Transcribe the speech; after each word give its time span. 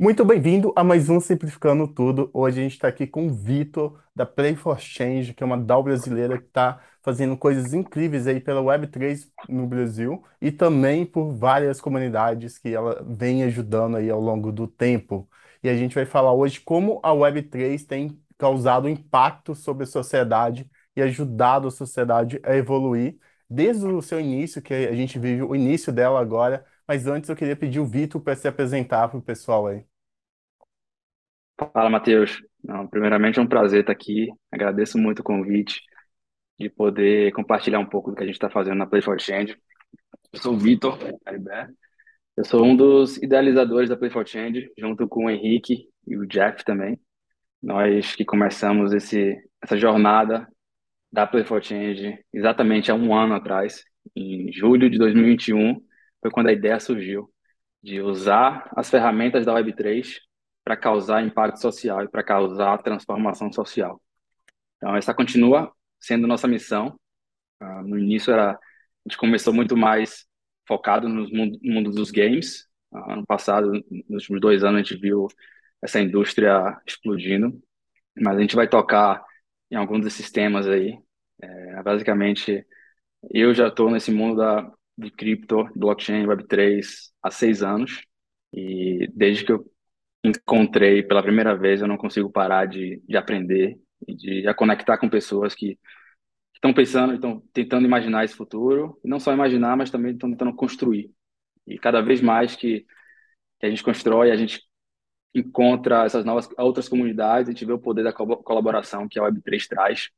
Muito 0.00 0.24
bem-vindo 0.24 0.72
a 0.76 0.84
mais 0.84 1.08
um 1.08 1.18
Simplificando 1.18 1.88
Tudo. 1.88 2.30
Hoje 2.32 2.60
a 2.60 2.62
gente 2.62 2.74
está 2.74 2.86
aqui 2.86 3.04
com 3.04 3.26
o 3.26 3.34
Vitor, 3.34 4.00
da 4.14 4.24
Play 4.24 4.54
for 4.54 4.78
Change, 4.78 5.34
que 5.34 5.42
é 5.42 5.46
uma 5.46 5.58
DAO 5.58 5.82
brasileira 5.82 6.38
que 6.38 6.44
está 6.46 6.80
fazendo 7.02 7.36
coisas 7.36 7.74
incríveis 7.74 8.28
aí 8.28 8.38
pela 8.40 8.62
Web3 8.62 9.28
no 9.48 9.66
Brasil 9.66 10.22
e 10.40 10.52
também 10.52 11.04
por 11.04 11.32
várias 11.34 11.80
comunidades 11.80 12.58
que 12.58 12.72
ela 12.72 13.04
vem 13.08 13.42
ajudando 13.42 13.96
aí 13.96 14.08
ao 14.08 14.20
longo 14.20 14.52
do 14.52 14.68
tempo. 14.68 15.28
E 15.64 15.68
a 15.68 15.76
gente 15.76 15.96
vai 15.96 16.06
falar 16.06 16.32
hoje 16.32 16.60
como 16.60 17.00
a 17.02 17.10
Web3 17.10 17.84
tem 17.84 18.22
causado 18.38 18.88
impacto 18.88 19.52
sobre 19.54 19.82
a 19.82 19.86
sociedade 19.86 20.70
e 20.94 21.02
ajudado 21.02 21.66
a 21.66 21.70
sociedade 21.72 22.40
a 22.44 22.54
evoluir 22.54 23.18
desde 23.50 23.84
o 23.84 24.00
seu 24.00 24.20
início, 24.20 24.62
que 24.62 24.74
a 24.74 24.94
gente 24.94 25.18
vive 25.18 25.42
o 25.42 25.56
início 25.56 25.92
dela 25.92 26.20
agora. 26.20 26.64
Mas 26.86 27.06
antes 27.06 27.28
eu 27.28 27.36
queria 27.36 27.56
pedir 27.56 27.80
o 27.80 27.86
Vitor 27.86 28.20
para 28.20 28.36
se 28.36 28.46
apresentar 28.48 29.08
para 29.08 29.18
o 29.18 29.22
pessoal 29.22 29.66
aí. 29.66 29.87
Fala, 31.58 31.90
Matheus. 31.90 32.40
Não, 32.62 32.86
primeiramente 32.86 33.38
é 33.38 33.42
um 33.42 33.46
prazer 33.46 33.80
estar 33.80 33.92
aqui. 33.92 34.28
Agradeço 34.50 34.96
muito 34.96 35.20
o 35.20 35.24
convite 35.24 35.80
de 36.58 36.70
poder 36.70 37.32
compartilhar 37.32 37.80
um 37.80 37.86
pouco 37.86 38.10
do 38.10 38.16
que 38.16 38.22
a 38.22 38.26
gente 38.26 38.36
está 38.36 38.48
fazendo 38.48 38.78
na 38.78 38.86
Play 38.86 39.02
for 39.02 39.20
Change. 39.20 39.56
Eu 40.32 40.40
sou 40.40 40.54
o 40.54 40.58
Vitor. 40.58 40.98
Eu 42.36 42.44
sou 42.44 42.64
um 42.64 42.76
dos 42.76 43.16
idealizadores 43.16 43.88
da 43.88 43.96
Play 43.96 44.10
for 44.10 44.26
Change, 44.26 44.70
junto 44.78 45.08
com 45.08 45.26
o 45.26 45.30
Henrique 45.30 45.88
e 46.06 46.16
o 46.16 46.26
Jeff 46.26 46.64
também. 46.64 46.98
Nós 47.60 48.14
que 48.14 48.24
começamos 48.24 48.92
esse, 48.92 49.36
essa 49.60 49.76
jornada 49.76 50.46
da 51.10 51.26
Play 51.26 51.44
for 51.44 51.62
Change 51.62 52.18
exatamente 52.32 52.90
há 52.92 52.94
um 52.94 53.12
ano 53.12 53.34
atrás, 53.34 53.82
em 54.14 54.52
julho 54.52 54.88
de 54.88 54.96
2021, 54.96 55.80
foi 56.20 56.30
quando 56.30 56.48
a 56.48 56.52
ideia 56.52 56.78
surgiu 56.78 57.28
de 57.82 58.00
usar 58.00 58.70
as 58.76 58.88
ferramentas 58.88 59.44
da 59.44 59.54
Web3 59.54 60.27
para 60.68 60.76
causar 60.76 61.24
impacto 61.24 61.58
social 61.62 62.04
e 62.04 62.08
para 62.08 62.22
causar 62.22 62.76
transformação 62.82 63.50
social. 63.50 63.98
Então, 64.76 64.94
essa 64.94 65.14
continua 65.14 65.72
sendo 65.98 66.26
nossa 66.26 66.46
missão. 66.46 66.94
Uh, 67.58 67.82
no 67.84 67.98
início, 67.98 68.30
era, 68.30 68.50
a 68.50 68.58
gente 69.06 69.16
começou 69.16 69.54
muito 69.54 69.74
mais 69.78 70.26
focado 70.66 71.08
no 71.08 71.26
mundo, 71.30 71.58
no 71.62 71.72
mundo 71.72 71.90
dos 71.90 72.10
games. 72.10 72.66
Uh, 72.92 73.12
ano 73.12 73.26
passado, 73.26 73.72
nos 74.10 74.24
últimos 74.24 74.42
dois 74.42 74.62
anos, 74.62 74.80
a 74.80 74.82
gente 74.82 75.00
viu 75.00 75.26
essa 75.80 76.00
indústria 76.00 76.78
explodindo. 76.86 77.58
Mas 78.20 78.36
a 78.36 78.40
gente 78.42 78.54
vai 78.54 78.68
tocar 78.68 79.24
em 79.70 79.74
alguns 79.76 80.04
desses 80.04 80.30
temas 80.30 80.68
aí. 80.68 80.98
É, 81.40 81.82
basicamente, 81.82 82.66
eu 83.30 83.54
já 83.54 83.68
estou 83.68 83.90
nesse 83.90 84.10
mundo 84.10 84.36
da, 84.36 84.70
de 84.98 85.10
cripto, 85.10 85.64
blockchain, 85.74 86.26
Web3 86.26 86.84
há 87.22 87.30
seis 87.30 87.62
anos. 87.62 88.02
E 88.52 89.08
desde 89.14 89.46
que 89.46 89.52
eu 89.52 89.64
encontrei 90.24 91.02
pela 91.02 91.22
primeira 91.22 91.56
vez, 91.56 91.80
eu 91.80 91.88
não 91.88 91.96
consigo 91.96 92.30
parar 92.30 92.66
de, 92.66 93.02
de 93.06 93.16
aprender 93.16 93.78
e 94.06 94.14
de, 94.14 94.42
de 94.42 94.54
conectar 94.54 94.98
com 94.98 95.08
pessoas 95.08 95.54
que 95.54 95.78
estão 96.54 96.72
pensando, 96.74 97.14
estão 97.14 97.40
tentando 97.52 97.86
imaginar 97.86 98.24
esse 98.24 98.34
futuro, 98.34 98.98
e 99.04 99.08
não 99.08 99.20
só 99.20 99.32
imaginar, 99.32 99.76
mas 99.76 99.90
também 99.90 100.12
estão 100.12 100.30
tentando 100.30 100.54
construir. 100.54 101.10
E 101.66 101.78
cada 101.78 102.00
vez 102.00 102.20
mais 102.20 102.56
que, 102.56 102.84
que 103.60 103.66
a 103.66 103.70
gente 103.70 103.82
constrói, 103.82 104.30
a 104.30 104.36
gente 104.36 104.62
encontra 105.34 106.04
essas 106.04 106.24
novas 106.24 106.48
outras 106.58 106.88
comunidades, 106.88 107.48
a 107.48 107.52
gente 107.52 107.64
vê 107.64 107.72
o 107.72 107.78
poder 107.78 108.02
da 108.02 108.12
colaboração 108.12 109.08
que 109.08 109.18
a 109.18 109.22
Web3 109.22 109.66
traz. 109.68 110.10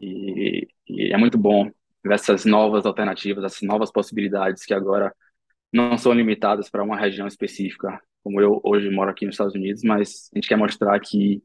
E, 0.00 0.68
e 0.88 1.12
é 1.12 1.16
muito 1.16 1.38
bom 1.38 1.70
ver 2.04 2.14
essas 2.14 2.44
novas 2.44 2.84
alternativas, 2.84 3.44
essas 3.44 3.62
novas 3.62 3.90
possibilidades 3.90 4.64
que 4.64 4.74
agora 4.74 5.14
não 5.72 5.96
são 5.96 6.12
limitadas 6.12 6.68
para 6.68 6.82
uma 6.82 6.98
região 6.98 7.26
específica, 7.26 8.00
como 8.22 8.40
eu 8.40 8.60
hoje 8.64 8.90
moro 8.90 9.10
aqui 9.10 9.26
nos 9.26 9.34
Estados 9.34 9.54
Unidos, 9.54 9.82
mas 9.82 10.30
a 10.32 10.38
gente 10.38 10.48
quer 10.48 10.56
mostrar 10.56 10.98
que, 11.00 11.42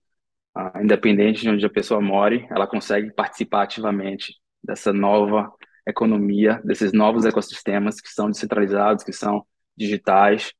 uh, 0.57 0.81
independente 0.83 1.41
de 1.41 1.49
onde 1.49 1.65
a 1.65 1.69
pessoa 1.69 2.01
more, 2.01 2.47
ela 2.49 2.67
consegue 2.67 3.13
participar 3.13 3.63
ativamente 3.63 4.35
dessa 4.63 4.91
nova 4.91 5.51
economia, 5.87 6.61
desses 6.63 6.91
novos 6.91 7.25
ecossistemas 7.25 8.01
que 8.01 8.09
são 8.09 8.29
descentralizados, 8.29 9.03
que 9.03 9.13
são 9.13 9.45
digitais. 9.77 10.51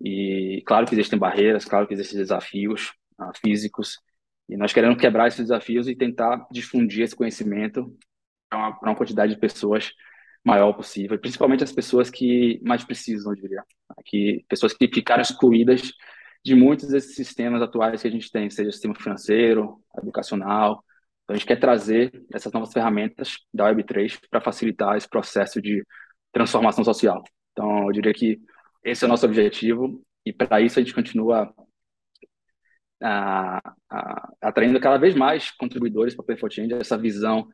E 0.00 0.62
claro 0.66 0.86
que 0.86 0.94
existem 0.94 1.18
barreiras, 1.18 1.64
claro 1.64 1.86
que 1.86 1.94
existem 1.94 2.18
desafios 2.18 2.92
uh, 3.20 3.32
físicos, 3.40 3.98
e 4.48 4.56
nós 4.56 4.72
queremos 4.72 5.00
quebrar 5.00 5.28
esses 5.28 5.40
desafios 5.40 5.88
e 5.88 5.96
tentar 5.96 6.46
difundir 6.50 7.04
esse 7.04 7.16
conhecimento 7.16 7.96
para 8.50 8.58
uma, 8.58 8.78
uma 8.82 8.94
quantidade 8.94 9.34
de 9.34 9.40
pessoas 9.40 9.90
maior 10.44 10.72
possível, 10.72 11.18
principalmente 11.18 11.64
as 11.64 11.72
pessoas 11.72 12.10
que 12.10 12.60
mais 12.62 12.84
precisam, 12.84 13.32
eu 13.32 13.40
diria. 13.40 13.64
Que, 14.04 14.44
pessoas 14.48 14.72
que 14.72 14.88
ficaram 14.88 15.22
excluídas 15.22 15.92
de 16.44 16.54
muitos 16.54 16.88
desses 16.88 17.14
sistemas 17.14 17.62
atuais 17.62 18.02
que 18.02 18.08
a 18.08 18.10
gente 18.10 18.30
tem, 18.30 18.50
seja 18.50 18.70
o 18.70 18.72
sistema 18.72 18.94
financeiro, 18.94 19.80
educacional. 19.98 20.84
Então, 21.22 21.34
a 21.34 21.38
gente 21.38 21.46
quer 21.46 21.60
trazer 21.60 22.10
essas 22.32 22.52
novas 22.52 22.72
ferramentas 22.72 23.38
da 23.54 23.72
Web3 23.72 24.18
para 24.28 24.40
facilitar 24.40 24.96
esse 24.96 25.08
processo 25.08 25.62
de 25.62 25.84
transformação 26.32 26.82
social. 26.82 27.22
Então, 27.52 27.86
eu 27.86 27.92
diria 27.92 28.12
que 28.12 28.40
esse 28.84 29.04
é 29.04 29.06
o 29.06 29.08
nosso 29.08 29.26
objetivo 29.26 30.02
e 30.26 30.32
para 30.32 30.60
isso 30.60 30.78
a 30.78 30.82
gente 30.82 30.94
continua 30.94 31.54
a, 33.00 33.60
a, 33.90 34.32
atraindo 34.40 34.80
cada 34.80 34.98
vez 34.98 35.14
mais 35.14 35.50
contribuidores 35.50 36.14
para 36.14 36.22
o 36.22 36.26
Play 36.26 36.38
Change, 36.50 36.74
essa 36.74 36.98
visão 36.98 37.48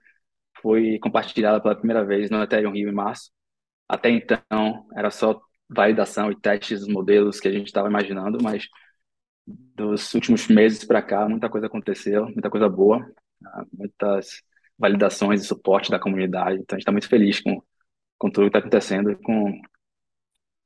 foi 0.60 0.98
compartilhada 1.00 1.60
pela 1.60 1.76
primeira 1.76 2.04
vez 2.04 2.30
no 2.30 2.42
Ethereum 2.42 2.72
Rio 2.72 2.88
em 2.88 2.92
março. 2.92 3.30
Até 3.88 4.10
então, 4.10 4.86
era 4.96 5.10
só 5.10 5.40
validação 5.68 6.30
e 6.30 6.36
testes 6.40 6.80
dos 6.80 6.88
modelos 6.88 7.40
que 7.40 7.48
a 7.48 7.52
gente 7.52 7.66
estava 7.66 7.88
imaginando, 7.88 8.38
mas 8.42 8.68
dos 9.46 10.12
últimos 10.14 10.46
meses 10.48 10.84
para 10.84 11.02
cá, 11.02 11.28
muita 11.28 11.48
coisa 11.48 11.66
aconteceu, 11.66 12.24
muita 12.26 12.50
coisa 12.50 12.68
boa, 12.68 13.06
ah, 13.44 13.64
muitas 13.72 14.42
validações 14.78 15.42
e 15.42 15.46
suporte 15.46 15.90
da 15.90 15.98
comunidade. 15.98 16.60
Então, 16.60 16.76
a 16.76 16.78
gente 16.78 16.82
está 16.82 16.92
muito 16.92 17.08
feliz 17.08 17.40
com, 17.40 17.62
com 18.18 18.30
tudo 18.30 18.44
que 18.44 18.48
está 18.48 18.58
acontecendo 18.58 19.10
e 19.10 19.16
com, 19.16 19.60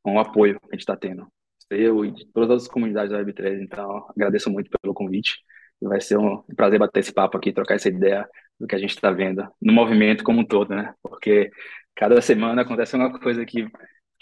com 0.02 0.16
o 0.16 0.20
apoio 0.20 0.58
que 0.60 0.66
a 0.66 0.74
gente 0.74 0.80
está 0.80 0.96
tendo. 0.96 1.26
Eu 1.70 2.04
e 2.04 2.26
todas 2.32 2.64
as 2.64 2.68
comunidades 2.68 3.12
da 3.12 3.18
Web3. 3.22 3.62
Então, 3.62 4.06
agradeço 4.10 4.50
muito 4.50 4.70
pelo 4.80 4.94
convite. 4.94 5.38
Vai 5.80 6.00
ser 6.00 6.18
um 6.18 6.42
prazer 6.56 6.78
bater 6.78 7.00
esse 7.00 7.12
papo 7.12 7.36
aqui, 7.36 7.52
trocar 7.52 7.74
essa 7.76 7.88
ideia 7.88 8.28
do 8.62 8.68
que 8.68 8.76
a 8.76 8.78
gente 8.78 8.90
está 8.90 9.10
vendo 9.10 9.44
no 9.60 9.72
movimento 9.72 10.22
como 10.22 10.40
um 10.40 10.44
todo, 10.44 10.72
né? 10.72 10.94
Porque 11.02 11.50
cada 11.96 12.22
semana 12.22 12.62
acontece 12.62 12.94
uma 12.94 13.18
coisa 13.18 13.44
que, 13.44 13.68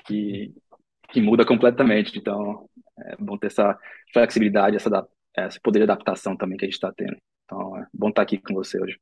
que, 0.06 0.54
que 1.10 1.20
muda 1.20 1.44
completamente. 1.44 2.18
Então, 2.18 2.66
é 2.98 3.16
bom 3.18 3.36
ter 3.36 3.48
essa 3.48 3.78
flexibilidade, 4.14 4.76
essa, 4.76 5.06
esse 5.36 5.60
poder 5.60 5.80
de 5.80 5.82
adaptação 5.84 6.34
também 6.34 6.56
que 6.56 6.64
a 6.64 6.68
gente 6.68 6.74
está 6.74 6.90
tendo. 6.90 7.18
Então, 7.44 7.76
é 7.76 7.86
bom 7.92 8.08
estar 8.08 8.20
tá 8.20 8.22
aqui 8.22 8.38
com 8.38 8.54
você 8.54 8.80
hoje. 8.82 8.98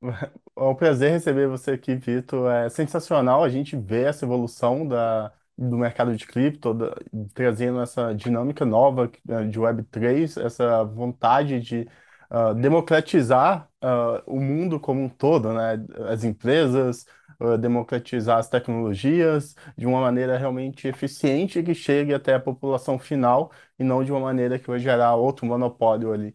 É 0.56 0.62
um 0.62 0.74
prazer 0.74 1.12
receber 1.12 1.46
você 1.48 1.72
aqui, 1.72 1.94
Vitor. 1.94 2.50
É 2.50 2.68
sensacional 2.68 3.42
a 3.42 3.48
gente 3.48 3.76
ver 3.76 4.08
essa 4.08 4.24
evolução 4.24 4.86
da, 4.86 5.32
do 5.56 5.76
mercado 5.76 6.14
de 6.16 6.26
cripto, 6.26 6.72
da, 6.72 6.94
trazendo 7.34 7.80
essa 7.80 8.14
dinâmica 8.14 8.64
nova 8.64 9.10
é, 9.28 9.44
de 9.44 9.58
Web3, 9.58 10.42
essa 10.42 10.84
vontade 10.84 11.60
de 11.60 11.86
uh, 12.30 12.54
democratizar 12.54 13.68
uh, 13.82 14.22
o 14.26 14.40
mundo 14.40 14.78
como 14.80 15.02
um 15.02 15.08
todo, 15.08 15.52
né? 15.52 15.74
As 16.08 16.24
empresas, 16.24 17.06
uh, 17.40 17.58
democratizar 17.58 18.38
as 18.38 18.48
tecnologias 18.48 19.54
de 19.76 19.86
uma 19.86 20.00
maneira 20.00 20.38
realmente 20.38 20.86
eficiente 20.88 21.62
que 21.62 21.74
chegue 21.74 22.14
até 22.14 22.34
a 22.34 22.40
população 22.40 22.98
final 22.98 23.50
e 23.78 23.84
não 23.84 24.04
de 24.04 24.12
uma 24.12 24.20
maneira 24.20 24.58
que 24.58 24.68
vai 24.68 24.78
gerar 24.78 25.14
outro 25.16 25.46
monopólio 25.46 26.12
ali. 26.12 26.34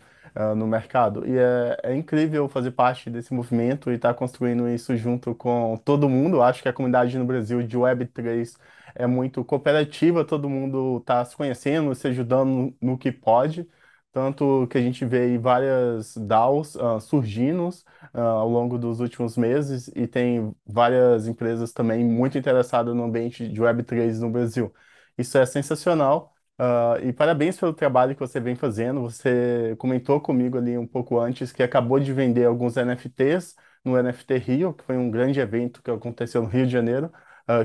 no 0.58 0.68
mercado. 0.68 1.26
E 1.26 1.38
é, 1.38 1.78
é 1.84 1.96
incrível 1.96 2.50
fazer 2.50 2.72
parte 2.72 3.10
desse 3.10 3.34
movimento 3.34 3.90
e 3.90 3.96
estar 3.96 4.10
tá 4.14 4.20
construindo 4.20 4.68
isso 4.68 4.96
junto 4.98 5.34
com 5.34 5.78
todo 5.78 6.10
mundo. 6.10 6.42
Acho 6.42 6.62
que 6.62 6.68
a 6.68 6.74
comunidade 6.74 7.18
no 7.18 7.24
Brasil 7.26 7.64
de 7.64 7.78
Web3 7.78 8.58
é 8.94 9.08
muito 9.08 9.44
cooperativa, 9.46 10.26
todo 10.26 10.50
mundo 10.50 10.98
está 10.98 11.24
se 11.24 11.36
conhecendo, 11.38 11.96
se 11.96 12.08
ajudando 12.08 12.50
no, 12.50 12.78
no 12.82 12.98
que 12.98 13.12
pode. 13.14 13.66
Tanto 14.16 14.66
que 14.70 14.78
a 14.78 14.82
gente 14.82 15.04
vê 15.04 15.24
aí 15.24 15.38
várias 15.38 16.16
DAOs 16.16 16.76
uh, 16.76 17.02
surgindo 17.02 17.68
uh, 17.68 18.18
ao 18.18 18.50
longo 18.50 18.78
dos 18.78 19.02
últimos 19.02 19.36
meses 19.36 19.90
e 19.94 20.08
tem 20.08 20.56
várias 20.66 21.28
empresas 21.28 21.74
também 21.74 22.02
muito 22.06 22.38
interessadas 22.38 22.96
no 22.96 23.04
ambiente 23.04 23.46
de 23.46 23.62
Web3 23.62 24.22
no 24.22 24.30
Brasil. 24.32 24.74
Isso 25.18 25.38
é 25.38 25.46
sensacional. 25.46 26.34
Uh, 26.58 27.06
e 27.06 27.12
parabéns 27.12 27.60
pelo 27.60 27.74
trabalho 27.74 28.14
que 28.16 28.22
você 28.22 28.40
vem 28.40 28.56
fazendo. 28.56 29.02
Você 29.02 29.76
comentou 29.78 30.22
comigo 30.22 30.58
ali 30.58 30.78
um 30.78 30.88
pouco 30.88 31.20
antes 31.20 31.52
que 31.52 31.62
acabou 31.62 32.00
de 32.00 32.14
vender 32.14 32.46
alguns 32.46 32.78
NFTs 32.78 33.54
no 33.84 33.98
NFT 34.02 34.38
Rio, 34.38 34.74
que 34.74 34.86
foi 34.86 34.96
um 34.98 35.12
grande 35.12 35.42
evento 35.42 35.84
que 35.84 35.92
aconteceu 35.92 36.42
no 36.42 36.48
Rio 36.48 36.66
de 36.66 36.72
Janeiro, 36.72 37.12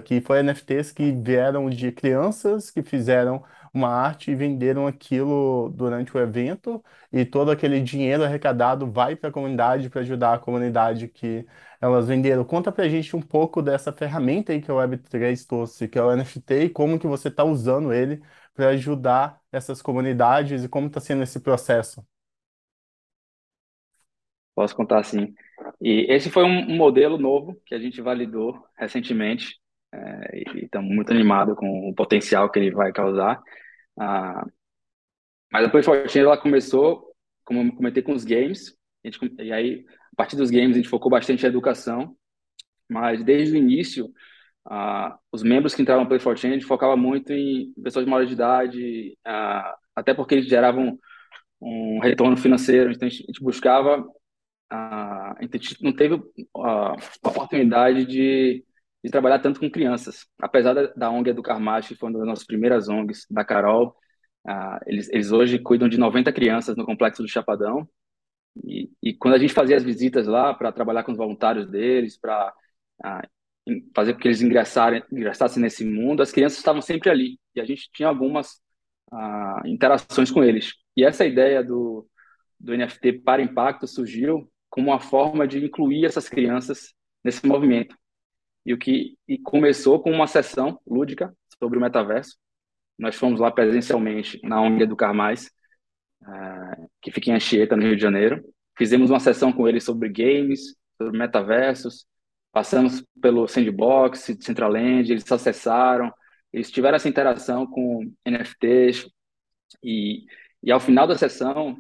que 0.05 0.21
foi 0.21 0.41
NFTs 0.43 0.93
que 0.93 1.13
vieram 1.13 1.71
de 1.71 1.91
crianças 1.93 2.71
que 2.71 2.83
fizeram 2.83 3.43
uma 3.73 3.89
arte 3.89 4.31
e 4.31 4.35
venderam 4.35 4.87
aquilo 4.87 5.71
durante 5.71 6.17
o 6.17 6.21
evento 6.21 6.83
e 7.13 7.25
todo 7.25 7.51
aquele 7.51 7.81
dinheiro 7.81 8.25
arrecadado 8.25 8.91
vai 8.91 9.17
para 9.17 9.31
a 9.31 9.33
comunidade 9.33 9.89
para 9.91 10.01
ajudar 10.01 10.35
a 10.35 10.39
comunidade 10.39 11.09
que 11.09 11.47
elas 11.81 12.09
venderam. 12.09 12.45
Conta 12.45 12.73
para 12.73 12.85
a 12.85 12.89
gente 12.89 13.15
um 13.17 13.23
pouco 13.23 13.63
dessa 13.63 13.93
ferramenta 13.93 14.53
aí 14.53 14.61
que 14.61 14.71
a 14.71 14.75
Web3 14.75 15.47
trouxe, 15.47 15.89
que 15.89 15.99
é 15.99 16.03
o 16.03 16.11
NFT, 16.15 16.65
e 16.65 16.69
como 16.71 16.99
que 16.99 17.07
você 17.07 17.29
está 17.29 17.45
usando 17.45 17.93
ele 17.93 18.23
para 18.55 18.69
ajudar 18.71 19.41
essas 19.53 19.81
comunidades 19.83 20.65
e 20.65 20.69
como 20.69 20.87
está 20.89 21.01
sendo 21.01 21.23
esse 21.23 21.41
processo? 21.41 22.05
Posso 24.55 24.77
contar 24.77 25.03
sim. 25.05 25.35
E 25.81 26.07
esse 26.13 26.31
foi 26.31 26.45
um, 26.45 26.73
um 26.73 26.77
modelo 26.77 27.17
novo 27.19 27.61
que 27.65 27.75
a 27.75 27.79
gente 27.79 28.01
validou 28.03 28.63
recentemente 28.77 29.59
é, 29.93 30.39
e 30.39 30.65
estamos 30.65 30.95
muito 30.95 31.13
animados 31.13 31.57
com 31.57 31.89
o 31.89 31.95
potencial 31.95 32.51
que 32.51 32.59
ele 32.59 32.71
vai 32.71 32.93
causar. 32.93 33.43
Ah, 33.99 34.47
mas 35.53 35.65
a 35.67 35.71
Play 35.71 35.85
ela 36.17 36.39
começou, 36.39 37.15
como 37.45 37.63
eu 37.63 37.73
comentei, 37.75 38.03
com 38.03 38.13
os 38.13 38.25
games. 38.25 38.77
Gente, 39.05 39.19
e 39.39 39.53
aí, 39.53 39.85
a 40.13 40.17
partir 40.17 40.37
dos 40.37 40.51
games, 40.51 40.73
a 40.73 40.79
gente 40.79 40.89
focou 40.89 41.11
bastante 41.11 41.45
em 41.45 41.49
educação. 41.49 42.17
Mas 42.89 43.25
desde 43.25 43.55
o 43.55 43.59
início, 43.59 44.13
ah, 44.67 45.19
os 45.33 45.43
membros 45.43 45.75
que 45.75 45.83
entravam 45.83 46.05
no 46.05 46.09
Play 46.09 46.21
for 46.21 46.37
Change 46.37 46.65
focavam 46.65 46.97
muito 46.97 47.33
em 47.33 47.73
pessoas 47.83 48.05
de 48.05 48.11
maior 48.11 48.27
de 48.27 48.33
idade, 48.35 49.19
ah, 49.25 49.77
até 49.95 50.15
porque 50.15 50.35
eles 50.37 50.47
geravam 50.47 50.99
um 51.61 52.01
retorno 52.01 52.37
financeiro. 52.37 52.93
Então, 52.93 53.07
a 53.09 53.11
gente 53.11 53.43
buscava 53.43 54.05
a, 54.71 55.37
gente 55.53 55.83
não 55.83 55.93
teve 55.93 56.15
a, 56.57 56.97
oportunidade 57.25 58.07
de, 58.07 58.65
de, 59.05 59.11
trabalhar 59.11 59.39
tanto 59.39 59.61
com 59.61 59.71
crianças. 59.71 60.27
Apesar 60.41 60.75
da, 60.75 60.87
da 60.89 61.11
ONG 61.11 61.31
Educar 61.31 61.59
Mais, 61.59 61.87
que 61.87 61.95
foi 61.95 62.11
uma 62.11 62.19
das 62.19 62.29
nossas 62.29 62.47
primeiras 62.47 62.89
ONGs, 62.89 63.27
da 63.31 63.45
Carol, 63.45 63.95
eles, 64.87 65.09
eles 65.11 65.33
hoje 65.33 65.59
cuidam 65.59 65.89
de 65.89 65.99
90 65.99 66.33
crianças 66.33 66.77
no 66.77 66.87
Complexo 66.87 67.23
do 67.23 67.29
Chapadão. 67.29 67.89
E, 68.65 68.91
e 69.03 69.15
quando 69.15 69.35
a 69.35 69.39
gente 69.39 69.53
fazia 69.53 69.77
as 69.77 69.85
visitas 69.85 70.27
lá 70.27 70.55
para 70.55 70.73
trabalhar 70.73 71.05
com 71.05 71.13
os 71.13 71.19
voluntários 71.19 71.69
deles, 71.69 72.19
para 72.19 72.53
fazer 73.95 74.15
com 74.15 74.21
que 74.21 74.29
eles 74.29 74.43
ingressarem, 74.43 75.03
ingressassem 75.13 75.63
nesse 75.63 75.85
mundo, 75.85 76.23
as 76.23 76.33
crianças 76.33 76.59
estavam 76.59 76.83
sempre 76.83 77.11
ali. 77.11 77.39
E 77.55 77.61
a 77.61 77.65
gente 77.65 77.91
tinha 77.93 78.09
algumas 78.09 78.61
interações 79.65 80.31
com 80.31 80.43
eles. 80.43 80.75
E 80.97 81.05
essa 81.05 81.25
ideia 81.27 81.63
do, 81.63 82.07
do 82.59 82.77
NFT 82.77 83.21
para 83.25 83.43
impacto 83.43 83.87
surgiu 83.87 84.51
como 84.69 84.91
uma 84.91 85.01
forma 85.01 85.47
de 85.47 85.65
incluir 85.65 86.05
essas 86.05 86.29
crianças 86.29 86.95
nesse 87.25 87.47
movimento. 87.47 87.97
E 88.65 88.75
o 88.75 88.79
que 88.79 89.17
e 89.27 89.39
começou 89.39 90.03
com 90.03 90.11
uma 90.11 90.27
sessão 90.27 90.81
lúdica 90.87 91.35
sobre 91.59 91.79
o 91.79 91.81
metaverso. 91.81 92.37
Nós 92.99 93.17
fomos 93.17 93.41
lá 93.41 93.51
presencialmente 93.51 94.39
na 94.43 94.61
ONG 94.61 94.83
Educar 94.83 95.15
Mais, 95.15 95.51
uh, 96.23 96.91
que 97.01 97.11
fica 97.11 97.31
em 97.31 97.35
Anchieta, 97.35 97.77
no 97.77 97.83
Rio 97.83 97.97
de 97.97 98.03
Janeiro. 98.03 98.45
Fizemos 98.77 99.11
uma 99.11 99.21
sessão 99.21 99.53
com 99.53 99.67
eles 99.67 99.85
sobre 99.85 100.09
games, 100.09 100.77
sobre 100.99 101.19
metaversos. 101.19 102.07
Passamos 102.53 103.05
pelo 103.21 103.47
Sandbox, 103.49 104.37
Centraland, 104.41 105.11
eles 105.11 105.31
acessaram, 105.31 106.13
eles 106.53 106.71
tiveram 106.71 106.97
essa 106.97 107.09
interação 107.09 107.67
com 107.67 108.13
NFTs. 108.27 109.09
E, 109.83 110.25
e 110.63 110.71
ao 110.71 110.81
final 110.81 111.07
da 111.07 111.17
sessão, 111.17 111.77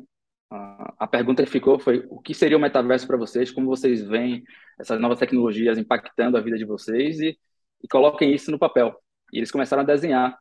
a 0.50 1.06
pergunta 1.06 1.44
que 1.44 1.50
ficou 1.50 1.78
foi: 1.78 2.04
o 2.10 2.20
que 2.20 2.34
seria 2.34 2.56
o 2.56 2.60
metaverso 2.60 3.06
para 3.06 3.16
vocês? 3.16 3.50
Como 3.50 3.66
vocês 3.66 4.02
veem 4.02 4.42
essas 4.78 5.00
novas 5.00 5.18
tecnologias 5.18 5.78
impactando 5.78 6.36
a 6.36 6.40
vida 6.40 6.58
de 6.58 6.64
vocês? 6.64 7.20
E, 7.20 7.38
e 7.82 7.88
coloquem 7.88 8.34
isso 8.34 8.50
no 8.50 8.58
papel. 8.58 8.94
E 9.32 9.38
eles 9.38 9.50
começaram 9.50 9.82
a 9.82 9.86
desenhar. 9.86 10.36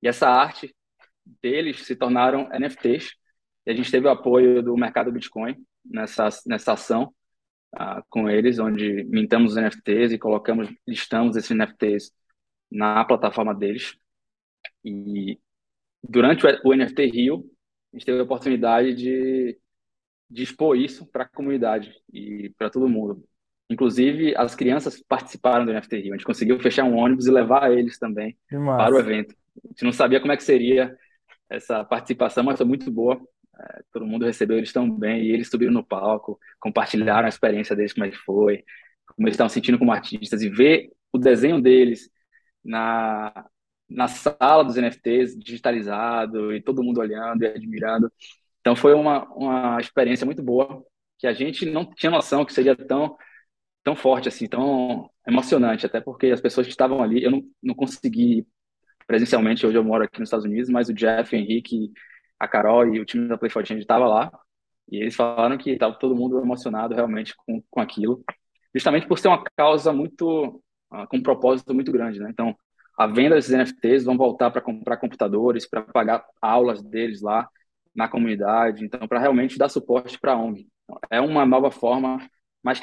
E 0.00 0.08
essa 0.08 0.28
arte 0.28 0.74
deles 1.42 1.84
se 1.84 1.96
tornaram 1.96 2.48
NFTs. 2.52 3.10
E 3.66 3.70
a 3.70 3.74
gente 3.74 3.90
teve 3.90 4.06
o 4.06 4.10
apoio 4.10 4.62
do 4.62 4.76
mercado 4.76 5.12
Bitcoin 5.12 5.56
nessa, 5.84 6.28
nessa 6.46 6.72
ação 6.74 7.12
uh, 7.74 8.02
com 8.08 8.28
eles, 8.30 8.58
onde 8.58 9.04
mintamos 9.04 9.52
os 9.52 9.58
NFTs 9.58 10.12
e 10.12 10.18
colocamos, 10.18 10.68
listamos 10.86 11.36
esses 11.36 11.50
NFTs 11.50 12.12
na 12.70 13.04
plataforma 13.04 13.54
deles. 13.54 13.96
E 14.84 15.38
durante 16.02 16.46
o 16.64 16.74
NFT 16.74 17.06
Rio, 17.06 17.44
a 17.92 17.96
gente 17.96 18.06
teve 18.06 18.20
a 18.20 18.22
oportunidade 18.22 18.94
de, 18.94 19.58
de 20.30 20.42
expor 20.42 20.76
isso 20.76 21.06
para 21.06 21.24
a 21.24 21.28
comunidade 21.28 21.94
e 22.12 22.52
para 22.56 22.70
todo 22.70 22.88
mundo. 22.88 23.24
Inclusive, 23.70 24.34
as 24.36 24.54
crianças 24.54 25.02
participaram 25.02 25.64
do 25.64 25.72
NFT 25.72 25.96
Rio. 26.00 26.14
A 26.14 26.16
gente 26.16 26.26
conseguiu 26.26 26.58
fechar 26.60 26.84
um 26.84 26.96
ônibus 26.96 27.26
e 27.26 27.30
levar 27.30 27.70
eles 27.70 27.98
também 27.98 28.36
para 28.48 28.94
o 28.94 28.98
evento. 28.98 29.34
A 29.64 29.68
gente 29.68 29.84
não 29.84 29.92
sabia 29.92 30.20
como 30.20 30.32
é 30.32 30.36
que 30.36 30.42
seria 30.42 30.96
essa 31.50 31.84
participação, 31.84 32.44
mas 32.44 32.56
foi 32.56 32.66
muito 32.66 32.90
boa. 32.90 33.20
É, 33.60 33.82
todo 33.92 34.06
mundo 34.06 34.24
recebeu 34.24 34.56
eles 34.56 34.72
tão 34.72 34.90
bem 34.90 35.24
e 35.24 35.32
eles 35.32 35.48
subiram 35.48 35.72
no 35.72 35.84
palco, 35.84 36.38
compartilharam 36.60 37.26
a 37.26 37.28
experiência 37.28 37.74
deles, 37.74 37.92
como 37.92 38.06
é 38.06 38.10
que 38.10 38.16
foi, 38.16 38.64
como 39.06 39.26
eles 39.26 39.34
estavam 39.34 39.48
sentindo 39.48 39.78
como 39.78 39.92
artistas 39.92 40.42
e 40.42 40.48
ver 40.48 40.90
o 41.12 41.18
desenho 41.18 41.60
deles 41.60 42.08
na, 42.64 43.46
na 43.88 44.08
sala 44.08 44.64
dos 44.64 44.76
NFTs, 44.76 45.36
digitalizado, 45.38 46.52
e 46.52 46.62
todo 46.62 46.82
mundo 46.82 47.00
olhando 47.00 47.42
e 47.42 47.46
admirando. 47.46 48.12
Então 48.60 48.76
foi 48.76 48.94
uma, 48.94 49.24
uma 49.34 49.80
experiência 49.80 50.26
muito 50.26 50.42
boa, 50.42 50.84
que 51.18 51.26
a 51.26 51.32
gente 51.32 51.66
não 51.66 51.84
tinha 51.94 52.10
noção 52.10 52.44
que 52.44 52.52
seria 52.52 52.76
tão, 52.76 53.16
tão 53.82 53.96
forte, 53.96 54.28
assim, 54.28 54.46
tão 54.46 55.10
emocionante, 55.26 55.86
até 55.86 56.00
porque 56.00 56.26
as 56.26 56.40
pessoas 56.40 56.66
que 56.66 56.72
estavam 56.72 57.02
ali, 57.02 57.24
eu 57.24 57.30
não, 57.30 57.42
não 57.62 57.74
consegui 57.74 58.46
presencialmente, 59.06 59.66
hoje 59.66 59.78
eu 59.78 59.84
moro 59.84 60.04
aqui 60.04 60.20
nos 60.20 60.28
Estados 60.28 60.44
Unidos, 60.44 60.68
mas 60.70 60.88
o 60.88 60.94
Jeff, 60.94 61.34
o 61.34 61.38
Henrique, 61.38 61.90
a 62.38 62.46
Carol 62.46 62.94
e 62.94 63.00
o 63.00 63.04
time 63.04 63.26
da 63.26 63.38
Play 63.38 63.50
for 63.50 63.62
estava 63.62 64.06
lá, 64.06 64.30
e 64.90 64.98
eles 64.98 65.16
falaram 65.16 65.56
que 65.58 65.70
estava 65.70 65.98
todo 65.98 66.14
mundo 66.14 66.38
emocionado 66.40 66.94
realmente 66.94 67.34
com, 67.36 67.62
com 67.70 67.80
aquilo, 67.80 68.22
justamente 68.74 69.06
por 69.06 69.18
ser 69.18 69.28
uma 69.28 69.42
causa 69.56 69.92
muito, 69.92 70.62
uh, 70.92 71.06
com 71.08 71.18
um 71.18 71.22
propósito 71.22 71.74
muito 71.74 71.92
grande, 71.92 72.20
né? 72.20 72.28
Então, 72.30 72.56
a 72.98 73.06
venda 73.06 73.36
desses 73.36 73.52
NFTs 73.52 74.04
vão 74.04 74.16
voltar 74.16 74.50
para 74.50 74.60
comprar 74.60 74.96
computadores, 74.96 75.68
para 75.68 75.82
pagar 75.82 76.24
aulas 76.42 76.82
deles 76.82 77.22
lá 77.22 77.48
na 77.94 78.08
comunidade, 78.08 78.84
então 78.84 79.06
para 79.06 79.20
realmente 79.20 79.56
dar 79.56 79.68
suporte 79.68 80.18
para 80.18 80.32
a 80.32 80.36
ONG. 80.36 80.66
É 81.08 81.20
uma 81.20 81.46
nova 81.46 81.70
forma 81.70 82.18
mais 82.60 82.80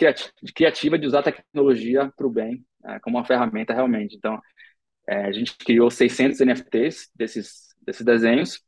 criativa 0.55 0.97
de 0.97 1.05
usar 1.05 1.19
a 1.19 1.23
tecnologia 1.23 2.09
para 2.15 2.25
o 2.25 2.29
bem, 2.29 2.65
é, 2.85 2.97
como 2.99 3.17
uma 3.17 3.25
ferramenta 3.25 3.73
realmente. 3.73 4.15
Então, 4.15 4.41
é, 5.07 5.25
a 5.25 5.31
gente 5.33 5.57
criou 5.57 5.91
600 5.91 6.39
NFTs 6.39 7.09
desses, 7.13 7.75
desses 7.85 8.05
desenhos, 8.05 8.61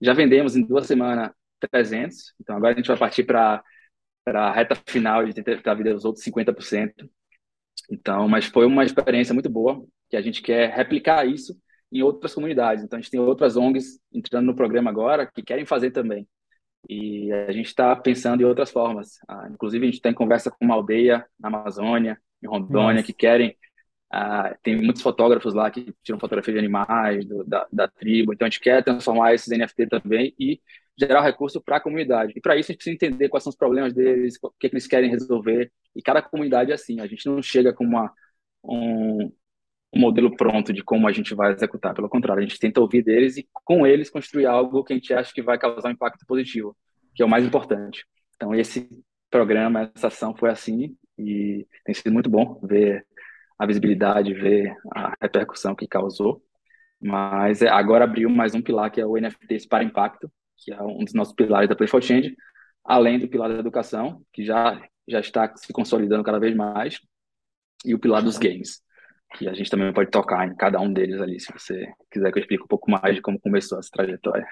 já 0.00 0.12
vendemos 0.12 0.54
em 0.56 0.62
duas 0.64 0.86
semanas 0.86 1.32
300, 1.72 2.34
então 2.40 2.56
agora 2.56 2.74
a 2.74 2.76
gente 2.76 2.86
vai 2.86 2.96
partir 2.96 3.24
para 3.24 3.60
a 4.26 4.52
reta 4.52 4.76
final 4.86 5.26
de 5.26 5.34
tentar 5.34 5.74
vender 5.74 5.94
os 5.96 6.04
outros 6.04 6.24
50%. 6.24 7.10
Então, 7.90 8.28
mas 8.28 8.46
foi 8.46 8.66
uma 8.66 8.84
experiência 8.84 9.34
muito 9.34 9.50
boa, 9.50 9.84
que 10.12 10.16
a 10.18 10.20
gente 10.20 10.42
quer 10.42 10.68
replicar 10.68 11.26
isso 11.26 11.58
em 11.90 12.02
outras 12.02 12.34
comunidades. 12.34 12.84
Então, 12.84 12.98
a 12.98 13.00
gente 13.00 13.10
tem 13.10 13.18
outras 13.18 13.56
ONGs 13.56 13.98
entrando 14.12 14.44
no 14.44 14.54
programa 14.54 14.90
agora 14.90 15.26
que 15.26 15.42
querem 15.42 15.64
fazer 15.64 15.90
também. 15.90 16.28
E 16.86 17.32
a 17.32 17.50
gente 17.50 17.68
está 17.68 17.96
pensando 17.96 18.42
em 18.42 18.44
outras 18.44 18.70
formas. 18.70 19.16
Ah, 19.26 19.48
inclusive, 19.50 19.86
a 19.86 19.90
gente 19.90 20.02
tem 20.02 20.12
conversa 20.12 20.50
com 20.50 20.66
uma 20.66 20.74
aldeia 20.74 21.24
na 21.40 21.48
Amazônia, 21.48 22.18
em 22.42 22.46
Rondônia, 22.46 22.96
Nossa. 22.96 23.06
que 23.06 23.14
querem. 23.14 23.56
Ah, 24.12 24.54
tem 24.62 24.76
muitos 24.76 25.00
fotógrafos 25.00 25.54
lá 25.54 25.70
que 25.70 25.94
tiram 26.02 26.20
fotografia 26.20 26.52
de 26.52 26.58
animais, 26.58 27.24
do, 27.24 27.42
da, 27.44 27.66
da 27.72 27.88
tribo. 27.88 28.34
Então, 28.34 28.44
a 28.44 28.50
gente 28.50 28.60
quer 28.60 28.84
transformar 28.84 29.32
esses 29.32 29.48
NFT 29.48 29.86
também 29.86 30.34
e 30.38 30.60
gerar 30.98 31.22
recurso 31.22 31.58
para 31.58 31.78
a 31.78 31.80
comunidade. 31.80 32.34
E 32.36 32.40
para 32.40 32.54
isso, 32.58 32.70
a 32.70 32.72
gente 32.74 32.84
precisa 32.84 32.94
entender 32.94 33.30
quais 33.30 33.44
são 33.44 33.50
os 33.50 33.56
problemas 33.56 33.94
deles, 33.94 34.38
o 34.42 34.50
que, 34.60 34.66
é 34.66 34.68
que 34.68 34.74
eles 34.74 34.86
querem 34.86 35.08
resolver. 35.08 35.72
E 35.96 36.02
cada 36.02 36.20
comunidade 36.20 36.70
é 36.70 36.74
assim. 36.74 37.00
A 37.00 37.06
gente 37.06 37.24
não 37.24 37.40
chega 37.40 37.72
com 37.72 37.84
uma, 37.84 38.12
um, 38.62 39.32
um 39.92 40.00
modelo 40.00 40.34
pronto 40.34 40.72
de 40.72 40.82
como 40.82 41.06
a 41.06 41.12
gente 41.12 41.34
vai 41.34 41.52
executar. 41.52 41.94
Pelo 41.94 42.08
contrário, 42.08 42.42
a 42.42 42.46
gente 42.46 42.58
tenta 42.58 42.80
ouvir 42.80 43.02
deles 43.02 43.36
e 43.36 43.46
com 43.52 43.86
eles 43.86 44.08
construir 44.08 44.46
algo 44.46 44.82
que 44.82 44.92
a 44.92 44.96
gente 44.96 45.12
acha 45.12 45.32
que 45.32 45.42
vai 45.42 45.58
causar 45.58 45.88
um 45.88 45.92
impacto 45.92 46.24
positivo, 46.26 46.76
que 47.14 47.22
é 47.22 47.26
o 47.26 47.28
mais 47.28 47.44
importante. 47.44 48.06
Então, 48.34 48.54
esse 48.54 48.88
programa, 49.30 49.90
essa 49.94 50.06
ação 50.06 50.34
foi 50.34 50.50
assim 50.50 50.96
e 51.18 51.66
tem 51.84 51.94
sido 51.94 52.12
muito 52.12 52.30
bom 52.30 52.58
ver 52.62 53.06
a 53.58 53.66
visibilidade, 53.66 54.32
ver 54.32 54.74
a 54.94 55.14
repercussão 55.20 55.74
que 55.74 55.86
causou. 55.86 56.42
Mas 57.00 57.60
é, 57.60 57.68
agora 57.68 58.04
abriu 58.04 58.30
mais 58.30 58.54
um 58.54 58.62
pilar 58.62 58.90
que 58.90 59.00
é 59.00 59.06
o 59.06 59.16
NFTs 59.16 59.66
para 59.66 59.84
impacto, 59.84 60.30
que 60.56 60.72
é 60.72 60.82
um 60.82 61.04
dos 61.04 61.12
nossos 61.14 61.34
pilares 61.34 61.68
da 61.68 61.76
Play 61.76 61.88
for 61.88 62.02
Change, 62.02 62.34
além 62.84 63.18
do 63.18 63.28
pilar 63.28 63.50
da 63.50 63.58
educação, 63.58 64.22
que 64.32 64.44
já 64.44 64.80
já 65.08 65.18
está 65.18 65.52
se 65.56 65.72
consolidando 65.72 66.22
cada 66.22 66.38
vez 66.38 66.54
mais, 66.54 67.00
e 67.84 67.92
o 67.92 67.98
pilar 67.98 68.22
dos 68.22 68.38
games 68.38 68.80
que 69.34 69.48
a 69.48 69.54
gente 69.54 69.70
também 69.70 69.92
pode 69.92 70.10
tocar 70.10 70.46
em 70.46 70.54
cada 70.54 70.80
um 70.80 70.92
deles 70.92 71.20
ali, 71.20 71.40
se 71.40 71.52
você 71.52 71.86
quiser 72.10 72.30
que 72.32 72.38
eu 72.38 72.42
explique 72.42 72.64
um 72.64 72.68
pouco 72.68 72.90
mais 72.90 73.14
de 73.14 73.22
como 73.22 73.40
começou 73.40 73.78
essa 73.78 73.90
trajetória. 73.92 74.46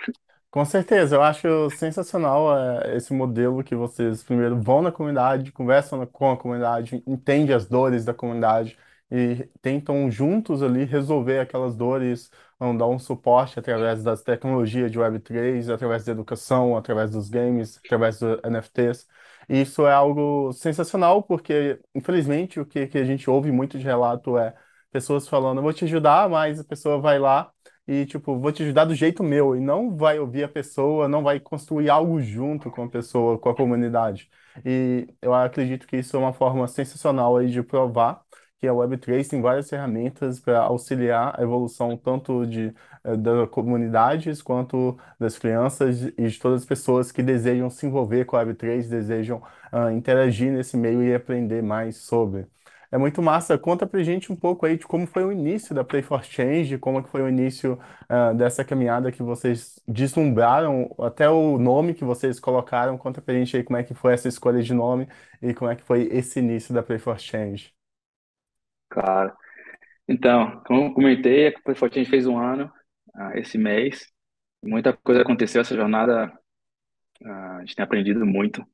Com 0.51 0.65
certeza, 0.65 1.15
eu 1.15 1.23
acho 1.23 1.71
sensacional 1.71 2.57
é, 2.59 2.97
esse 2.97 3.13
modelo 3.13 3.63
que 3.63 3.77
vocês 3.77 4.23
primeiro 4.25 4.61
vão 4.61 4.83
na 4.83 4.91
comunidade, 4.91 5.53
conversam 5.53 6.05
com 6.07 6.31
a 6.33 6.37
comunidade, 6.37 7.03
entendem 7.07 7.55
as 7.55 7.67
dores 7.67 8.05
da 8.05 8.13
comunidade 8.13 8.77
e 9.11 9.49
tentam 9.63 10.11
juntos 10.11 10.61
ali 10.63 10.85
resolver 10.85 11.39
aquelas 11.39 11.77
dores, 11.77 12.31
vão 12.59 12.77
dar 12.77 12.89
um 12.89 12.99
suporte 12.99 13.59
através 13.61 14.03
das 14.03 14.23
tecnologias 14.23 14.91
de 14.91 14.99
Web3, 14.99 15.73
através 15.73 16.05
da 16.05 16.13
educação, 16.13 16.77
através 16.77 17.11
dos 17.13 17.29
games, 17.29 17.79
através 17.85 18.19
dos 18.19 18.39
NFTs. 18.43 19.07
E 19.49 19.63
isso 19.63 19.87
é 19.87 19.93
algo 19.93 20.53
sensacional, 20.53 21.23
porque, 21.23 21.81
infelizmente, 21.95 22.61
o 22.61 22.67
que, 22.67 22.87
que 22.87 22.99
a 22.99 23.05
gente 23.05 23.29
ouve 23.29 23.51
muito 23.51 23.79
de 23.79 23.85
relato 23.85 24.39
é 24.39 24.55
pessoas 24.91 25.29
falando, 25.29 25.59
eu 25.59 25.63
vou 25.63 25.73
te 25.73 25.85
ajudar, 25.85 26.29
mas 26.29 26.61
a 26.61 26.65
pessoa 26.65 27.01
vai 27.01 27.19
lá 27.19 27.51
e, 27.87 28.07
tipo, 28.07 28.39
vou 28.39 28.53
te 28.53 28.63
ajudar 28.63 28.85
do 28.85 28.95
jeito 28.95 29.23
meu, 29.23 29.57
e 29.57 29.61
não 29.61 29.97
vai 29.97 30.19
ouvir 30.19 30.45
a 30.45 30.49
pessoa, 30.49 31.09
não 31.09 31.23
vai 31.23 31.41
construir 31.41 31.91
algo 31.91 32.21
junto 32.21 32.71
com 32.71 32.85
a 32.85 32.89
pessoa, 32.89 33.39
com 33.39 33.49
a 33.49 33.55
comunidade. 33.57 34.31
E 34.65 35.09
eu 35.21 35.35
acredito 35.35 35.87
que 35.87 35.97
isso 35.97 36.17
é 36.17 36.19
uma 36.21 36.33
forma 36.33 36.67
sensacional 36.69 37.37
aí 37.37 37.51
de 37.51 37.63
provar 37.63 38.23
que 38.59 38.67
a 38.69 38.73
Web3 38.75 39.27
tem 39.29 39.41
várias 39.41 39.69
ferramentas 39.71 40.39
para 40.39 40.61
auxiliar 40.61 41.35
a 41.39 41.43
evolução 41.43 41.97
tanto 41.97 42.47
de, 42.47 42.75
eh, 43.05 43.17
das 43.17 43.49
comunidades 43.49 44.43
quanto 44.43 44.99
das 45.19 45.39
crianças 45.39 46.03
e 46.03 46.29
de 46.29 46.39
todas 46.39 46.61
as 46.63 46.67
pessoas 46.67 47.11
que 47.11 47.23
desejam 47.23 47.71
se 47.71 47.87
envolver 47.87 48.27
com 48.27 48.37
a 48.37 48.41
Web3, 48.45 48.89
desejam 48.89 49.43
ah, 49.73 49.93
interagir 49.93 50.53
nesse 50.53 50.77
meio 50.77 51.03
e 51.03 51.15
aprender 51.15 51.63
mais 51.63 51.97
sobre. 51.99 52.47
É 52.93 52.99
muito 52.99 53.23
massa. 53.23 53.57
Conta 53.57 53.87
pra 53.87 54.03
gente 54.03 54.33
um 54.33 54.37
pouco 54.37 54.67
aí 54.67 54.77
de 54.77 54.85
como 54.87 55.07
foi 55.07 55.25
o 55.25 55.31
início 55.31 55.75
da 55.75 55.85
Play 55.85 56.03
for 56.03 56.25
Change, 56.25 56.77
como 56.79 57.03
que 57.03 57.09
foi 57.09 57.23
o 57.23 57.29
início 57.29 57.79
ah, 58.09 58.33
dessa 58.33 58.65
caminhada 58.65 59.13
que 59.13 59.23
vocês 59.23 59.81
deslumbraram, 59.87 60.93
até 60.99 61.29
o 61.31 61.57
nome 61.57 61.95
que 61.95 62.05
vocês 62.05 62.41
colocaram. 62.41 62.99
Conta 62.99 63.23
pra 63.23 63.35
gente 63.35 63.57
aí 63.57 63.63
como 63.63 63.77
é 63.77 63.85
que 63.85 63.95
foi 63.95 64.13
essa 64.13 64.27
escolha 64.29 64.61
de 64.61 64.75
nome 64.75 65.09
e 65.41 65.55
como 65.55 65.71
é 65.71 65.77
que 65.77 65.85
foi 65.85 66.09
esse 66.11 66.41
início 66.41 66.75
da 66.75 66.83
Play 66.83 66.99
for 66.99 67.19
Change. 67.19 67.73
Claro. 68.89 69.33
Então, 70.09 70.61
como 70.67 70.87
eu 70.87 70.93
comentei, 70.95 71.47
a 71.47 71.61
Play 71.61 71.77
for 71.77 71.93
Change 71.93 72.11
fez 72.11 72.27
um 72.27 72.39
ano 72.39 72.73
ah, 73.15 73.39
esse 73.39 73.57
mês. 73.57 74.05
Muita 74.63 74.93
coisa 74.93 75.23
aconteceu, 75.23 75.61
essa 75.61 75.77
jornada 75.77 76.33
ah, 77.25 77.57
a 77.59 77.61
gente 77.61 77.77
tem 77.77 77.85
aprendido 77.85 78.27
muito. 78.27 78.67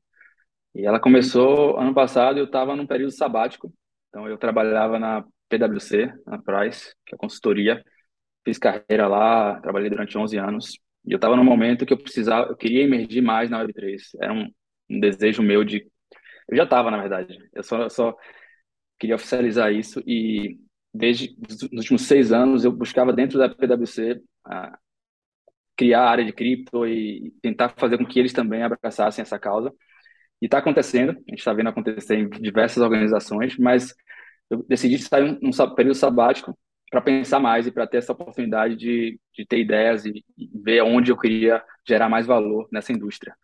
E 0.75 0.87
ela 0.87 1.01
começou 1.01 1.79
ano 1.79 1.93
passado, 1.95 2.39
eu 2.39 2.45
estava 2.47 2.75
num 2.77 2.87
período 2.87 3.11
sabático, 3.11 3.73
então 4.17 4.27
eu 4.27 4.39
trabalhava 4.39 4.99
na 4.99 5.23
PwC, 5.47 6.11
na 6.27 6.41
Price, 6.41 6.95
que 7.05 7.15
é 7.15 7.17
a 7.17 7.19
consultoria, 7.19 7.85
fiz 8.43 8.57
carreira 8.57 9.07
lá, 9.07 9.61
trabalhei 9.61 9.91
durante 9.91 10.17
11 10.17 10.39
anos, 10.39 10.73
e 11.05 11.13
eu 11.13 11.17
estava 11.17 11.37
num 11.37 11.45
momento 11.45 11.85
que 11.85 11.93
eu 11.93 11.99
precisava, 11.99 12.49
eu 12.49 12.57
queria 12.57 12.83
emergir 12.83 13.21
mais 13.21 13.51
na 13.51 13.63
Web3, 13.63 14.01
era 14.19 14.33
um, 14.33 14.51
um 14.89 15.01
desejo 15.01 15.43
meu 15.43 15.63
de, 15.63 15.87
eu 16.49 16.57
já 16.57 16.65
estava 16.65 16.91
na 16.91 16.99
verdade, 16.99 17.37
eu 17.53 17.63
só, 17.63 17.83
eu 17.83 17.91
só 17.91 18.17
queria 18.99 19.17
oficializar 19.17 19.71
isso 19.71 20.03
e 20.07 20.59
desde 20.95 21.37
os 21.47 21.63
últimos 21.63 22.03
seis 22.07 22.33
anos 22.33 22.65
eu 22.65 22.73
buscava 22.73 23.13
dentro 23.13 23.39
da 23.39 23.51
PwC 23.51 24.23
a, 24.47 24.79
criar 25.77 26.05
a 26.05 26.11
área 26.11 26.25
de 26.25 26.33
cripto 26.33 26.87
e 26.87 27.35
tentar 27.43 27.75
fazer 27.77 27.99
com 27.99 28.07
que 28.07 28.19
eles 28.19 28.33
também 28.33 28.63
abraçassem 28.63 29.21
essa 29.21 29.39
causa. 29.39 29.71
E 30.41 30.47
está 30.47 30.59
acontecendo, 30.59 31.11
a 31.11 31.31
gente 31.31 31.39
está 31.39 31.53
vendo 31.53 31.69
acontecer 31.69 32.17
em 32.17 32.29
diversas 32.29 32.83
organizações, 32.83 33.59
mas 33.59 33.95
eu 34.51 34.63
decidi 34.65 34.99
sair 34.99 35.25
num, 35.25 35.51
num 35.51 35.75
período 35.75 35.97
sabático 35.97 36.57
para 36.91 37.01
pensar 37.01 37.41
mais 37.41 37.67
e 37.67 37.73
para 37.73 37.87
ter 37.87 37.99
essa 37.99 38.13
oportunidade 38.13 38.77
de, 38.77 39.21
de 39.35 39.45
ter 39.45 39.59
ideias 39.59 40.05
e, 40.05 40.25
e, 40.37 40.51
ver 40.55 40.83
onde 40.83 41.11
eu 41.11 41.19
queria 41.19 41.63
gerar 41.87 42.09
mais 42.09 42.27
valor 42.27 42.69
nessa 42.71 42.93
indústria. 42.93 43.35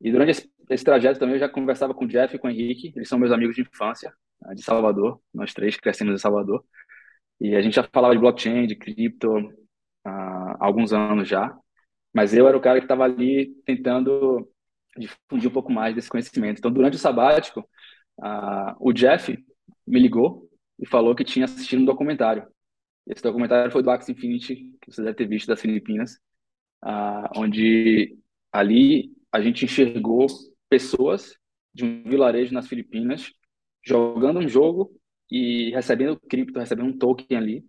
E 0.00 0.10
durante 0.10 0.30
esse, 0.30 0.50
esse, 0.68 0.84
trajeto 0.84 1.20
também 1.20 1.34
eu 1.34 1.40
já 1.40 1.48
conversava 1.48 1.94
com 1.94 2.04
o 2.04 2.08
Jeff 2.08 2.34
e 2.34 2.38
com 2.38 2.48
o 2.48 2.50
Henrique, 2.50 2.92
eles 2.96 3.08
são 3.08 3.18
meus 3.18 3.32
amigos 3.32 3.54
de 3.54 3.62
infância, 3.62 4.12
né, 4.42 4.54
de 4.54 4.62
Salvador, 4.62 5.20
nós 5.32 5.54
três 5.54 5.76
crescemos 5.76 6.14
em 6.14 6.18
Salvador, 6.18 6.64
e 7.40 7.54
a 7.54 7.62
gente 7.62 7.76
já 7.76 7.88
falava 7.92 8.14
de 8.14 8.20
blockchain, 8.20 8.66
de 8.66 8.76
cripto, 8.76 9.30
há 10.04 10.56
alguns 10.60 10.92
anos 10.92 11.28
já, 11.28 11.54
mas 12.12 12.34
eu 12.34 12.48
era 12.48 12.56
o 12.56 12.60
cara 12.60 12.78
que 12.78 12.84
estava 12.84 13.04
ali 13.04 13.54
tentando 13.64 14.48
difundir 14.96 15.48
um 15.48 15.52
pouco 15.52 15.72
mais 15.72 15.94
desse 15.94 16.08
conhecimento. 16.08 16.58
Então, 16.58 16.70
durante 16.70 16.96
o 16.96 16.98
sabático, 16.98 17.60
uh, 18.18 18.74
o 18.80 18.92
Jeff 18.92 19.38
me 19.86 19.98
ligou 19.98 20.48
e 20.78 20.86
falou 20.86 21.14
que 21.14 21.24
tinha 21.24 21.44
assistido 21.44 21.82
um 21.82 21.84
documentário. 21.84 22.46
Esse 23.06 23.22
documentário 23.22 23.70
foi 23.70 23.82
do 23.82 23.90
Axie 23.90 24.12
Infinity, 24.12 24.76
que 24.80 24.92
você 24.92 25.02
deve 25.02 25.16
ter 25.16 25.26
visto, 25.26 25.46
das 25.46 25.60
Filipinas, 25.60 26.14
uh, 26.84 27.28
onde 27.36 28.16
ali 28.52 29.12
a 29.32 29.40
gente 29.40 29.64
enxergou 29.64 30.26
pessoas 30.68 31.36
de 31.74 31.84
um 31.84 32.02
vilarejo 32.02 32.54
nas 32.54 32.68
Filipinas 32.68 33.32
jogando 33.84 34.40
um 34.40 34.48
jogo 34.48 34.92
e 35.30 35.70
recebendo 35.70 36.20
cripto, 36.28 36.58
recebendo 36.58 36.88
um 36.88 36.98
token 36.98 37.36
ali. 37.36 37.64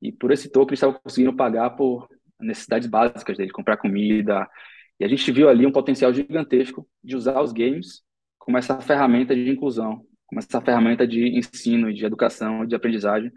E 0.00 0.12
por 0.12 0.30
esse 0.30 0.50
token 0.50 0.70
eles 0.70 0.78
estavam 0.78 1.00
conseguindo 1.02 1.34
pagar 1.34 1.70
por 1.70 2.08
necessidades 2.40 2.88
básicas 2.88 3.36
dele, 3.36 3.50
comprar 3.50 3.76
comida, 3.76 4.48
e 4.98 5.04
a 5.04 5.08
gente 5.08 5.30
viu 5.30 5.48
ali 5.48 5.66
um 5.66 5.72
potencial 5.72 6.12
gigantesco 6.12 6.88
de 7.02 7.16
usar 7.16 7.40
os 7.40 7.52
games 7.52 8.02
como 8.38 8.56
essa 8.56 8.80
ferramenta 8.80 9.34
de 9.34 9.50
inclusão, 9.50 10.06
como 10.26 10.38
essa 10.40 10.60
ferramenta 10.60 11.06
de 11.06 11.38
ensino, 11.38 11.92
de 11.92 12.04
educação, 12.04 12.66
de 12.66 12.74
aprendizagem, 12.74 13.30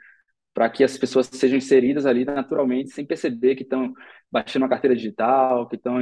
para 0.54 0.70
que 0.70 0.84
as 0.84 0.98
pessoas 0.98 1.28
sejam 1.28 1.58
inseridas 1.58 2.06
ali 2.06 2.26
naturalmente, 2.26 2.90
sem 2.90 3.06
perceber 3.06 3.56
que 3.56 3.64
estão 3.64 3.94
baixando 4.32 4.64
uma 4.64 4.70
carteira 4.70 4.96
digital, 4.96 5.68
que 5.68 5.76
estão 5.76 6.02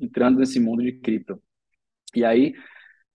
entrando 0.00 0.38
nesse 0.38 0.60
mundo 0.60 0.82
de 0.82 0.92
cripto. 0.92 1.42
E 2.14 2.24
aí, 2.24 2.54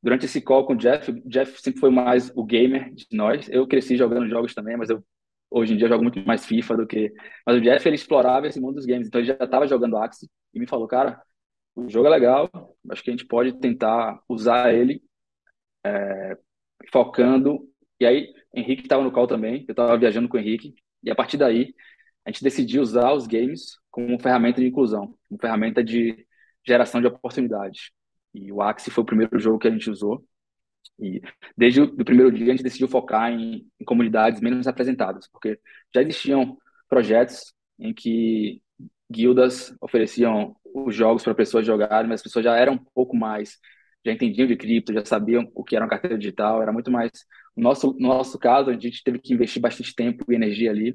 durante 0.01 0.25
esse 0.25 0.41
call 0.41 0.65
com 0.65 0.74
o 0.74 0.77
Jeff, 0.77 1.12
o 1.12 1.29
Jeff 1.29 1.62
sempre 1.62 1.79
foi 1.79 1.89
mais 1.89 2.31
o 2.36 2.43
gamer 2.45 2.93
de 2.93 3.07
nós. 3.12 3.50
Eu 3.50 3.67
cresci 3.67 3.98
jogando 3.98 4.27
jogos 4.29 4.53
também, 4.53 4.77
mas 4.77 4.89
eu 4.89 5.03
hoje 5.50 5.74
em 5.74 5.77
dia 5.77 5.88
jogo 5.88 6.03
muito 6.03 6.19
mais 6.25 6.45
FIFA 6.45 6.77
do 6.77 6.88
que. 6.88 7.13
Mas 7.45 7.57
o 7.57 7.62
Jeff 7.62 7.88
ele 7.88 7.95
explorava 7.95 8.48
esse 8.48 8.60
mundo 8.60 8.75
dos 8.75 8.86
games, 8.86 9.07
então 9.07 9.19
ele 9.19 9.27
já 9.27 9.34
estava 9.34 9.67
jogando 9.67 9.98
Axie 9.98 10.29
e 10.53 10.60
me 10.60 10.67
falou, 10.67 10.88
cara, 10.88 11.22
o 11.75 11.89
jogo 11.89 12.07
é 12.07 12.10
legal, 12.10 12.50
acho 12.89 13.03
que 13.03 13.10
a 13.10 13.13
gente 13.13 13.25
pode 13.25 13.53
tentar 13.60 14.19
usar 14.29 14.74
ele 14.74 15.01
é, 15.86 16.38
focando. 16.92 17.68
E 18.00 18.06
aí, 18.06 18.34
Henrique 18.54 18.84
estava 18.84 19.04
no 19.04 19.12
call 19.12 19.27
também, 19.27 19.65
eu 19.68 19.72
estava 19.72 19.98
viajando 19.98 20.27
com 20.27 20.38
o 20.38 20.39
Henrique, 20.39 20.75
e 21.04 21.12
a 21.12 21.15
partir 21.15 21.38
daí, 21.38 21.74
a 22.25 22.32
gente 22.32 22.44
decidiu 22.44 22.82
usar 22.82 23.13
os 23.13 23.27
games 23.27 23.77
como 23.92 24.20
ferramenta 24.20 24.60
de 24.60 24.68
inclusão, 24.68 25.15
como 25.30 25.39
ferramenta 25.39 25.84
de 25.84 26.25
geração 26.65 27.00
de 27.00 27.08
oportunidades. 27.08 27.92
E 28.34 28.51
o 28.51 28.62
Axie 28.62 28.92
foi 28.92 29.04
o 29.04 29.06
primeiro 29.06 29.39
jogo 29.39 29.60
que 29.60 29.68
a 29.68 29.72
gente 29.72 29.89
usou. 29.89 30.25
E 31.00 31.22
desde 31.56 31.82
o 31.82 32.04
primeiro 32.04 32.32
dia, 32.32 32.48
a 32.48 32.51
gente 32.51 32.63
decidiu 32.63 32.88
focar 32.88 33.32
em, 33.32 33.68
em 33.80 33.86
comunidades 33.86 34.42
menos 34.42 34.65
representadas, 34.65 35.27
porque 35.27 35.60
já 35.94 36.01
existiam 36.01 36.58
projetos 36.89 37.54
em 37.80 37.94
que 37.94 38.62
guildas 39.12 39.75
ofereciam 39.82 40.56
os 40.74 40.96
jogos 40.96 41.24
para 41.24 41.36
pessoas 41.36 41.65
jogarem, 41.65 42.10
mas 42.10 42.20
as 42.20 42.24
pessoas 42.24 42.44
já 42.44 42.56
eram 42.58 42.74
um 42.74 42.86
pouco 42.94 43.15
mais, 43.15 43.58
já 44.05 44.12
entendiam 44.12 44.47
de 44.47 44.55
cripto, 44.55 44.93
já 44.93 45.03
sabiam 45.03 45.50
o 45.53 45.63
que 45.63 45.75
era 45.75 45.83
uma 45.85 45.89
carteira 45.89 46.17
digital, 46.17 46.62
era 46.62 46.71
muito 46.71 46.91
mais. 46.91 47.12
No 47.55 47.63
nosso, 47.63 47.93
no 48.00 48.09
nosso 48.09 48.38
caso, 48.38 48.69
a 48.69 48.74
gente 48.74 49.03
teve 49.03 49.19
que 49.19 49.33
investir 49.33 49.62
bastante 49.62 49.93
tempo 49.95 50.24
e 50.31 50.35
energia 50.35 50.71
ali, 50.71 50.91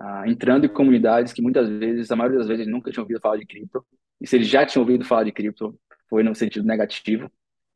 uh, 0.00 0.26
entrando 0.26 0.66
em 0.66 0.68
comunidades 0.68 1.32
que 1.32 1.42
muitas 1.42 1.68
vezes, 1.68 2.10
a 2.10 2.16
maioria 2.16 2.38
das 2.38 2.48
vezes, 2.48 2.66
nunca 2.66 2.90
tinham 2.90 3.04
ouvido 3.04 3.20
falar 3.20 3.36
de 3.36 3.46
cripto, 3.46 3.84
e 4.20 4.26
se 4.26 4.36
eles 4.36 4.48
já 4.48 4.66
tinham 4.66 4.82
ouvido 4.82 5.04
falar 5.04 5.24
de 5.24 5.32
cripto, 5.32 5.78
foi 6.08 6.22
no 6.22 6.34
sentido 6.34 6.66
negativo. 6.66 7.30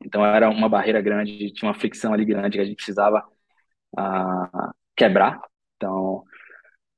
Então 0.04 0.24
era 0.24 0.48
uma 0.50 0.68
barreira 0.68 1.00
grande, 1.00 1.52
tinha 1.52 1.68
uma 1.68 1.74
fricção 1.78 2.12
ali 2.12 2.24
grande 2.24 2.56
que 2.58 2.62
a 2.62 2.64
gente 2.64 2.76
precisava 2.76 3.24
uh, 3.98 4.72
quebrar. 4.96 5.40
Então, 5.76 6.22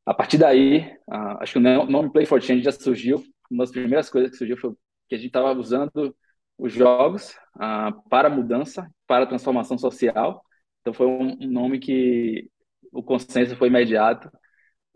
a 0.06 0.14
partir 0.14 0.38
daí, 0.38 0.80
uh, 1.08 1.38
acho 1.40 1.54
que 1.54 1.58
o 1.58 1.86
nome 1.86 2.12
Play 2.12 2.26
for 2.26 2.42
Change 2.42 2.62
já 2.62 2.72
surgiu 2.72 3.22
uma 3.50 3.64
das 3.64 3.72
primeiras 3.72 4.10
coisas 4.10 4.30
que 4.30 4.36
surgiu 4.36 4.56
foi 4.56 4.74
que 5.08 5.14
a 5.14 5.18
gente 5.18 5.28
estava 5.28 5.52
usando 5.58 6.14
os 6.58 6.72
jogos 6.72 7.30
uh, 7.56 8.08
para 8.08 8.28
mudança, 8.28 8.90
para 9.06 9.26
transformação 9.26 9.78
social. 9.78 10.42
Então 10.80 10.92
foi 10.92 11.06
um, 11.06 11.36
nome 11.48 11.78
que 11.78 12.50
o 12.92 13.02
consenso 13.02 13.56
foi 13.56 13.68
imediato. 13.68 14.30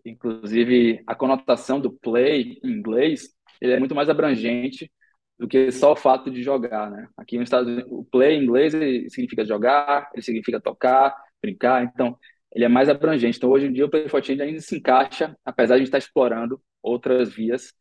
Inclusive, 0.04 1.02
a 1.06 1.14
conotação 1.14 1.80
do 1.80 1.92
play 1.92 2.58
em 2.62 2.70
inglês 2.70 3.28
ele 3.60 3.72
é 3.74 3.78
muito 3.78 3.94
mais 3.94 4.08
abrangente 4.08 4.90
do 5.38 5.46
que 5.46 5.70
só 5.70 5.92
o 5.92 5.96
fato 5.96 6.30
de 6.30 6.42
jogar, 6.42 6.90
né? 6.90 7.08
Aqui 7.16 7.38
nos 7.38 7.46
Estados 7.46 7.68
Unidos, 7.68 7.90
o 7.92 8.04
play 8.04 8.36
em 8.36 8.42
inglês 8.42 8.72
significa 9.12 9.44
jogar, 9.44 10.10
ele 10.12 10.22
significa 10.22 10.60
tocar, 10.60 11.16
brincar, 11.40 11.84
então 11.84 12.18
ele 12.54 12.64
é 12.64 12.68
mais 12.68 12.88
abrangente. 12.88 13.38
Então, 13.38 13.50
hoje 13.50 13.66
em 13.66 13.72
dia, 13.72 13.86
o 13.86 13.90
Play 13.90 14.08
for 14.08 14.22
Change 14.22 14.42
ainda 14.42 14.60
se 14.60 14.76
encaixa, 14.76 15.36
apesar 15.44 15.74
de 15.74 15.76
a 15.76 15.78
gente 15.78 15.88
estar 15.88 15.98
explorando 15.98 16.60
outras 16.82 17.32
vias 17.32 17.72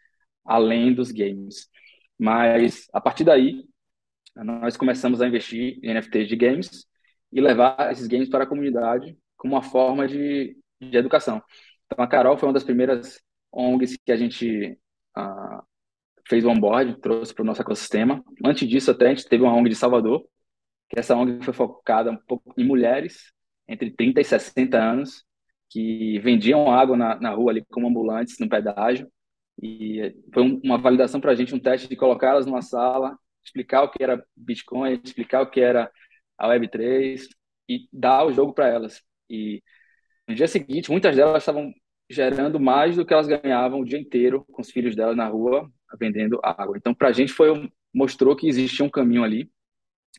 além 0.45 0.93
dos 0.93 1.11
games. 1.11 1.69
Mas 2.17 2.87
a 2.93 3.01
partir 3.01 3.23
daí, 3.23 3.63
nós 4.35 4.77
começamos 4.77 5.21
a 5.21 5.27
investir 5.27 5.79
em 5.83 5.93
NFTs 5.93 6.27
de 6.27 6.35
games 6.35 6.85
e 7.31 7.41
levar 7.41 7.91
esses 7.91 8.07
games 8.07 8.29
para 8.29 8.43
a 8.43 8.47
comunidade 8.47 9.17
como 9.37 9.55
uma 9.55 9.61
forma 9.61 10.07
de, 10.07 10.57
de 10.79 10.97
educação. 10.97 11.41
Então, 11.85 12.03
a 12.03 12.07
Carol 12.07 12.37
foi 12.37 12.47
uma 12.47 12.53
das 12.53 12.63
primeiras 12.63 13.19
ONGs 13.51 13.97
que 14.05 14.11
a 14.11 14.15
gente 14.15 14.77
uh, 15.17 15.63
fez 16.27 16.45
o 16.45 16.49
onboard, 16.49 16.99
trouxe 16.99 17.33
para 17.33 17.43
o 17.43 17.45
nosso 17.45 17.61
ecossistema. 17.61 18.23
Antes 18.43 18.67
disso, 18.67 18.91
até 18.91 19.07
a 19.07 19.09
gente 19.09 19.27
teve 19.27 19.43
uma 19.43 19.53
ONG 19.53 19.69
de 19.69 19.75
Salvador, 19.75 20.25
que 20.89 20.99
essa 20.99 21.15
ONG 21.15 21.43
foi 21.43 21.53
focada 21.53 22.11
um 22.11 22.17
pouco 22.17 22.53
em 22.57 22.65
mulheres 22.65 23.33
entre 23.67 23.91
30 23.91 24.21
e 24.21 24.23
60 24.23 24.77
anos, 24.77 25.25
que 25.69 26.19
vendiam 26.19 26.71
água 26.71 26.97
na, 26.97 27.19
na 27.19 27.31
rua 27.31 27.51
ali 27.51 27.65
como 27.69 27.87
ambulantes 27.87 28.37
no 28.39 28.49
pedágio 28.49 29.09
e 29.61 30.15
foi 30.33 30.59
uma 30.63 30.77
validação 30.77 31.21
para 31.21 31.31
a 31.31 31.35
gente, 31.35 31.53
um 31.53 31.59
teste 31.59 31.87
de 31.87 31.95
colocá-las 31.95 32.45
numa 32.45 32.61
sala, 32.63 33.17
explicar 33.43 33.83
o 33.83 33.89
que 33.89 34.03
era 34.03 34.23
Bitcoin, 34.35 34.99
explicar 35.03 35.41
o 35.41 35.49
que 35.49 35.59
era 35.59 35.91
a 36.37 36.47
Web3 36.47 37.27
e 37.69 37.87
dar 37.91 38.25
o 38.25 38.33
jogo 38.33 38.53
para 38.53 38.67
elas. 38.67 39.01
E 39.29 39.61
no 40.27 40.35
dia 40.35 40.47
seguinte, 40.47 40.91
muitas 40.91 41.15
delas 41.15 41.43
estavam 41.43 41.71
gerando 42.09 42.59
mais 42.59 42.95
do 42.95 43.05
que 43.05 43.13
elas 43.13 43.27
ganhavam 43.27 43.79
o 43.79 43.85
dia 43.85 43.99
inteiro 43.99 44.45
com 44.51 44.61
os 44.61 44.69
filhos 44.69 44.95
delas 44.95 45.15
na 45.15 45.27
rua 45.27 45.69
vendendo 45.99 46.39
água. 46.43 46.77
Então, 46.77 46.93
para 46.93 47.09
a 47.09 47.11
gente 47.11 47.33
foi 47.33 47.69
mostrou 47.93 48.35
que 48.35 48.47
existia 48.47 48.85
um 48.85 48.89
caminho 48.89 49.23
ali. 49.23 49.51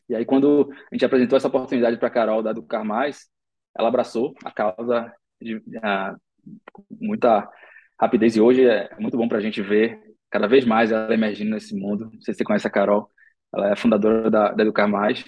E 0.09 0.15
aí, 0.15 0.25
quando 0.25 0.69
a 0.91 0.95
gente 0.95 1.05
apresentou 1.05 1.37
essa 1.37 1.47
oportunidade 1.47 1.97
para 1.97 2.07
a 2.07 2.11
Carol 2.11 2.43
da 2.43 2.51
Educar 2.51 2.83
Mais, 2.83 3.27
ela 3.77 3.87
abraçou 3.87 4.33
a 4.43 4.51
causa 4.51 5.11
de, 5.41 5.55
uh, 5.55 6.21
muita 6.89 7.49
rapidez. 7.99 8.35
E 8.35 8.41
hoje 8.41 8.67
é 8.67 8.89
muito 8.99 9.17
bom 9.17 9.27
para 9.27 9.37
a 9.37 9.41
gente 9.41 9.61
ver 9.61 9.99
cada 10.29 10.47
vez 10.47 10.65
mais 10.65 10.91
ela 10.91 11.13
emergindo 11.13 11.51
nesse 11.51 11.75
mundo. 11.75 12.09
Não 12.11 12.21
sei 12.21 12.33
se 12.33 12.39
você 12.39 12.43
conhece 12.43 12.67
a 12.67 12.71
Carol, 12.71 13.09
ela 13.53 13.71
é 13.71 13.75
fundadora 13.75 14.29
da, 14.29 14.51
da 14.51 14.63
Educar 14.63 14.87
Mais. 14.87 15.23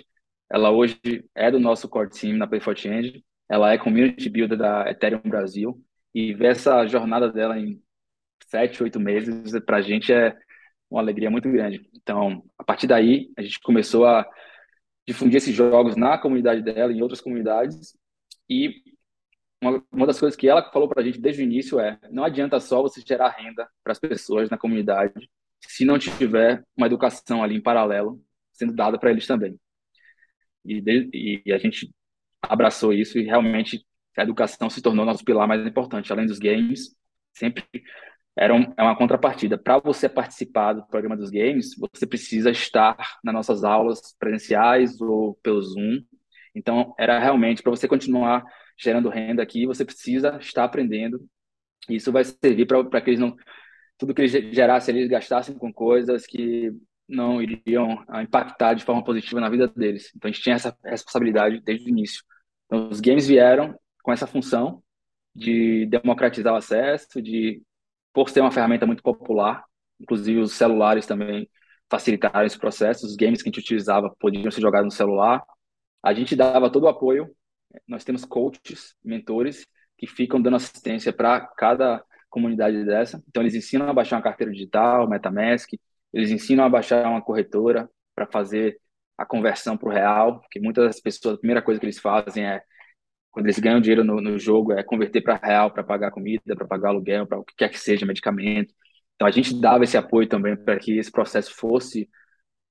Ela 0.52 0.72
hoje 0.72 1.00
é 1.36 1.52
do 1.52 1.60
nosso 1.60 1.88
core 1.88 2.10
team 2.10 2.38
na 2.38 2.48
Play 2.48 2.60
for 2.60 2.76
Change. 2.76 3.24
Ela 3.48 3.74
é 3.74 3.78
community 3.78 4.30
builder 4.30 4.58
da 4.58 4.90
Ethereum 4.90 5.22
Brasil. 5.24 5.80
E 6.14 6.34
ver 6.34 6.52
essa 6.52 6.86
jornada 6.88 7.32
dela 7.32 7.60
em 7.60 7.82
sete, 8.48 8.82
oito 8.82 9.00
meses, 9.00 9.52
para 9.66 9.78
a 9.78 9.82
gente 9.82 10.12
é 10.12 10.36
uma 10.90 11.02
alegria 11.02 11.30
muito 11.30 11.50
grande. 11.52 11.88
Então, 11.94 12.44
a 12.58 12.64
partir 12.64 12.88
daí, 12.88 13.32
a 13.38 13.42
gente 13.42 13.60
começou 13.60 14.06
a 14.06 14.26
difundir 15.08 15.38
esses 15.38 15.54
jogos 15.54 15.96
na 15.96 16.18
comunidade 16.18 16.62
dela, 16.62 16.92
em 16.92 17.02
outras 17.02 17.22
comunidades. 17.22 17.96
E 18.50 18.82
uma, 19.62 19.84
uma 19.92 20.08
das 20.08 20.20
coisas 20.20 20.36
que 20.36 20.48
ela 20.48 20.64
falou 20.72 20.88
para 20.88 21.02
a 21.02 21.06
gente 21.06 21.20
desde 21.20 21.42
o 21.42 21.46
início 21.46 21.80
é: 21.80 22.00
não 22.12 22.24
adianta 22.24 22.60
só 22.60 22.82
você 22.82 23.02
gerar 23.02 23.30
renda 23.30 23.68
para 23.84 23.92
as 23.92 24.00
pessoas 24.00 24.50
na 24.50 24.58
comunidade 24.58 25.30
se 25.68 25.86
não 25.86 26.00
tiver 26.00 26.64
uma 26.76 26.88
educação 26.88 27.44
ali 27.44 27.56
em 27.56 27.62
paralelo 27.62 28.22
sendo 28.54 28.74
dada 28.74 28.98
para 28.98 29.12
eles 29.12 29.28
também. 29.28 29.60
E, 30.64 30.82
de, 30.82 31.42
e 31.46 31.54
a 31.54 31.58
gente 31.58 31.94
abraçou 32.42 32.94
isso 32.94 33.20
e 33.20 33.24
realmente 33.24 33.86
a 34.18 34.24
educação 34.24 34.70
se 34.70 34.82
tornou 34.82 35.06
nosso 35.06 35.24
pilar 35.24 35.48
mais 35.48 35.66
importante, 35.66 36.12
além 36.12 36.26
dos 36.26 36.40
games, 36.40 36.96
sempre 37.34 37.66
era 38.38 38.54
um, 38.54 38.74
é 38.78 38.84
uma 38.84 38.98
contrapartida. 38.98 39.58
Para 39.58 39.80
você 39.80 40.10
participar 40.10 40.74
do 40.74 40.86
programa 40.88 41.16
dos 41.16 41.30
games, 41.30 41.76
você 41.78 42.06
precisa 42.06 42.52
estar 42.52 43.18
nas 43.24 43.34
nossas 43.34 43.64
aulas 43.64 44.16
presenciais 44.20 45.00
ou 45.00 45.36
pelo 45.36 45.62
Zoom. 45.62 46.02
Então, 46.54 46.94
era 46.98 47.20
realmente 47.20 47.62
para 47.62 47.72
você 47.72 47.88
continuar 47.88 48.44
gerando 48.78 49.10
renda 49.10 49.42
aqui, 49.42 49.66
você 49.66 49.86
precisa 49.86 50.38
estar 50.40 50.66
aprendendo. 50.66 51.26
Isso 51.90 52.12
vai 52.12 52.24
servir 52.24 52.66
para 52.66 53.02
que 53.02 53.10
eles 53.10 53.20
não. 53.20 53.36
Tudo 53.98 54.14
que 54.14 54.22
eles 54.22 54.32
gerassem, 54.32 54.96
eles 54.96 55.10
gastassem 55.10 55.58
com 55.58 55.72
coisas 55.72 56.26
que 56.26 56.72
não 57.08 57.42
iriam 57.42 58.04
ah, 58.08 58.24
impactar 58.24 58.74
de 58.74 58.84
forma 58.84 59.04
positiva 59.04 59.40
na 59.40 59.50
vida 59.50 59.68
deles. 59.68 60.12
Então, 60.16 60.30
a 60.30 60.32
gente 60.32 60.44
tinha 60.44 60.56
essa 60.56 60.76
responsabilidade 60.84 61.62
desde 61.62 61.86
o 61.86 61.90
início. 61.90 62.24
Então, 62.66 62.90
os 62.90 63.00
games 63.00 63.28
vieram 63.28 63.78
com 64.04 64.12
essa 64.12 64.28
função 64.28 64.84
de 65.36 65.86
democratizar 65.88 66.54
o 66.54 66.58
acesso, 66.58 67.22
de 67.22 67.62
por 68.14 68.30
ser 68.30 68.42
uma 68.42 68.52
ferramenta 68.52 68.86
muito 68.86 69.04
popular, 69.04 69.64
inclusive 70.00 70.40
os 70.40 70.54
celulares 70.54 71.06
também 71.06 71.50
facilitaram 71.90 72.46
esse 72.46 72.58
processo, 72.58 73.06
os 73.06 73.16
games 73.16 73.42
que 73.42 73.50
a 73.50 73.52
gente 73.52 73.62
utilizava 73.62 74.14
podiam 74.20 74.50
ser 74.50 74.62
jogados 74.62 74.86
no 74.86 74.92
celular. 74.92 75.44
A 76.02 76.14
gente 76.14 76.36
dava 76.36 76.72
todo 76.72 76.84
o 76.86 76.88
apoio, 76.88 77.30
nós 77.88 78.04
temos 78.04 78.26
coaches, 78.26 78.96
mentores, 79.04 79.68
que 79.98 80.08
ficam 80.08 80.42
dando 80.42 80.56
assistência 80.56 81.12
para 81.14 81.42
cada 81.42 82.04
comunidade 82.36 82.84
dessa. 82.86 83.24
Então, 83.30 83.42
eles 83.42 83.56
ensinam 83.56 83.90
a 83.90 83.94
baixar 83.94 84.18
uma 84.18 84.22
carteira 84.22 84.52
digital, 84.52 85.10
MetaMask, 85.10 85.70
eles 86.14 86.32
ensinam 86.32 86.66
a 86.66 86.70
baixar 86.70 87.08
uma 87.08 87.22
corretora 87.22 87.90
para 88.14 88.28
fazer 88.28 88.78
a 89.18 89.26
conversão 89.26 89.78
para 89.78 89.90
o 89.90 89.92
real, 89.92 90.42
porque 90.42 90.60
muitas 90.60 90.86
das 90.86 91.00
pessoas, 91.00 91.36
a 91.36 91.40
primeira 91.40 91.62
coisa 91.62 91.80
que 91.80 91.86
eles 91.86 92.00
fazem 92.00 92.46
é 92.46 92.62
quando 93.32 93.48
eles 93.48 93.60
ganham 93.60 93.82
dinheiro 93.82 94.04
no, 94.04 94.22
no 94.22 94.38
jogo, 94.40 94.74
é 94.74 94.84
converter 94.84 95.22
para 95.22 95.38
real, 95.38 95.72
para 95.72 95.84
pagar 95.84 96.12
comida, 96.12 96.56
para 96.56 96.68
pagar 96.68 96.90
aluguel, 96.90 97.28
para 97.28 97.40
o 97.40 97.44
que 97.46 97.56
quer 97.56 97.70
que 97.70 97.80
seja, 97.80 98.06
medicamento. 98.06 98.74
Então, 99.16 99.28
a 99.28 99.32
gente 99.32 99.60
dava 99.60 99.84
esse 99.86 99.98
apoio 99.98 100.28
também 100.28 100.56
para 100.58 100.78
que 100.78 100.98
esse 100.98 101.12
processo 101.12 101.54
fosse 101.56 102.10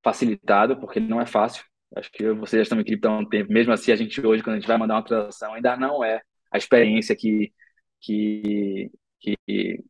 facilitado, 0.02 0.78
porque 0.78 1.00
não 1.00 1.20
é 1.20 1.26
fácil. 1.26 1.64
Acho 1.96 2.10
que 2.12 2.32
vocês 2.32 2.60
já 2.60 2.62
estão 2.64 2.80
em 2.80 2.84
cripto 2.84 3.08
há 3.08 3.18
um 3.18 3.28
tempo. 3.28 3.52
Mesmo 3.52 3.72
assim, 3.72 3.92
a 3.92 3.96
gente 3.96 4.24
hoje, 4.26 4.42
quando 4.42 4.56
a 4.56 4.58
gente 4.58 4.68
vai 4.68 4.78
mandar 4.78 4.96
uma 4.96 5.04
transação, 5.04 5.54
ainda 5.54 5.76
não 5.76 6.04
é 6.04 6.20
a 6.52 6.58
experiência 6.58 7.16
que, 7.16 7.52
que, 8.00 8.90
que 9.24 9.84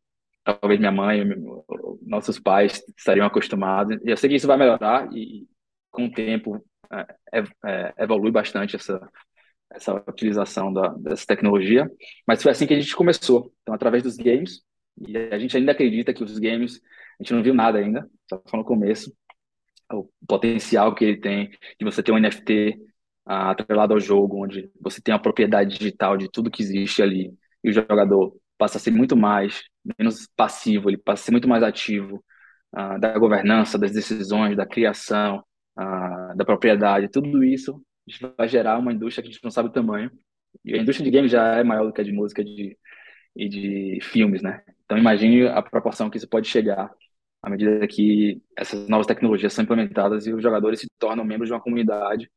talvez 0.44 0.79
minha 0.79 0.92
mãe, 0.92 1.25
nossos 2.03 2.38
pais 2.38 2.83
estariam 2.97 3.27
acostumados. 3.27 3.99
Eu 4.05 4.16
sei 4.16 4.29
que 4.29 4.37
isso 4.37 4.47
vai 4.47 4.57
melhorar 4.57 5.09
e, 5.12 5.49
com 5.90 6.07
o 6.07 6.12
tempo, 6.12 6.64
é, 7.33 7.42
é, 7.64 7.94
evolui 7.99 8.31
bastante 8.31 8.77
essa, 8.77 9.01
essa 9.70 9.94
utilização 10.09 10.73
da, 10.73 10.88
dessa 10.88 11.27
tecnologia, 11.27 11.90
mas 12.27 12.42
foi 12.42 12.53
assim 12.53 12.66
que 12.66 12.75
a 12.75 12.81
gente 12.81 12.94
começou. 12.94 13.53
Então, 13.62 13.75
através 13.75 14.03
dos 14.03 14.16
games, 14.16 14.62
e 14.99 15.16
a 15.16 15.38
gente 15.38 15.57
ainda 15.57 15.73
acredita 15.73 16.12
que 16.14 16.23
os 16.23 16.38
games, 16.38 16.81
a 17.18 17.23
gente 17.23 17.33
não 17.35 17.42
viu 17.42 17.55
nada 17.55 17.79
ainda, 17.79 18.09
só 18.29 18.40
no 18.57 18.64
começo, 18.64 19.12
o 19.92 20.09
potencial 20.27 20.94
que 20.94 21.05
ele 21.05 21.20
tem 21.20 21.51
de 21.79 21.85
você 21.85 22.03
ter 22.03 22.12
um 22.12 22.18
NFT 22.18 22.79
ah, 23.27 23.51
atrelado 23.51 23.94
ao 23.94 24.01
jogo, 24.01 24.44
onde 24.44 24.70
você 24.81 25.01
tem 25.01 25.14
a 25.14 25.18
propriedade 25.18 25.79
digital 25.79 26.16
de 26.16 26.31
tudo 26.31 26.51
que 26.51 26.62
existe 26.62 27.03
ali, 27.03 27.33
e 27.62 27.70
o 27.70 27.73
jogador 27.73 28.37
passa 28.59 28.79
a 28.79 28.81
ser 28.81 28.90
muito 28.90 29.17
mais, 29.17 29.62
menos 29.99 30.29
passivo, 30.37 30.90
ele 30.90 30.99
passa 30.99 31.23
a 31.23 31.25
ser 31.27 31.33
muito 31.33 31.49
mais 31.49 31.62
ativo 31.62 32.25
ah, 32.73 32.99
da 32.99 33.19
governança, 33.19 33.79
das 33.79 33.93
decisões, 33.93 34.57
da 34.57 34.67
criação, 34.67 35.45
ah, 35.77 36.35
da 36.37 36.45
propriedade, 36.45 37.09
tudo 37.11 37.43
isso 37.45 37.83
vai 38.37 38.49
gerar 38.49 38.79
uma 38.79 38.93
indústria 38.93 39.23
que 39.23 39.29
a 39.31 39.33
gente 39.33 39.43
não 39.45 39.51
sabe 39.51 39.69
o 39.69 39.73
tamanho. 39.73 40.11
E 40.64 40.75
a 40.75 40.79
indústria 40.79 41.05
de 41.05 41.11
games 41.17 41.33
já 41.33 41.57
é 41.57 41.64
maior 41.64 41.87
do 41.87 41.93
que 41.93 42.01
a 42.01 42.05
de 42.05 42.12
música 42.12 42.45
de, 42.45 42.79
e 43.37 43.49
de 43.49 43.99
filmes, 44.03 44.43
né? 44.43 44.62
Então 44.85 44.99
imagine 44.99 45.49
a 45.49 45.62
proporção 45.62 46.11
que 46.11 46.19
isso 46.19 46.29
pode 46.29 46.49
chegar 46.49 46.90
à 47.43 47.51
medida 47.51 47.87
que 47.87 48.43
essas 48.57 48.88
novas 48.88 49.07
tecnologias 49.07 49.53
são 49.53 49.64
implementadas 49.64 50.27
e 50.27 50.33
os 50.33 50.43
jogadores 50.43 50.81
se 50.81 50.87
tornam 50.99 51.25
membros 51.25 51.49
de 51.49 51.53
uma 51.55 51.61
comunidade. 51.61 52.31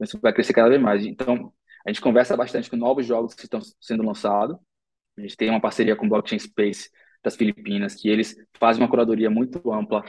Isso 0.00 0.18
vai 0.20 0.32
crescer 0.32 0.52
cada 0.52 0.68
vez 0.68 0.80
mais. 0.80 1.04
Então, 1.04 1.52
a 1.86 1.90
gente 1.90 2.00
conversa 2.02 2.36
bastante 2.36 2.68
com 2.70 2.76
novos 2.76 3.06
jogos 3.06 3.34
que 3.34 3.44
estão 3.44 3.60
sendo 3.80 4.02
lançados. 4.02 4.56
A 5.20 5.22
gente 5.22 5.36
tem 5.36 5.50
uma 5.50 5.60
parceria 5.60 5.94
com 5.94 6.06
o 6.06 6.08
Blockchain 6.08 6.38
Space 6.38 6.90
das 7.22 7.36
Filipinas, 7.36 7.94
que 7.94 8.08
eles 8.08 8.34
fazem 8.58 8.82
uma 8.82 8.88
curadoria 8.88 9.28
muito 9.28 9.70
ampla 9.70 10.02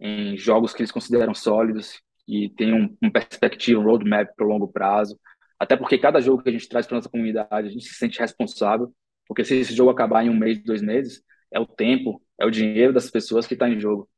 em 0.00 0.36
jogos 0.36 0.74
que 0.74 0.82
eles 0.82 0.90
consideram 0.90 1.32
sólidos, 1.32 2.00
e 2.26 2.50
tem 2.50 2.74
um, 2.74 2.96
um 3.00 3.10
perspectiva, 3.10 3.80
um 3.80 3.84
roadmap 3.84 4.28
para 4.34 4.44
o 4.44 4.48
longo 4.48 4.66
prazo. 4.66 5.18
Até 5.58 5.76
porque 5.76 5.96
cada 5.96 6.20
jogo 6.20 6.42
que 6.42 6.48
a 6.48 6.52
gente 6.52 6.68
traz 6.68 6.86
para 6.86 6.96
nossa 6.96 7.08
comunidade, 7.08 7.68
a 7.68 7.70
gente 7.70 7.84
se 7.84 7.94
sente 7.94 8.18
responsável, 8.18 8.92
porque 9.26 9.44
se 9.44 9.54
esse 9.54 9.72
jogo 9.72 9.90
acabar 9.90 10.24
em 10.24 10.28
um 10.28 10.36
mês, 10.36 10.62
dois 10.62 10.82
meses, 10.82 11.22
é 11.52 11.60
o 11.60 11.66
tempo, 11.66 12.20
é 12.38 12.44
o 12.44 12.50
dinheiro 12.50 12.92
das 12.92 13.08
pessoas 13.08 13.46
que 13.46 13.54
está 13.54 13.68
em 13.68 13.78
jogo. 13.78 14.08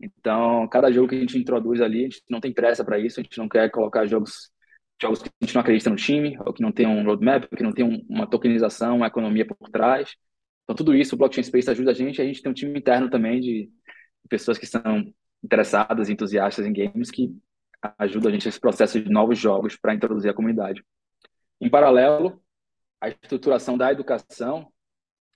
Então, 0.00 0.68
cada 0.68 0.92
jogo 0.92 1.08
que 1.08 1.16
a 1.16 1.20
gente 1.20 1.36
introduz 1.36 1.80
ali, 1.80 2.00
a 2.00 2.02
gente 2.04 2.22
não 2.30 2.40
tem 2.40 2.52
pressa 2.52 2.84
para 2.84 2.98
isso, 2.98 3.18
a 3.18 3.22
gente 3.22 3.36
não 3.36 3.48
quer 3.48 3.68
colocar 3.70 4.06
jogos, 4.06 4.50
jogos 5.00 5.22
que 5.22 5.28
a 5.28 5.44
gente 5.44 5.54
não 5.54 5.60
acredita 5.60 5.90
no 5.90 5.96
time, 5.96 6.36
ou 6.44 6.52
que 6.52 6.62
não 6.62 6.72
tem 6.72 6.86
um 6.86 7.04
roadmap, 7.04 7.44
que 7.44 7.62
não 7.62 7.72
tem 7.72 7.84
um, 7.84 8.04
uma 8.08 8.26
tokenização, 8.26 8.96
uma 8.96 9.06
economia 9.06 9.46
por 9.46 9.68
trás. 9.70 10.14
Então, 10.64 10.76
tudo 10.76 10.94
isso, 10.94 11.14
o 11.14 11.18
Blockchain 11.18 11.44
Space 11.44 11.70
ajuda 11.70 11.92
a 11.92 11.94
gente, 11.94 12.20
a 12.20 12.24
gente 12.24 12.42
tem 12.42 12.50
um 12.50 12.54
time 12.54 12.78
interno 12.78 13.08
também 13.08 13.40
de 13.40 13.70
pessoas 14.28 14.58
que 14.58 14.66
são 14.66 15.12
interessadas, 15.42 16.10
entusiastas 16.10 16.66
em 16.66 16.72
games, 16.72 17.10
que 17.10 17.34
ajuda 17.98 18.28
a 18.28 18.32
gente 18.32 18.46
nesse 18.46 18.60
processo 18.60 19.00
de 19.00 19.08
novos 19.10 19.38
jogos 19.38 19.76
para 19.76 19.94
introduzir 19.94 20.30
a 20.30 20.34
comunidade. 20.34 20.84
Em 21.60 21.70
paralelo, 21.70 22.42
a 23.00 23.08
estruturação 23.08 23.78
da 23.78 23.90
educação, 23.92 24.70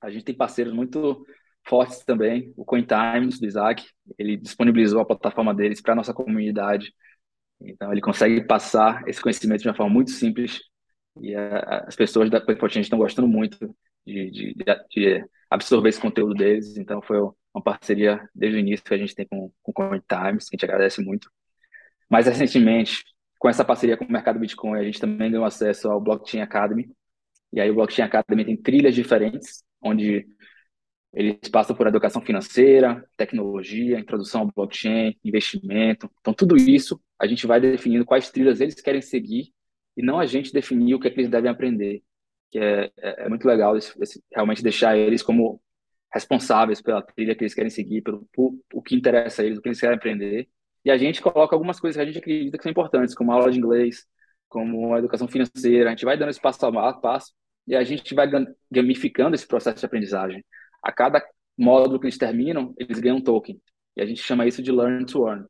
a 0.01 0.11
gente 0.11 0.25
tem 0.25 0.35
parceiros 0.35 0.73
muito 0.73 1.25
fortes 1.67 2.05
também. 2.05 2.53
O 2.57 2.65
CoinTimes, 2.65 3.39
do 3.39 3.47
Isaac, 3.47 3.87
ele 4.19 4.37
disponibilizou 4.37 5.01
a 5.01 5.07
plataforma 5.07 5.55
deles 5.55 5.81
para 5.81 5.93
a 5.93 5.97
nossa 5.97 6.13
comunidade. 6.13 6.93
Então, 7.65 7.93
ele 7.93 8.01
consegue 8.01 8.45
passar 8.47 9.07
esse 9.09 9.21
conhecimento 9.21 9.63
de 9.63 9.69
uma 9.69 9.75
forma 9.75 9.93
muito 9.93 10.11
simples 10.11 10.61
e 11.21 11.35
a, 11.35 11.85
as 11.87 11.97
pessoas 11.97 12.31
da 12.31 12.41
CoinFortune 12.41 12.83
estão 12.83 12.99
gostando 12.99 13.29
muito 13.29 13.59
de, 14.07 14.31
de, 14.31 14.55
de, 14.91 15.25
absorver 15.51 15.91
esse 15.91 16.01
conteúdo 16.01 16.35
deles. 16.35 16.77
Então, 16.77 17.03
foi 17.03 17.19
uma 17.19 17.63
parceria 17.63 18.29
desde 18.35 18.59
o 18.59 18.61
início 18.61 18.85
que 18.85 18.95
a 18.95 18.99
gente 18.99 19.15
tem 19.15 19.27
com, 19.27 19.53
com 19.63 19.71
o 19.71 19.75
CoinTimes, 19.75 20.49
que 20.49 20.57
a 20.57 20.59
gente 20.59 20.65
agradece 20.65 21.03
muito. 21.03 21.31
Mais 22.11 22.27
recentemente, 22.27 23.05
com 23.39 23.49
essa 23.49 23.65
parceria 23.65 23.97
com 23.97 24.05
o 24.05 24.13
mercado 24.13 24.39
Bitcoin, 24.39 24.79
a 24.79 24.85
gente 24.85 25.01
também 25.01 25.31
ganhou 25.31 25.45
acesso 25.45 25.91
ao 25.91 26.01
Blockchain 26.01 26.41
Academy. 26.41 26.91
E 27.53 27.61
aí 27.61 27.71
o 27.71 27.75
Blockchain 27.75 28.07
Academy 28.07 28.45
tem 28.45 28.57
trilhas 28.57 28.95
diferentes, 28.95 29.65
onde 29.81 30.27
eles 31.13 31.37
passam 31.51 31.77
por 31.77 31.87
educação 31.87 32.23
financeira, 32.23 33.07
tecnologia, 33.17 33.99
introdução 33.99 34.43
ao 34.43 34.53
blockchain, 34.55 35.15
investimento. 35.23 36.11
Então, 36.21 36.33
tudo 36.33 36.57
isso 36.57 36.99
a 37.23 37.27
gente 37.29 37.47
vai 37.47 37.61
definindo 37.61 38.05
quais 38.05 38.31
trilhas 38.31 38.61
eles 38.61 38.75
querem 38.81 39.01
seguir 39.01 39.53
e 39.97 40.03
não 40.03 40.19
a 40.19 40.27
gente 40.27 40.53
definir 40.53 40.95
o 40.97 41.01
que, 41.01 41.07
é 41.07 41.11
que 41.11 41.21
eles 41.21 41.31
devem 41.31 41.49
aprender. 41.49 42.03
Que 42.51 42.59
é, 42.59 42.91
é, 42.99 43.25
é 43.27 43.29
muito 43.29 43.47
legal 43.47 43.77
esse, 43.77 43.93
esse, 44.03 44.21
realmente 44.33 44.61
deixar 44.61 44.97
eles 44.99 45.23
como 45.23 45.63
responsáveis 46.13 46.83
pela 46.83 47.01
trilha 47.01 47.35
que 47.37 47.45
eles 47.45 47.55
querem 47.55 47.71
seguir, 47.71 48.03
pelo 48.03 48.29
por, 48.33 48.59
o 48.75 48.83
que 48.83 48.97
interessa 48.97 49.41
a 49.43 49.45
eles, 49.45 49.59
o 49.59 49.63
que 49.63 49.69
eles 49.69 49.81
querem 49.81 49.97
aprender. 49.97 50.49
E 50.85 50.91
a 50.91 50.99
gente 50.99 51.23
coloca 51.23 51.55
algumas 51.55 51.79
coisas 51.79 51.97
que 51.97 52.03
a 52.03 52.05
gente 52.05 52.19
acredita 52.19 52.59
que 52.59 52.63
são 52.65 52.73
importantes, 52.73 53.15
como 53.15 53.31
aula 53.31 53.53
de 53.53 53.59
inglês, 53.59 54.05
como 54.49 54.93
a 54.93 54.99
educação 54.99 55.29
financeira. 55.29 55.91
A 55.91 55.93
gente 55.93 56.05
vai 56.05 56.19
dando 56.19 56.31
esse 56.31 56.41
passo 56.41 56.67
a 56.67 56.93
passo 56.95 57.33
e 57.69 57.77
a 57.77 57.85
gente 57.85 58.15
vai 58.17 58.29
gamificando 58.69 59.37
esse 59.37 59.47
processo 59.47 59.79
de 59.79 59.87
aprendizagem. 59.87 60.45
A 60.83 60.91
cada 60.91 61.25
módulo 61.57 62.01
que 62.01 62.07
eles 62.07 62.19
terminam, 62.19 62.75
eles 62.77 62.99
ganham 62.99 63.19
um 63.19 63.23
token. 63.23 63.61
E 63.97 64.03
a 64.03 64.07
gente 64.07 64.21
chama 64.23 64.45
isso 64.45 64.61
de 64.61 64.73
Learn 64.73 65.07
to 65.07 65.29
Earn. 65.29 65.47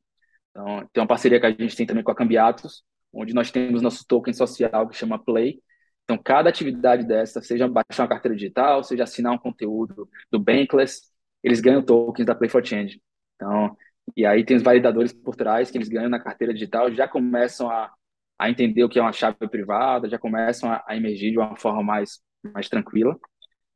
Então, 0.53 0.89
tem 0.93 1.03
uma 1.03 1.09
parceria 1.09 1.41
que 1.41 1.47
a 1.47 1.51
gente 1.51 1.77
tem 1.77 1.87
também 1.87 2.05
com 2.05 2.13
a 2.13 2.15
Cambiatos, 2.15 2.85
onde 3.13 3.35
nós 3.35 3.51
temos 3.51 3.83
nosso 3.83 4.07
token 4.07 4.33
social 4.33 4.89
que 4.89 4.97
chama 4.97 5.23
Play. 5.23 5.61
Então, 6.05 6.19
cada 6.19 6.49
atividade 6.49 7.05
dessa, 7.07 7.41
seja 7.43 7.69
baixar 7.69 8.03
uma 8.03 8.09
carteira 8.09 8.37
digital, 8.37 8.83
seja 8.85 9.05
assinar 9.05 9.33
um 9.33 9.39
conteúdo 9.39 10.09
do 10.31 10.39
Bankless, 10.39 11.03
eles 11.43 11.61
ganham 11.61 11.83
tokens 11.83 12.27
da 12.27 12.35
Play 12.35 12.49
for 12.51 12.65
Change. 12.65 13.01
Então, 13.37 13.77
e 14.17 14.27
aí 14.27 14.45
tem 14.45 14.57
os 14.57 14.63
validadores 14.63 15.13
por 15.13 15.35
trás 15.37 15.71
que 15.71 15.79
eles 15.79 15.89
ganham 15.89 16.09
na 16.11 16.21
carteira 16.21 16.53
digital, 16.53 16.93
já 16.93 17.09
começam 17.09 17.71
a, 17.71 17.93
a 18.39 18.51
entender 18.51 18.85
o 18.85 18.89
que 18.89 18.99
é 18.99 19.03
uma 19.03 19.13
chave 19.13 19.37
privada, 19.49 20.09
já 20.09 20.19
começam 20.19 20.71
a, 20.71 20.85
a 20.87 20.97
emergir 20.97 21.31
de 21.31 21.39
uma 21.39 21.57
forma 21.57 21.83
mais, 21.83 22.21
mais 22.55 22.69
tranquila. 22.69 23.19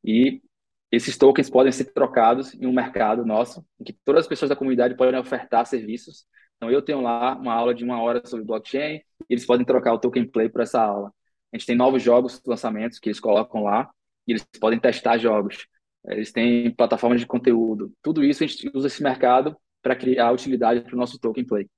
E 0.03 0.41
esses 0.91 1.17
tokens 1.17 1.49
podem 1.49 1.71
ser 1.71 1.85
trocados 1.93 2.53
em 2.53 2.65
um 2.65 2.73
mercado 2.73 3.25
nosso, 3.25 3.65
em 3.79 3.83
que 3.83 3.93
todas 4.05 4.21
as 4.21 4.27
pessoas 4.27 4.49
da 4.49 4.55
comunidade 4.55 4.95
podem 4.95 5.19
ofertar 5.19 5.65
serviços. 5.65 6.25
Então, 6.57 6.71
eu 6.71 6.81
tenho 6.81 7.01
lá 7.01 7.35
uma 7.35 7.53
aula 7.53 7.73
de 7.73 7.83
uma 7.83 8.01
hora 8.01 8.21
sobre 8.25 8.45
blockchain, 8.45 8.95
e 8.97 9.03
eles 9.29 9.45
podem 9.45 9.65
trocar 9.65 9.93
o 9.93 9.99
token 9.99 10.27
play 10.27 10.49
por 10.49 10.61
essa 10.61 10.81
aula. 10.81 11.11
A 11.53 11.57
gente 11.57 11.65
tem 11.65 11.75
novos 11.75 12.03
jogos, 12.03 12.41
lançamentos 12.45 12.99
que 12.99 13.09
eles 13.09 13.19
colocam 13.19 13.63
lá, 13.63 13.89
e 14.27 14.33
eles 14.33 14.45
podem 14.59 14.79
testar 14.79 15.17
jogos. 15.17 15.67
Eles 16.05 16.31
têm 16.31 16.71
plataformas 16.71 17.19
de 17.19 17.25
conteúdo. 17.25 17.91
Tudo 18.01 18.23
isso 18.23 18.43
a 18.43 18.47
gente 18.47 18.69
usa 18.73 18.87
esse 18.87 19.03
mercado 19.03 19.55
para 19.81 19.95
criar 19.95 20.31
utilidade 20.31 20.81
para 20.81 20.93
o 20.93 20.97
nosso 20.97 21.19
token 21.19 21.45
play. 21.45 21.69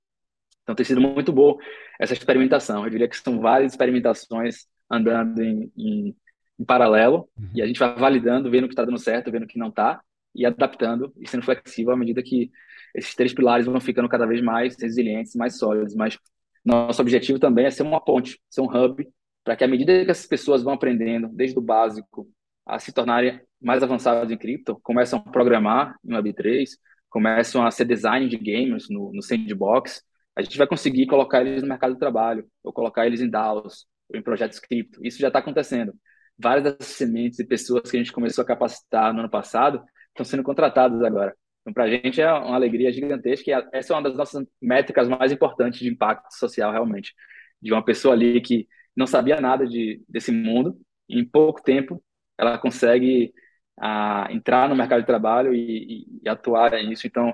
Então 0.64 0.76
tem 0.76 0.86
sido 0.86 1.02
muito 1.02 1.32
bom 1.34 1.58
essa 2.00 2.14
experimentação. 2.14 2.84
Eu 2.84 2.90
diria 2.90 3.08
que 3.08 3.18
são 3.18 3.40
várias 3.40 3.74
experimentações 3.74 4.68
andando 4.90 5.42
em, 5.42 5.72
em, 5.76 6.16
em 6.60 6.66
paralelo 6.66 7.28
uhum. 7.38 7.50
e 7.56 7.62
a 7.62 7.66
gente 7.66 7.80
vai 7.80 7.96
validando, 7.96 8.50
vendo 8.50 8.66
o 8.66 8.68
que 8.68 8.74
está 8.74 8.86
dando 8.86 9.00
certo, 9.00 9.32
vendo 9.32 9.44
o 9.44 9.48
que 9.48 9.58
não 9.58 9.70
está 9.70 10.02
e 10.36 10.46
adaptando 10.46 11.12
e 11.18 11.28
sendo 11.28 11.44
flexível 11.44 11.92
à 11.92 11.98
medida 11.98 12.22
que 12.22 12.52
esses 12.96 13.16
três 13.16 13.34
pilares 13.34 13.66
vão 13.66 13.80
ficando 13.80 14.10
cada 14.10 14.26
vez 14.26 14.42
mais 14.42 14.76
resilientes, 14.80 15.36
mais 15.36 15.58
sólidos. 15.58 15.96
Mas 15.96 16.18
nosso 16.64 17.02
objetivo 17.02 17.40
também 17.40 17.66
é 17.66 17.72
ser 17.72 17.84
uma 17.84 18.04
ponte, 18.04 18.40
ser 18.50 18.62
um 18.62 18.66
hub 18.66 19.08
para 19.44 19.56
que 19.56 19.64
à 19.64 19.68
medida 19.68 20.06
que 20.06 20.12
essas 20.12 20.28
pessoas 20.28 20.62
vão 20.62 20.74
aprendendo, 20.74 21.28
desde 21.30 21.58
o 21.58 21.62
básico 21.62 22.28
a 22.66 22.78
se 22.78 22.94
tornarem 22.94 23.42
mais 23.60 23.82
avançadas 23.82 24.30
em 24.30 24.38
cripto, 24.38 24.80
começam 24.84 25.20
a 25.20 25.32
programar 25.32 25.96
em 26.06 26.14
Web3, 26.14 26.70
começam 27.10 27.66
a 27.66 27.72
ser 27.72 27.86
design 27.86 28.28
de 28.28 28.38
games 28.38 28.88
no, 28.90 29.12
no 29.12 29.24
sandbox, 29.24 30.04
a 30.36 30.42
gente 30.42 30.58
vai 30.58 30.68
conseguir 30.68 31.08
colocar 31.08 31.42
eles 31.42 31.64
no 31.64 31.68
mercado 31.68 31.94
de 31.94 32.00
trabalho, 32.00 32.48
ou 32.64 32.72
colocar 32.72 33.08
eles 33.08 33.22
em 33.22 33.30
DAOs, 33.30 33.88
ou 34.08 34.20
em 34.20 34.22
projetos 34.22 34.60
cripto. 34.60 35.04
Isso 35.04 35.20
já 35.20 35.28
está 35.28 35.40
acontecendo. 35.40 35.94
Várias 36.38 36.64
das 36.64 36.88
sementes 36.88 37.40
e 37.40 37.46
pessoas 37.46 37.90
que 37.90 37.98
a 37.98 38.00
gente 38.00 38.14
começou 38.14 38.44
a 38.44 38.48
capacitar 38.48 39.14
no 39.14 39.22
ano 39.22 39.30
passado 39.30 39.84
estão 40.10 40.24
sendo 40.24 40.44
contratadas 40.44 41.02
agora. 41.02 41.36
Então, 41.70 41.74
para 41.74 41.84
a 41.84 41.90
gente 41.90 42.20
é 42.20 42.32
uma 42.32 42.56
alegria 42.56 42.92
gigantesca 42.92 43.50
e 43.50 43.78
essa 43.78 43.94
é 43.94 43.96
uma 43.96 44.04
das 44.04 44.16
nossas 44.18 44.46
métricas 44.62 45.08
mais 45.08 45.32
importantes 45.32 45.80
de 45.80 45.90
impacto 45.90 46.32
social, 46.34 46.72
realmente. 46.72 47.14
De 47.62 47.72
uma 47.72 47.84
pessoa 47.84 48.14
ali 48.16 48.42
que 48.42 48.68
não 48.96 49.06
sabia 49.06 49.40
nada 49.40 49.68
de, 49.68 50.04
desse 50.10 50.32
mundo, 50.32 50.80
em 51.08 51.24
pouco 51.24 51.62
tempo 51.62 52.04
ela 52.38 52.58
consegue 52.58 53.34
a 53.80 54.28
entrar 54.32 54.70
no 54.70 54.76
mercado 54.76 55.02
de 55.02 55.08
trabalho 55.08 55.54
e, 55.54 56.06
e, 56.22 56.22
e 56.24 56.30
atuar 56.30 56.72
nisso. 56.84 57.06
Então, 57.08 57.34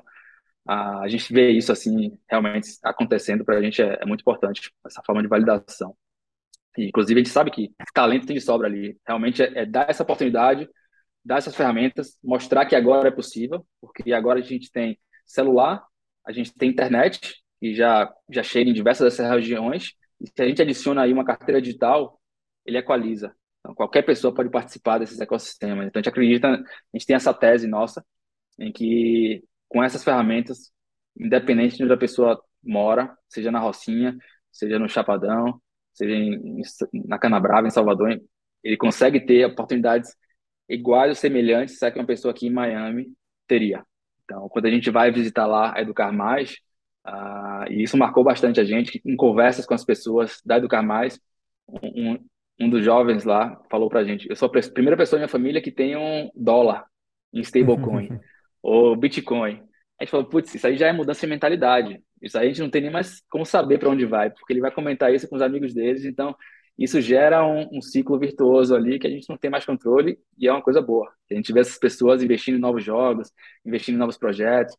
a, 0.68 1.02
a, 1.02 1.08
gente 1.08 1.32
vê 1.34 1.52
isso 1.52 1.72
assim 1.72 2.18
realmente 2.30 2.70
acontecendo 2.84 3.46
para 3.46 3.58
a 3.58 3.62
gente 3.62 3.82
é, 3.82 4.00
é, 4.02 4.06
muito 4.06 4.22
importante 4.22 4.72
essa 4.86 5.02
forma 5.06 5.22
de 5.22 5.28
validação. 5.28 5.96
E, 6.78 6.88
inclusive, 6.88 7.20
a 7.22 7.24
gente 7.24 7.34
sabe 7.34 7.52
que 7.52 7.74
talento 7.94 8.28
tem 8.28 8.36
de 8.36 8.42
sobra 8.42 8.68
ali. 8.68 8.98
Realmente 9.08 9.42
é, 9.44 9.60
é 9.60 9.66
dar 9.66 9.90
essa 9.90 10.04
oportunidade, 10.04 10.68
dar 11.26 11.40
essas 11.40 11.56
ferramentas, 11.56 12.18
mostrar 12.24 12.66
que 12.68 12.76
agora 12.76 13.08
é 13.08 13.12
possível, 13.12 13.66
porque 13.82 14.14
agora 14.14 14.40
a 14.40 14.44
gente 14.44 14.72
tem 14.72 14.98
celular, 15.26 15.84
a 16.26 16.32
gente 16.32 16.54
tem 16.54 16.70
internet, 16.70 17.44
que 17.60 17.74
já, 17.74 18.14
já 18.30 18.44
chega 18.44 18.70
em 18.70 18.74
diversas 18.74 19.06
dessas 19.06 19.30
regiões, 19.30 19.94
e 20.22 20.28
se 20.28 20.42
a 20.42 20.48
gente 20.48 20.62
adiciona 20.62 21.02
aí 21.02 21.12
uma 21.12 21.26
carteira 21.26 21.62
digital, 21.62 22.22
ele 22.66 22.78
equaliza. 22.78 23.36
Então, 23.60 23.74
qualquer 23.74 24.04
pessoa 24.04 24.34
pode 24.34 24.50
participar 24.50 25.00
desses 25.00 25.20
ecossistemas. 25.20 25.88
Então, 25.88 26.00
a 26.00 26.04
gente 26.04 26.10
acredita, 26.10 26.48
a 26.48 26.58
gente 26.94 27.06
tem 27.06 27.16
essa 27.16 27.34
tese 27.34 27.68
nossa, 27.68 28.06
em 28.60 28.72
que 28.72 29.44
com 29.68 29.84
essas 29.84 30.04
ferramentas, 30.04 30.72
independente 31.18 31.78
de 31.78 31.84
onde 31.84 31.94
a 31.94 31.98
pessoa 31.98 32.40
mora, 32.64 33.18
seja 33.28 33.52
na 33.52 33.60
Rocinha, 33.60 34.16
seja 34.52 34.78
no 34.78 34.88
Chapadão, 34.88 35.60
seja 35.94 36.14
em, 36.14 36.62
na 37.06 37.18
Canabrava, 37.18 37.68
em 37.68 37.72
Salvador, 37.72 38.22
ele 38.64 38.78
consegue 38.78 39.20
ter 39.20 39.46
oportunidades 39.46 40.16
iguais 40.70 41.10
ou 41.10 41.16
semelhantes 41.16 41.82
a 41.84 41.92
que 41.92 42.00
uma 42.00 42.06
pessoa 42.06 42.32
aqui 42.32 42.48
em 42.48 42.52
Miami 42.52 43.08
teria. 43.48 43.84
Então, 44.24 44.50
quando 44.50 44.66
a 44.66 44.72
gente 44.72 44.90
vai 44.90 45.12
visitar 45.12 45.46
lá 45.46 45.76
a 45.76 45.82
Educar 45.82 46.12
Mais, 46.12 46.58
uh, 47.08 47.70
e 47.70 47.84
isso 47.84 47.98
marcou 47.98 48.24
bastante 48.24 48.60
a 48.60 48.64
gente, 48.64 49.02
em 49.06 49.16
conversas 49.16 49.66
com 49.66 49.74
as 49.74 49.86
pessoas 49.86 50.42
da 50.46 50.58
Educar 50.58 50.82
Mais, 50.82 51.20
um, 51.68 52.18
um 52.60 52.70
dos 52.70 52.84
jovens 52.84 53.24
lá 53.24 53.62
falou 53.70 53.90
pra 53.90 54.04
gente: 54.04 54.28
eu 54.30 54.36
sou 54.36 54.48
a 54.48 54.72
primeira 54.72 54.98
pessoa 54.98 55.18
da 55.18 55.22
minha 55.22 55.32
família 55.32 55.62
que 55.62 55.72
tem 55.72 55.96
um 55.96 56.30
dólar 56.36 56.86
em 57.34 57.42
stablecoin 57.42 58.10
ou 58.62 58.96
Bitcoin. 58.96 59.62
A 60.00 60.04
gente 60.04 60.12
falou: 60.12 60.26
putz, 60.26 60.54
isso 60.56 60.66
aí 60.68 60.78
já 60.78 60.88
é 60.88 60.94
mudança 60.94 61.22
de 61.22 61.28
mentalidade. 61.28 62.02
Isso 62.22 62.38
aí 62.38 62.46
a 62.46 62.50
gente 62.50 62.62
não 62.62 62.70
tem 62.70 62.82
nem 62.82 62.92
mais 62.92 63.22
como 63.30 63.46
saber 63.46 63.78
para 63.78 63.90
onde 63.90 64.06
vai, 64.06 64.30
porque 64.30 64.54
ele 64.54 64.62
vai 64.62 64.72
comentar 64.72 65.14
isso 65.14 65.28
com 65.28 65.36
os 65.36 65.42
amigos 65.42 65.74
deles. 65.74 66.06
Então, 66.06 66.36
isso 66.78 67.00
gera 67.00 67.46
um, 67.46 67.78
um, 67.78 67.82
ciclo 67.82 68.20
virtuoso 68.20 68.76
ali 68.76 69.00
que 69.00 69.08
a 69.08 69.10
gente 69.10 69.30
não 69.30 69.38
tem 69.38 69.50
mais 69.50 69.66
controle 69.66 70.20
e 70.38 70.48
é 70.48 70.52
uma 70.52 70.62
coisa 70.62 70.82
boa. 70.82 71.12
A 71.32 71.34
gente 71.34 71.54
vê 71.54 71.62
essas 71.62 71.78
pessoas 71.78 72.22
investindo 72.22 72.56
em 72.56 72.60
novos 72.60 72.84
jogos, 72.84 73.32
investindo 73.66 73.96
em 73.96 74.00
novos 74.00 74.18
projetos, 74.18 74.76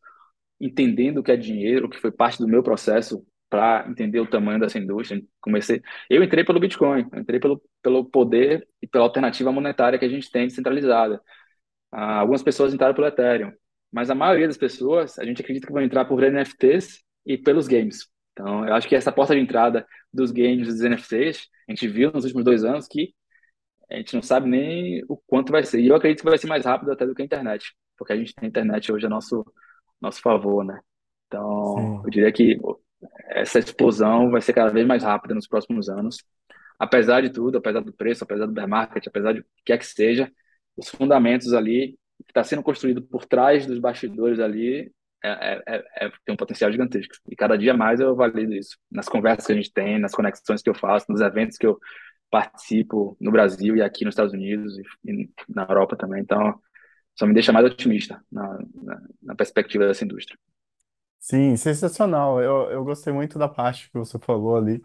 entendendo 0.59 1.19
o 1.19 1.23
que 1.23 1.31
é 1.31 1.37
dinheiro, 1.37 1.89
que 1.89 1.99
foi 1.99 2.11
parte 2.11 2.39
do 2.39 2.47
meu 2.47 2.61
processo 2.63 3.25
para 3.49 3.87
entender 3.89 4.19
o 4.19 4.27
tamanho 4.27 4.59
dessa 4.59 4.77
indústria. 4.77 5.21
Comecei, 5.41 5.81
eu 6.09 6.23
entrei 6.23 6.43
pelo 6.43 6.59
Bitcoin, 6.59 7.07
entrei 7.15 7.39
pelo, 7.39 7.61
pelo 7.81 8.05
poder 8.05 8.67
e 8.81 8.87
pela 8.87 9.05
alternativa 9.05 9.51
monetária 9.51 9.97
que 9.97 10.05
a 10.05 10.09
gente 10.09 10.29
tem 10.31 10.47
descentralizada. 10.47 11.21
Ah, 11.91 12.19
algumas 12.19 12.43
pessoas 12.43 12.73
entraram 12.73 12.93
pelo 12.95 13.07
Ethereum, 13.07 13.51
mas 13.91 14.09
a 14.09 14.15
maioria 14.15 14.47
das 14.47 14.57
pessoas, 14.57 15.17
a 15.19 15.25
gente 15.25 15.41
acredita 15.41 15.67
que 15.67 15.73
vão 15.73 15.81
entrar 15.81 16.05
por 16.05 16.21
NFTs 16.21 17.03
e 17.25 17.37
pelos 17.37 17.67
games. 17.67 18.07
Então, 18.39 18.67
eu 18.67 18.75
acho 18.75 18.87
que 18.87 18.95
essa 18.95 19.11
porta 19.11 19.33
de 19.33 19.41
entrada 19.41 19.83
dos 20.13 20.29
games, 20.29 20.67
dos 20.67 20.81
NFTs, 20.81 21.47
a 21.67 21.71
gente 21.71 21.87
viu 21.87 22.11
nos 22.11 22.23
últimos 22.23 22.45
dois 22.45 22.63
anos 22.63 22.87
que 22.87 23.11
a 23.89 23.95
gente 23.95 24.13
não 24.13 24.21
sabe 24.21 24.47
nem 24.47 25.03
o 25.09 25.17
quanto 25.17 25.51
vai 25.51 25.63
ser. 25.63 25.79
E 25.79 25.87
eu 25.87 25.95
acredito 25.95 26.19
que 26.19 26.29
vai 26.29 26.37
ser 26.37 26.45
mais 26.45 26.63
rápido 26.63 26.91
até 26.91 27.03
do 27.03 27.15
que 27.15 27.23
a 27.23 27.25
internet, 27.25 27.73
porque 27.97 28.13
a 28.13 28.15
gente 28.15 28.35
tem 28.35 28.45
a 28.45 28.49
internet 28.49 28.91
hoje 28.91 29.07
a 29.07 29.09
nosso, 29.09 29.43
nosso 29.99 30.21
favor, 30.21 30.63
né? 30.63 30.79
Então, 31.25 31.75
Sim. 31.77 32.01
eu 32.05 32.09
diria 32.11 32.31
que 32.31 32.59
essa 33.29 33.57
explosão 33.57 34.29
vai 34.29 34.41
ser 34.41 34.53
cada 34.53 34.69
vez 34.69 34.85
mais 34.85 35.01
rápida 35.01 35.33
nos 35.33 35.47
próximos 35.47 35.89
anos. 35.89 36.17
Apesar 36.77 37.21
de 37.21 37.31
tudo, 37.31 37.57
apesar 37.57 37.79
do 37.79 37.91
preço, 37.91 38.23
apesar 38.23 38.45
do 38.45 38.51
bear 38.51 38.67
market, 38.67 39.07
apesar 39.07 39.33
de 39.33 39.39
o 39.39 39.43
que 39.43 39.63
quer 39.65 39.79
que 39.79 39.85
seja, 39.85 40.31
os 40.75 40.89
fundamentos 40.89 41.53
ali, 41.53 41.97
que 42.23 42.31
está 42.31 42.43
sendo 42.43 42.61
construído 42.61 43.01
por 43.01 43.25
trás 43.25 43.65
dos 43.65 43.79
bastidores 43.79 44.39
ali, 44.39 44.91
é, 44.91 44.91
é, 45.23 45.63
é, 45.67 46.05
é, 46.05 46.11
tem 46.25 46.33
um 46.33 46.37
potencial 46.37 46.71
gigantesco. 46.71 47.15
E 47.29 47.35
cada 47.35 47.57
dia 47.57 47.73
mais 47.73 47.99
eu 47.99 48.15
valido 48.15 48.53
isso. 48.53 48.77
Nas 48.91 49.09
conversas 49.09 49.45
que 49.45 49.53
a 49.53 49.55
gente 49.55 49.71
tem, 49.73 49.99
nas 49.99 50.13
conexões 50.13 50.61
que 50.61 50.69
eu 50.69 50.75
faço, 50.75 51.05
nos 51.09 51.21
eventos 51.21 51.57
que 51.57 51.65
eu 51.65 51.79
participo 52.29 53.17
no 53.19 53.31
Brasil 53.31 53.75
e 53.75 53.81
aqui 53.81 54.05
nos 54.05 54.13
Estados 54.13 54.33
Unidos 54.33 54.77
e, 54.77 55.11
e 55.11 55.29
na 55.49 55.63
Europa 55.63 55.95
também. 55.95 56.21
Então, 56.21 56.59
só 57.17 57.25
me 57.25 57.33
deixa 57.33 57.51
mais 57.51 57.65
otimista 57.65 58.21
na, 58.31 58.59
na, 58.75 59.01
na 59.23 59.35
perspectiva 59.35 59.87
dessa 59.87 60.05
indústria. 60.05 60.37
Sim, 61.19 61.55
sensacional. 61.57 62.41
Eu, 62.41 62.69
eu 62.71 62.83
gostei 62.83 63.11
muito 63.11 63.39
da 63.39 63.47
parte 63.47 63.89
que 63.89 63.97
você 63.97 64.19
falou 64.19 64.55
ali, 64.55 64.81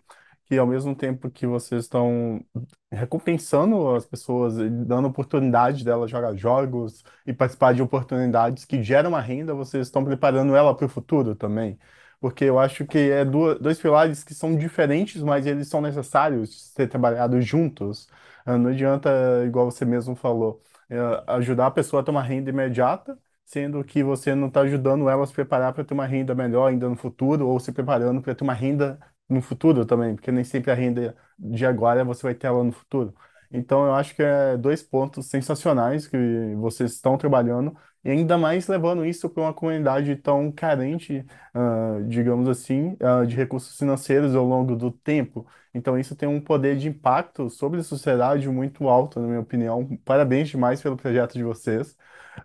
que 0.53 0.59
ao 0.59 0.67
mesmo 0.67 0.95
tempo 0.95 1.31
que 1.31 1.47
vocês 1.47 1.85
estão 1.85 2.45
recompensando 2.91 3.95
as 3.95 4.05
pessoas, 4.05 4.55
dando 4.87 5.09
oportunidade 5.09 5.83
delas 5.83 6.11
jogar 6.11 6.35
jogos 6.37 7.03
e 7.27 7.33
participar 7.33 7.73
de 7.75 7.81
oportunidades 7.83 8.65
que 8.67 8.83
geram 8.83 9.09
uma 9.11 9.21
renda, 9.23 9.55
vocês 9.55 9.87
estão 9.87 10.05
preparando 10.05 10.55
ela 10.55 10.75
para 10.77 10.85
o 10.87 10.89
futuro 10.91 11.35
também. 11.35 11.79
Porque 12.21 12.45
eu 12.45 12.59
acho 12.59 12.85
que 12.87 12.99
é 12.99 13.25
duas, 13.25 13.59
dois 13.61 13.81
pilares 13.81 14.23
que 14.23 14.35
são 14.35 14.55
diferentes, 14.57 15.23
mas 15.23 15.47
eles 15.47 15.69
são 15.69 15.81
necessários 15.81 16.71
ser 16.73 16.87
trabalhados 16.89 17.45
juntos. 17.47 18.09
Ah, 18.45 18.59
Não 18.59 18.71
adianta, 18.71 19.11
igual 19.47 19.71
você 19.71 19.85
mesmo 19.87 20.15
falou, 20.15 20.61
eh, 20.91 20.99
ajudar 21.29 21.67
a 21.67 21.71
pessoa 21.71 22.03
a 22.03 22.05
ter 22.05 22.11
uma 22.11 22.23
renda 22.23 22.51
imediata 22.51 23.19
sendo 23.45 23.83
que 23.85 24.03
você 24.03 24.35
não 24.35 24.49
está 24.49 24.61
ajudando 24.63 25.09
ela 25.11 25.25
a 25.25 25.27
se 25.27 25.33
preparar 25.35 25.73
para 25.75 25.85
ter 25.85 25.93
uma 25.95 26.07
renda 26.07 26.35
melhor 26.35 26.69
ainda 26.69 26.89
no 26.89 26.97
futuro, 26.97 27.47
ou 27.49 27.61
se 27.61 27.71
preparando 27.73 28.23
para 28.23 28.35
ter 28.35 28.45
uma 28.45 28.55
renda 28.55 28.99
no 29.33 29.43
futuro 29.43 29.85
também, 29.87 30.15
porque 30.15 30.33
nem 30.33 30.45
sempre 30.45 30.71
a 30.71 30.75
renda 30.75 31.17
de 31.39 31.65
agora 31.67 32.05
você 32.05 32.23
vai 32.23 32.35
ter 32.35 32.47
ela 32.49 32.63
no 32.65 32.73
futuro. 32.73 33.15
Então, 33.51 33.85
eu 33.87 33.95
acho 33.95 34.15
que 34.15 34.23
é 34.23 34.57
dois 34.57 34.83
pontos 34.83 35.27
sensacionais 35.27 36.07
que 36.07 36.17
vocês 36.57 36.93
estão 36.93 37.19
trabalhando 37.19 37.77
E 38.05 38.11
ainda 38.11 38.37
mais 38.39 38.67
levando 38.67 39.05
isso 39.05 39.29
para 39.31 39.43
uma 39.45 39.55
comunidade 39.55 40.17
tão 40.17 40.51
carente, 40.51 41.25
ah, 41.55 41.99
digamos 42.09 42.49
assim, 42.49 42.97
ah, 43.01 43.25
de 43.25 43.37
recursos 43.37 43.77
financeiros 43.79 44.35
ao 44.35 44.45
longo 44.45 44.75
do 44.75 44.91
tempo. 44.91 45.47
Então, 45.75 45.99
isso 45.99 46.17
tem 46.17 46.29
um 46.29 46.41
poder 46.41 46.77
de 46.77 46.89
impacto 46.89 47.49
sobre 47.51 47.81
a 47.81 47.83
sociedade 47.85 48.49
muito 48.49 48.89
alto, 48.89 49.21
na 49.21 49.27
minha 49.29 49.41
opinião. 49.41 49.87
Parabéns 50.05 50.49
demais 50.49 50.83
pelo 50.83 50.97
projeto 50.97 51.35
de 51.35 51.45
vocês. 51.45 51.97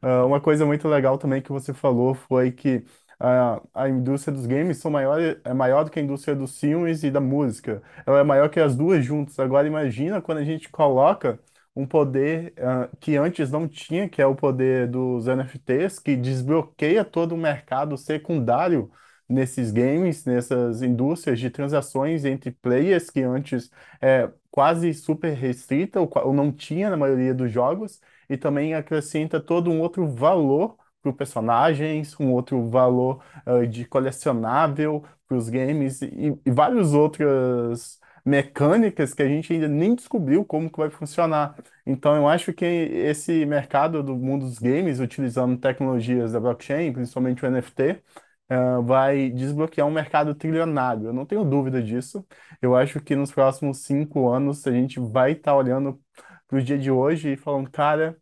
Ah, 0.01 0.25
uma 0.25 0.39
coisa 0.41 0.65
muito 0.65 0.87
legal 0.87 1.17
também 1.17 1.41
que 1.41 1.51
você 1.51 1.73
falou 1.73 2.13
foi 2.13 2.51
que 2.51 2.83
a, 3.19 3.61
a 3.73 3.89
indústria 3.89 4.33
dos 4.35 4.45
games 4.45 4.77
são 4.77 4.91
maior, 4.91 5.19
é 5.43 5.53
maior 5.53 5.83
do 5.83 5.91
que 5.91 5.99
a 5.99 6.01
indústria 6.03 6.35
dos 6.35 6.59
filmes 6.59 7.03
e 7.03 7.11
da 7.11 7.19
música. 7.19 7.81
Ela 8.05 8.19
é 8.19 8.23
maior 8.23 8.49
que 8.49 8.59
as 8.59 8.75
duas 8.75 9.03
juntas. 9.03 9.39
Agora, 9.39 9.67
imagina 9.67 10.21
quando 10.21 10.39
a 10.39 10.43
gente 10.43 10.69
coloca 10.69 11.39
um 11.75 11.85
poder 11.85 12.53
ah, 12.57 12.89
que 12.99 13.15
antes 13.17 13.51
não 13.51 13.67
tinha, 13.67 14.09
que 14.09 14.21
é 14.21 14.25
o 14.25 14.35
poder 14.35 14.87
dos 14.87 15.27
NFTs, 15.27 15.99
que 15.99 16.15
desbloqueia 16.15 17.03
todo 17.05 17.33
o 17.33 17.37
mercado 17.37 17.97
secundário 17.97 18.91
nesses 19.29 19.71
games, 19.71 20.25
nessas 20.25 20.81
indústrias 20.81 21.39
de 21.39 21.49
transações 21.49 22.23
entre 22.25 22.51
players 22.51 23.09
que 23.09 23.21
antes 23.21 23.69
é 24.01 24.29
quase 24.49 24.93
super 24.93 25.33
restrita 25.33 25.99
ou, 25.99 26.09
ou 26.23 26.33
não 26.33 26.51
tinha 26.51 26.89
na 26.89 26.97
maioria 26.97 27.33
dos 27.33 27.51
jogos, 27.51 27.99
e 28.29 28.37
também 28.37 28.73
acrescenta 28.73 29.39
todo 29.39 29.69
um 29.69 29.79
outro 29.79 30.07
valor 30.07 30.77
para 31.01 31.13
personagens, 31.13 32.15
um 32.19 32.31
outro 32.31 32.69
valor 32.69 33.23
ah, 33.45 33.65
de 33.65 33.85
colecionável 33.85 35.03
para 35.27 35.37
os 35.37 35.49
games 35.49 36.01
e, 36.01 36.39
e 36.45 36.51
várias 36.51 36.93
outras 36.93 37.99
mecânicas 38.25 39.13
que 39.13 39.23
a 39.23 39.27
gente 39.27 39.53
ainda 39.53 39.67
nem 39.67 39.95
descobriu 39.95 40.43
como 40.45 40.69
que 40.69 40.77
vai 40.77 40.89
funcionar. 40.89 41.55
Então, 41.85 42.15
eu 42.15 42.27
acho 42.27 42.51
que 42.53 42.65
esse 42.65 43.45
mercado 43.45 44.03
do 44.03 44.15
mundo 44.15 44.45
dos 44.45 44.59
games, 44.59 44.99
utilizando 44.99 45.57
tecnologias 45.57 46.33
da 46.33 46.39
blockchain, 46.39 46.91
principalmente 46.91 47.43
o 47.43 47.47
NFT, 47.47 48.03
eh, 48.49 48.55
vai 48.83 49.29
desbloquear 49.29 49.87
um 49.87 49.91
mercado 49.91 50.35
trilionário. 50.35 51.05
Eu 51.07 51.13
não 51.13 51.25
tenho 51.25 51.43
dúvida 51.45 51.81
disso. 51.81 52.25
Eu 52.61 52.75
acho 52.75 52.99
que 53.01 53.15
nos 53.15 53.31
próximos 53.31 53.79
cinco 53.79 54.27
anos 54.29 54.65
a 54.67 54.71
gente 54.71 54.99
vai 54.99 55.33
estar 55.33 55.55
olhando 55.55 56.01
para 56.47 56.57
o 56.59 56.61
dia 56.61 56.77
de 56.77 56.91
hoje 56.91 57.33
e 57.33 57.37
falando, 57.37 57.69
cara 57.71 58.17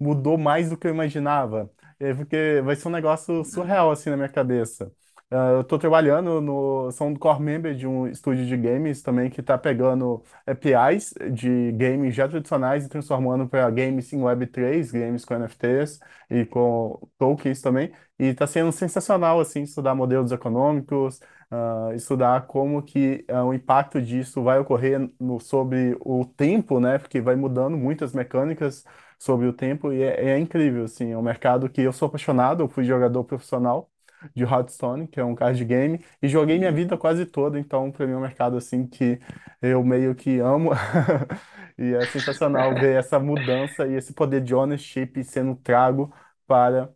mudou 0.00 0.36
mais 0.38 0.70
do 0.70 0.76
que 0.76 0.86
eu 0.86 0.92
imaginava. 0.92 1.70
É 2.02 2.14
porque 2.14 2.60
vai 2.64 2.74
ser 2.74 2.88
um 2.88 2.90
negócio 2.90 3.44
surreal 3.44 3.90
assim 3.92 4.10
na 4.10 4.16
minha 4.16 4.28
cabeça. 4.28 4.92
Ah, 5.30 5.50
eu 5.52 5.60
estou 5.62 5.78
trabalhando 5.78 6.40
no, 6.40 6.90
sou 6.90 7.06
um 7.06 7.14
core 7.14 7.40
member 7.40 7.74
de 7.76 7.86
um 7.86 8.06
estúdio 8.08 8.44
de 8.44 8.56
games 8.56 9.00
também 9.02 9.30
que 9.30 9.40
está 9.40 9.56
pegando 9.56 10.22
APIs 10.46 11.14
de 11.32 11.70
games 11.72 12.14
já 12.14 12.28
tradicionais 12.28 12.84
e 12.84 12.88
transformando 12.88 13.48
para 13.48 13.70
games 13.70 14.12
em 14.12 14.20
Web3, 14.22 14.90
games 14.90 15.24
com 15.24 15.34
NFTs 15.34 16.00
e 16.28 16.44
com 16.44 17.00
tokens 17.18 17.60
também. 17.62 17.92
E 18.18 18.24
está 18.26 18.46
sendo 18.48 18.72
sensacional 18.72 19.38
assim 19.40 19.62
estudar 19.62 19.94
modelos 19.94 20.32
econômicos, 20.32 21.20
ah, 21.52 21.90
estudar 21.94 22.46
como 22.48 22.82
que 22.82 23.24
ah, 23.28 23.44
o 23.44 23.54
impacto 23.54 24.02
disso 24.02 24.42
vai 24.42 24.58
ocorrer 24.58 25.08
no, 25.20 25.38
sobre 25.40 25.96
o 26.00 26.24
tempo, 26.26 26.80
né? 26.80 26.98
Porque 26.98 27.20
vai 27.20 27.36
mudando 27.36 27.76
muitas 27.78 28.12
mecânicas 28.12 28.84
sobre 29.22 29.46
o 29.46 29.52
tempo 29.52 29.92
e 29.92 30.02
é, 30.02 30.30
é 30.32 30.38
incrível, 30.38 30.84
assim, 30.84 31.10
é 31.12 31.18
um 31.18 31.22
mercado 31.22 31.68
que 31.68 31.80
eu 31.82 31.92
sou 31.92 32.06
apaixonado, 32.08 32.62
eu 32.62 32.68
fui 32.68 32.84
jogador 32.84 33.24
profissional 33.24 33.90
de 34.34 34.44
Hearthstone, 34.44 35.06
que 35.08 35.18
é 35.20 35.24
um 35.24 35.34
card 35.34 35.64
game, 35.64 36.04
e 36.22 36.28
joguei 36.28 36.58
minha 36.58 36.72
vida 36.72 36.96
quase 36.96 37.26
toda, 37.26 37.58
então 37.58 37.90
para 37.90 38.06
mim 38.06 38.12
é 38.12 38.16
um 38.16 38.20
mercado, 38.20 38.56
assim, 38.56 38.86
que 38.86 39.18
eu 39.60 39.82
meio 39.84 40.14
que 40.14 40.38
amo, 40.38 40.70
e 41.78 41.94
é 41.94 42.06
sensacional 42.06 42.74
ver 42.76 42.98
essa 42.98 43.18
mudança 43.18 43.86
e 43.86 43.94
esse 43.94 44.12
poder 44.12 44.40
de 44.42 44.54
ownership 44.54 45.22
sendo 45.24 45.56
trago 45.56 46.12
para 46.46 46.92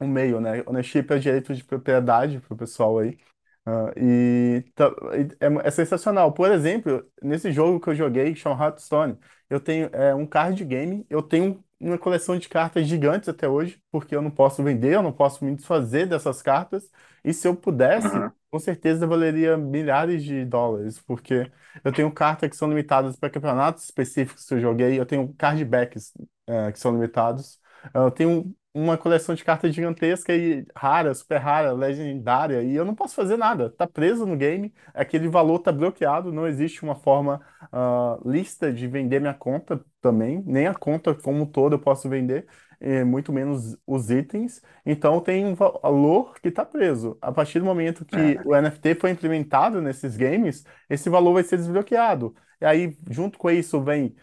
o 0.00 0.06
meio, 0.06 0.40
né? 0.40 0.62
Ownership 0.66 1.06
é 1.10 1.18
direito 1.18 1.54
de 1.54 1.64
propriedade 1.64 2.40
para 2.40 2.54
o 2.54 2.56
pessoal 2.56 2.98
aí, 2.98 3.18
ah, 3.66 3.92
e 3.96 4.64
tá- 4.74 4.90
e 5.16 5.44
é, 5.64 5.68
é 5.68 5.70
sensacional. 5.70 6.32
Por 6.32 6.50
exemplo, 6.50 7.04
nesse 7.22 7.52
jogo 7.52 7.80
que 7.80 7.88
eu 7.90 7.94
joguei, 7.94 8.32
que 8.34 8.40
chama 8.40 8.62
Hearthstone, 8.64 9.18
eu 9.50 9.60
tenho 9.60 9.86
é, 9.92 10.14
um 10.14 10.26
card 10.26 10.64
game, 10.64 11.06
eu 11.10 11.22
tenho 11.22 11.62
uma 11.80 11.98
coleção 11.98 12.38
de 12.38 12.48
cartas 12.48 12.86
gigantes 12.86 13.28
até 13.28 13.48
hoje, 13.48 13.80
porque 13.90 14.14
eu 14.16 14.22
não 14.22 14.30
posso 14.30 14.62
vender, 14.62 14.94
eu 14.94 15.02
não 15.02 15.12
posso 15.12 15.44
me 15.44 15.54
desfazer 15.54 16.06
dessas 16.08 16.40
cartas. 16.42 16.90
E 17.24 17.32
se 17.32 17.46
eu 17.48 17.54
pudesse, 17.56 18.22
Aham. 18.22 18.34
com 18.50 18.58
certeza 18.58 19.06
valeria 19.06 19.56
milhares 19.56 20.22
de 20.24 20.44
dólares, 20.44 20.98
porque 21.00 21.50
eu 21.84 21.92
tenho 21.92 22.10
cartas 22.12 22.48
que 22.50 22.56
são 22.56 22.68
limitadas 22.68 23.16
para 23.16 23.30
campeonatos 23.30 23.84
específicos 23.84 24.44
que 24.46 24.54
eu 24.54 24.60
joguei, 24.60 24.98
eu 24.98 25.06
tenho 25.06 25.32
card 25.34 25.64
backs, 25.64 26.12
é, 26.46 26.72
que 26.72 26.78
são 26.78 26.92
limitados. 26.92 27.60
Eu 27.92 28.10
tenho 28.10 28.54
uma 28.72 28.98
coleção 28.98 29.34
de 29.34 29.44
cartas 29.44 29.72
gigantesca 29.74 30.34
e 30.34 30.66
rara, 30.76 31.14
super 31.14 31.38
rara, 31.38 31.72
legendária, 31.72 32.62
e 32.62 32.74
eu 32.74 32.84
não 32.84 32.94
posso 32.94 33.14
fazer 33.14 33.36
nada. 33.36 33.70
Tá 33.70 33.86
preso 33.86 34.26
no 34.26 34.36
game, 34.36 34.72
aquele 34.92 35.28
valor 35.28 35.60
tá 35.60 35.70
bloqueado, 35.72 36.32
não 36.32 36.46
existe 36.46 36.82
uma 36.82 36.96
forma 36.96 37.40
ah, 37.72 38.18
lista 38.24 38.72
de 38.72 38.86
vender 38.88 39.20
minha 39.20 39.34
conta 39.34 39.84
também, 40.00 40.42
nem 40.46 40.66
a 40.66 40.74
conta 40.74 41.14
como 41.14 41.46
todo 41.46 41.74
eu 41.74 41.78
posso 41.78 42.08
vender, 42.08 42.46
eh, 42.80 43.04
muito 43.04 43.32
menos 43.32 43.76
os 43.86 44.10
itens. 44.10 44.60
Então 44.84 45.20
tem 45.20 45.44
um 45.46 45.54
valor 45.54 46.34
que 46.40 46.50
tá 46.50 46.64
preso. 46.64 47.16
A 47.20 47.32
partir 47.32 47.58
do 47.60 47.64
momento 47.64 48.04
que 48.04 48.16
É, 48.16 48.42
o 48.44 48.54
NFT 48.54 48.94
foi 48.96 49.10
implementado 49.10 49.80
nesses 49.80 50.16
games, 50.16 50.64
esse 50.90 51.08
valor 51.08 51.34
vai 51.34 51.44
ser 51.44 51.56
desbloqueado. 51.56 52.34
E 52.60 52.64
aí, 52.66 52.96
junto 53.10 53.38
com 53.38 53.50
isso, 53.50 53.80
vem 53.82 54.14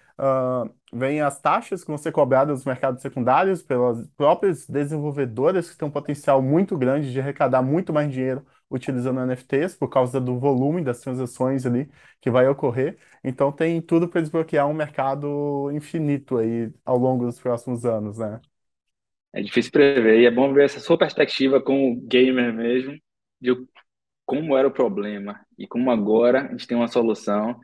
vem 0.94 1.22
as 1.22 1.40
taxas 1.40 1.82
que 1.84 1.88
vão 1.88 1.98
ser 1.98 2.12
cobradas 2.12 2.60
nos 2.60 2.66
mercados 2.66 3.02
secundários 3.02 3.64
pelas 3.64 4.08
próprias 4.18 4.68
desenvolvedoras 4.68 5.70
que 5.70 5.78
têm 5.78 5.88
um 5.88 5.92
potencial 5.92 6.42
muito 6.42 6.78
grande 6.78 7.12
de 7.12 7.20
arrecadar 7.20 7.62
muito 7.62 7.94
mais 7.94 8.12
dinheiro 8.12 8.46
utilizando 8.70 9.20
NFTs 9.20 9.76
por 9.76 9.90
causa 9.90 10.20
do 10.22 10.40
volume 10.40 10.84
das 10.84 11.02
transações 11.02 11.66
ali 11.66 11.90
que 12.22 12.30
vai 12.32 12.48
ocorrer. 12.48 12.98
Então 13.24 13.52
tem 13.52 13.82
tudo 13.82 14.08
para 14.08 14.22
desbloquear 14.22 14.68
um 14.68 14.74
mercado 14.74 15.70
infinito 15.74 16.38
aí 16.38 16.72
ao 16.86 16.98
longo 16.98 17.26
dos 17.26 17.40
próximos 17.40 17.86
anos, 17.86 18.18
né? 18.18 18.40
é 19.34 19.42
difícil 19.42 19.72
prever 19.72 20.20
e 20.22 20.26
é 20.26 20.32
bom 20.32 20.54
ver 20.54 20.66
essa 20.66 20.80
sua 20.80 20.98
perspectiva 20.98 21.62
como 21.62 22.02
gamer 22.02 22.54
mesmo, 22.54 22.98
de 23.40 23.52
como 24.26 24.58
era 24.58 24.68
o 24.68 24.72
problema 24.74 25.40
e 25.58 25.68
como 25.68 25.92
agora 25.92 26.48
a 26.48 26.52
gente 26.52 26.68
tem 26.68 26.78
uma 26.78 26.88
solução 26.88 27.60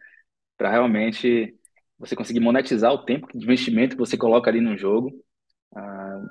para 0.58 0.72
realmente 0.72 1.56
você 2.00 2.16
conseguir 2.16 2.40
monetizar 2.40 2.94
o 2.94 3.04
tempo 3.04 3.28
de 3.34 3.44
investimento 3.44 3.96
que 3.96 4.00
você 4.00 4.18
coloca 4.18 4.50
ali 4.50 4.62
no 4.62 4.78
jogo. 4.78 5.12
Ah, 5.76 6.22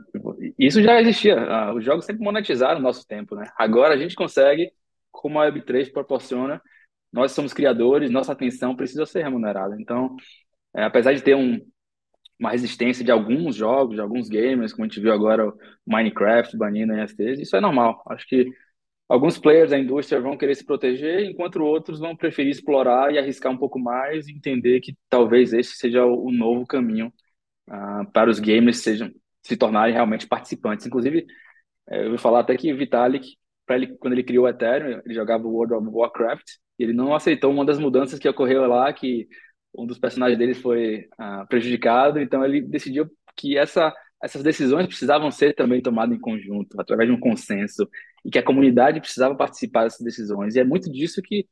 isso 0.58 0.82
já 0.82 1.00
existia, 1.00 1.38
ah, 1.38 1.74
os 1.74 1.84
jogos 1.84 2.04
sempre 2.04 2.22
monetizaram 2.24 2.80
o 2.80 2.82
nosso 2.82 3.06
tempo, 3.06 3.34
né? 3.34 3.50
Agora 3.56 3.94
a 3.94 3.96
gente 3.96 4.14
consegue, 4.14 4.70
como 5.10 5.40
a 5.40 5.46
Web3 5.50 5.92
proporciona, 5.92 6.60
nós 7.12 7.32
somos 7.32 7.52
criadores, 7.52 8.10
nossa 8.10 8.32
atenção 8.32 8.76
precisa 8.76 9.06
ser 9.06 9.22
remunerada. 9.22 9.76
Então, 9.80 10.16
é, 10.74 10.84
apesar 10.84 11.14
de 11.14 11.22
ter 11.22 11.34
um, 11.34 11.58
uma 12.38 12.50
resistência 12.50 13.04
de 13.04 13.10
alguns 13.10 13.56
jogos, 13.56 13.94
de 13.94 14.00
alguns 14.00 14.28
gamers, 14.28 14.72
como 14.72 14.84
a 14.84 14.88
gente 14.88 15.00
viu 15.00 15.12
agora 15.12 15.52
Minecraft 15.86 16.56
banindo 16.56 16.92
NFTs, 16.92 17.40
isso 17.40 17.56
é 17.56 17.60
normal. 17.60 18.02
Acho 18.08 18.26
que 18.26 18.50
alguns 19.08 19.38
players 19.38 19.70
da 19.70 19.78
indústria 19.78 20.20
vão 20.20 20.36
querer 20.36 20.54
se 20.54 20.64
proteger, 20.64 21.24
enquanto 21.24 21.62
outros 21.62 21.98
vão 21.98 22.16
preferir 22.16 22.50
explorar 22.50 23.12
e 23.12 23.18
arriscar 23.18 23.52
um 23.52 23.58
pouco 23.58 23.78
mais 23.78 24.28
e 24.28 24.32
entender 24.32 24.80
que 24.80 24.96
talvez 25.08 25.52
esse 25.52 25.76
seja 25.76 26.04
o, 26.04 26.30
novo 26.32 26.66
caminho 26.66 27.12
ah, 27.68 28.04
para 28.12 28.30
os 28.30 28.40
gamers 28.40 28.78
sejam 28.78 29.10
se 29.42 29.56
tornarem 29.56 29.94
realmente 29.94 30.26
participantes. 30.26 30.86
Inclusive, 30.86 31.26
eh, 31.88 32.02
eu 32.02 32.06
ouvi 32.06 32.18
falar 32.18 32.40
até 32.40 32.56
que 32.56 32.72
Vitalik, 32.74 33.36
ele, 33.70 33.96
quando 33.98 34.12
ele 34.14 34.24
criou 34.24 34.44
o 34.44 34.48
Ethereum, 34.48 35.00
ele 35.04 35.14
jogava 35.14 35.46
World 35.46 35.74
of 35.74 35.88
Warcraft, 35.88 36.44
e 36.78 36.84
ele 36.84 36.92
não 36.92 37.14
aceitou 37.14 37.52
uma 37.52 37.64
das 37.64 37.78
mudanças 37.78 38.18
que 38.18 38.28
ocorreu 38.28 38.66
lá, 38.66 38.92
que 38.92 39.28
um 39.76 39.86
dos 39.86 39.98
personagens 39.98 40.38
dele 40.38 40.54
foi 40.54 41.08
ah, 41.18 41.46
prejudicado, 41.48 42.20
então 42.20 42.44
ele 42.44 42.60
decidiu 42.60 43.06
que 43.36 43.56
essa, 43.56 43.94
essas 44.26 44.42
decisões 44.42 44.86
precisavam 44.86 45.30
ser 45.30 45.54
também 45.54 45.80
tomadas 45.80 46.16
em 46.16 46.20
conjunto, 46.20 46.78
através 46.80 47.08
de 47.08 47.14
um 47.14 47.20
consenso, 47.20 47.88
e 48.24 48.30
que 48.30 48.38
a 48.38 48.42
comunidade 48.42 49.00
precisava 49.00 49.36
participar 49.36 49.84
dessas 49.84 50.04
decisões. 50.04 50.56
E 50.56 50.60
é 50.60 50.64
muito 50.64 50.90
disso 50.90 51.22
que 51.22 51.48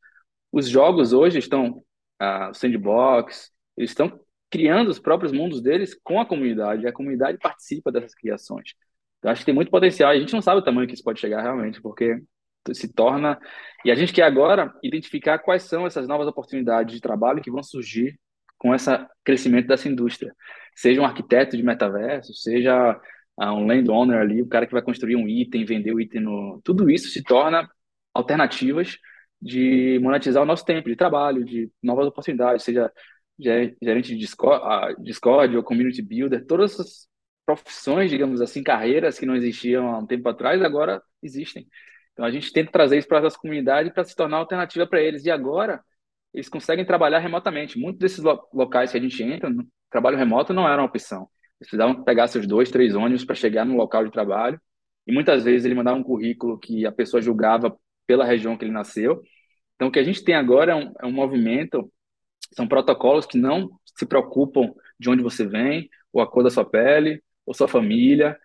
os 0.52 0.68
jogos 0.68 1.12
hoje 1.12 1.38
estão, 1.38 1.82
ah, 2.18 2.50
o 2.50 2.54
sandbox, 2.54 3.50
eles 3.76 3.90
estão 3.90 4.20
criando 4.50 4.88
os 4.88 4.98
próprios 4.98 5.32
mundos 5.32 5.62
deles 5.62 5.98
com 6.02 6.20
a 6.20 6.26
comunidade, 6.26 6.82
e 6.82 6.86
a 6.88 6.92
comunidade 6.92 7.38
participa 7.38 7.92
dessas 7.92 8.14
criações. 8.14 8.74
Então, 9.18 9.30
acho 9.30 9.40
que 9.40 9.46
tem 9.46 9.54
muito 9.54 9.70
potencial. 9.70 10.10
A 10.10 10.18
gente 10.18 10.32
não 10.32 10.42
sabe 10.42 10.60
o 10.60 10.64
tamanho 10.64 10.86
que 10.86 10.94
isso 10.94 11.02
pode 11.02 11.20
chegar 11.20 11.42
realmente, 11.42 11.80
porque 11.80 12.20
se 12.72 12.92
torna. 12.92 13.38
E 13.84 13.90
a 13.90 13.94
gente 13.94 14.12
quer 14.12 14.24
agora 14.24 14.72
identificar 14.82 15.38
quais 15.38 15.62
são 15.62 15.86
essas 15.86 16.08
novas 16.08 16.26
oportunidades 16.26 16.94
de 16.94 17.00
trabalho 17.00 17.42
que 17.42 17.50
vão 17.50 17.62
surgir 17.62 18.18
com 18.58 18.74
esse 18.74 18.90
crescimento 19.24 19.66
dessa 19.66 19.88
indústria. 19.88 20.34
Seja 20.74 21.00
um 21.00 21.04
arquiteto 21.04 21.56
de 21.56 21.62
metaverso, 21.62 22.34
seja 22.34 23.00
ah, 23.38 23.54
um 23.54 23.66
landowner 23.66 24.20
ali, 24.20 24.42
o 24.42 24.48
cara 24.48 24.66
que 24.66 24.72
vai 24.72 24.82
construir 24.82 25.16
um 25.16 25.28
item, 25.28 25.64
vender 25.64 25.92
o 25.92 26.00
item 26.00 26.22
no. 26.22 26.60
Tudo 26.64 26.90
isso 26.90 27.08
se 27.08 27.22
torna 27.22 27.68
alternativas 28.12 28.98
de 29.40 29.98
monetizar 30.02 30.42
o 30.42 30.46
nosso 30.46 30.64
tempo 30.64 30.88
de 30.88 30.96
trabalho, 30.96 31.44
de 31.44 31.70
novas 31.82 32.06
oportunidades, 32.06 32.64
seja 32.64 32.90
gerente 33.38 34.12
de 34.14 34.18
Discord, 34.18 34.64
ah, 34.64 34.94
Discord 34.98 35.56
ou 35.56 35.62
Community 35.62 36.02
Builder, 36.02 36.46
todas 36.46 36.72
essas 36.72 37.08
profissões, 37.44 38.10
digamos 38.10 38.40
assim, 38.40 38.62
carreiras 38.62 39.18
que 39.18 39.26
não 39.26 39.36
existiam 39.36 39.88
há 39.94 39.98
um 39.98 40.06
tempo 40.06 40.28
atrás, 40.28 40.62
agora 40.62 41.02
existem. 41.22 41.66
Então 42.12 42.24
a 42.24 42.30
gente 42.30 42.52
tenta 42.52 42.70
trazer 42.70 42.98
isso 42.98 43.08
para 43.08 43.26
as 43.26 43.36
comunidades 43.36 43.92
para 43.92 44.04
se 44.04 44.14
tornar 44.14 44.38
alternativa 44.38 44.86
para 44.86 45.02
eles. 45.02 45.24
E 45.24 45.30
agora 45.30 45.82
eles 46.34 46.48
conseguem 46.48 46.84
trabalhar 46.84 47.20
remotamente. 47.20 47.78
Muitos 47.78 48.00
desses 48.00 48.22
locais 48.52 48.90
que 48.90 48.98
a 48.98 49.00
gente 49.00 49.22
entra, 49.22 49.48
trabalho 49.88 50.18
remoto 50.18 50.52
não 50.52 50.68
era 50.68 50.82
uma 50.82 50.88
opção. 50.88 51.28
Eles 51.60 51.68
precisavam 51.70 52.02
pegar 52.02 52.26
seus 52.26 52.46
dois, 52.46 52.70
três 52.70 52.94
ônibus 52.96 53.24
para 53.24 53.36
chegar 53.36 53.64
no 53.64 53.76
local 53.76 54.04
de 54.04 54.10
trabalho. 54.10 54.60
E 55.06 55.12
muitas 55.12 55.44
vezes 55.44 55.64
ele 55.64 55.74
mandava 55.74 55.96
um 55.96 56.02
currículo 56.02 56.58
que 56.58 56.84
a 56.84 56.90
pessoa 56.92 57.22
julgava 57.22 57.76
pela 58.06 58.24
região 58.24 58.56
que 58.56 58.64
ele 58.64 58.72
nasceu. 58.72 59.22
Então, 59.76 59.88
o 59.88 59.92
que 59.92 59.98
a 59.98 60.04
gente 60.04 60.24
tem 60.24 60.34
agora 60.34 60.72
é 60.72 60.74
um, 60.74 60.92
é 61.02 61.06
um 61.06 61.12
movimento, 61.12 61.90
são 62.52 62.66
protocolos 62.66 63.26
que 63.26 63.38
não 63.38 63.70
se 63.96 64.04
preocupam 64.04 64.72
de 64.98 65.08
onde 65.08 65.22
você 65.22 65.46
vem, 65.46 65.88
ou 66.12 66.20
a 66.20 66.26
cor 66.30 66.42
da 66.42 66.50
sua 66.50 66.64
pele, 66.64 67.22
ou 67.46 67.54
sua 67.54 67.68
família. 67.68 68.36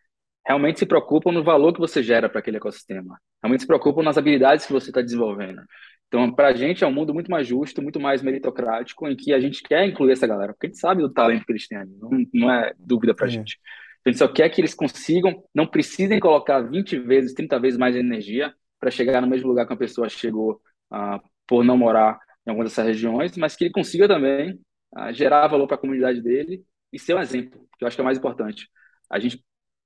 Realmente 0.45 0.79
se 0.79 0.85
preocupam 0.85 1.31
no 1.31 1.43
valor 1.43 1.73
que 1.73 1.79
você 1.79 2.03
gera 2.03 2.29
para 2.29 2.39
aquele 2.39 2.57
ecossistema. 2.57 3.19
Realmente 3.43 3.61
se 3.61 3.67
preocupam 3.67 4.03
nas 4.03 4.17
habilidades 4.17 4.65
que 4.65 4.73
você 4.73 4.89
está 4.89 5.01
desenvolvendo. 5.01 5.61
Então, 6.09 6.31
para 6.33 6.47
a 6.47 6.53
gente 6.53 6.83
é 6.83 6.87
um 6.87 6.91
mundo 6.91 7.13
muito 7.13 7.29
mais 7.29 7.47
justo, 7.47 7.83
muito 7.83 7.99
mais 7.99 8.23
meritocrático, 8.23 9.07
em 9.07 9.15
que 9.15 9.31
a 9.31 9.39
gente 9.39 9.61
quer 9.61 9.85
incluir 9.85 10.13
essa 10.13 10.25
galera, 10.25 10.53
porque 10.53 10.65
a 10.65 10.69
gente 10.69 10.79
sabe 10.79 11.03
do 11.03 11.13
talento 11.13 11.45
que 11.45 11.51
eles 11.51 11.67
têm 11.67 11.85
não, 11.85 12.25
não 12.33 12.51
é 12.51 12.73
dúvida 12.79 13.13
para 13.13 13.27
a 13.27 13.29
gente. 13.29 13.59
A 14.03 14.09
gente 14.09 14.17
só 14.17 14.27
quer 14.27 14.49
que 14.49 14.59
eles 14.59 14.73
consigam, 14.73 15.43
não 15.53 15.67
precisem 15.67 16.19
colocar 16.19 16.61
20 16.61 16.97
vezes, 16.97 17.33
30 17.35 17.59
vezes 17.59 17.77
mais 17.77 17.95
energia 17.95 18.51
para 18.79 18.89
chegar 18.89 19.21
no 19.21 19.27
mesmo 19.27 19.47
lugar 19.49 19.67
que 19.67 19.73
a 19.73 19.77
pessoa 19.77 20.09
chegou 20.09 20.59
uh, 20.91 21.21
por 21.45 21.63
não 21.63 21.77
morar 21.77 22.17
em 22.45 22.49
alguma 22.49 22.65
dessas 22.65 22.87
regiões, 22.87 23.37
mas 23.37 23.55
que 23.55 23.65
ele 23.65 23.71
consiga 23.71 24.07
também 24.07 24.59
uh, 24.97 25.13
gerar 25.13 25.45
valor 25.47 25.67
para 25.67 25.75
a 25.75 25.79
comunidade 25.79 26.23
dele 26.23 26.63
e 26.91 26.97
ser 26.97 27.13
um 27.13 27.19
exemplo, 27.19 27.67
que 27.77 27.83
eu 27.83 27.87
acho 27.87 27.95
que 27.95 28.01
é 28.01 28.03
o 28.03 28.05
mais 28.05 28.17
importante. 28.17 28.67
A 29.11 29.19
gente 29.19 29.43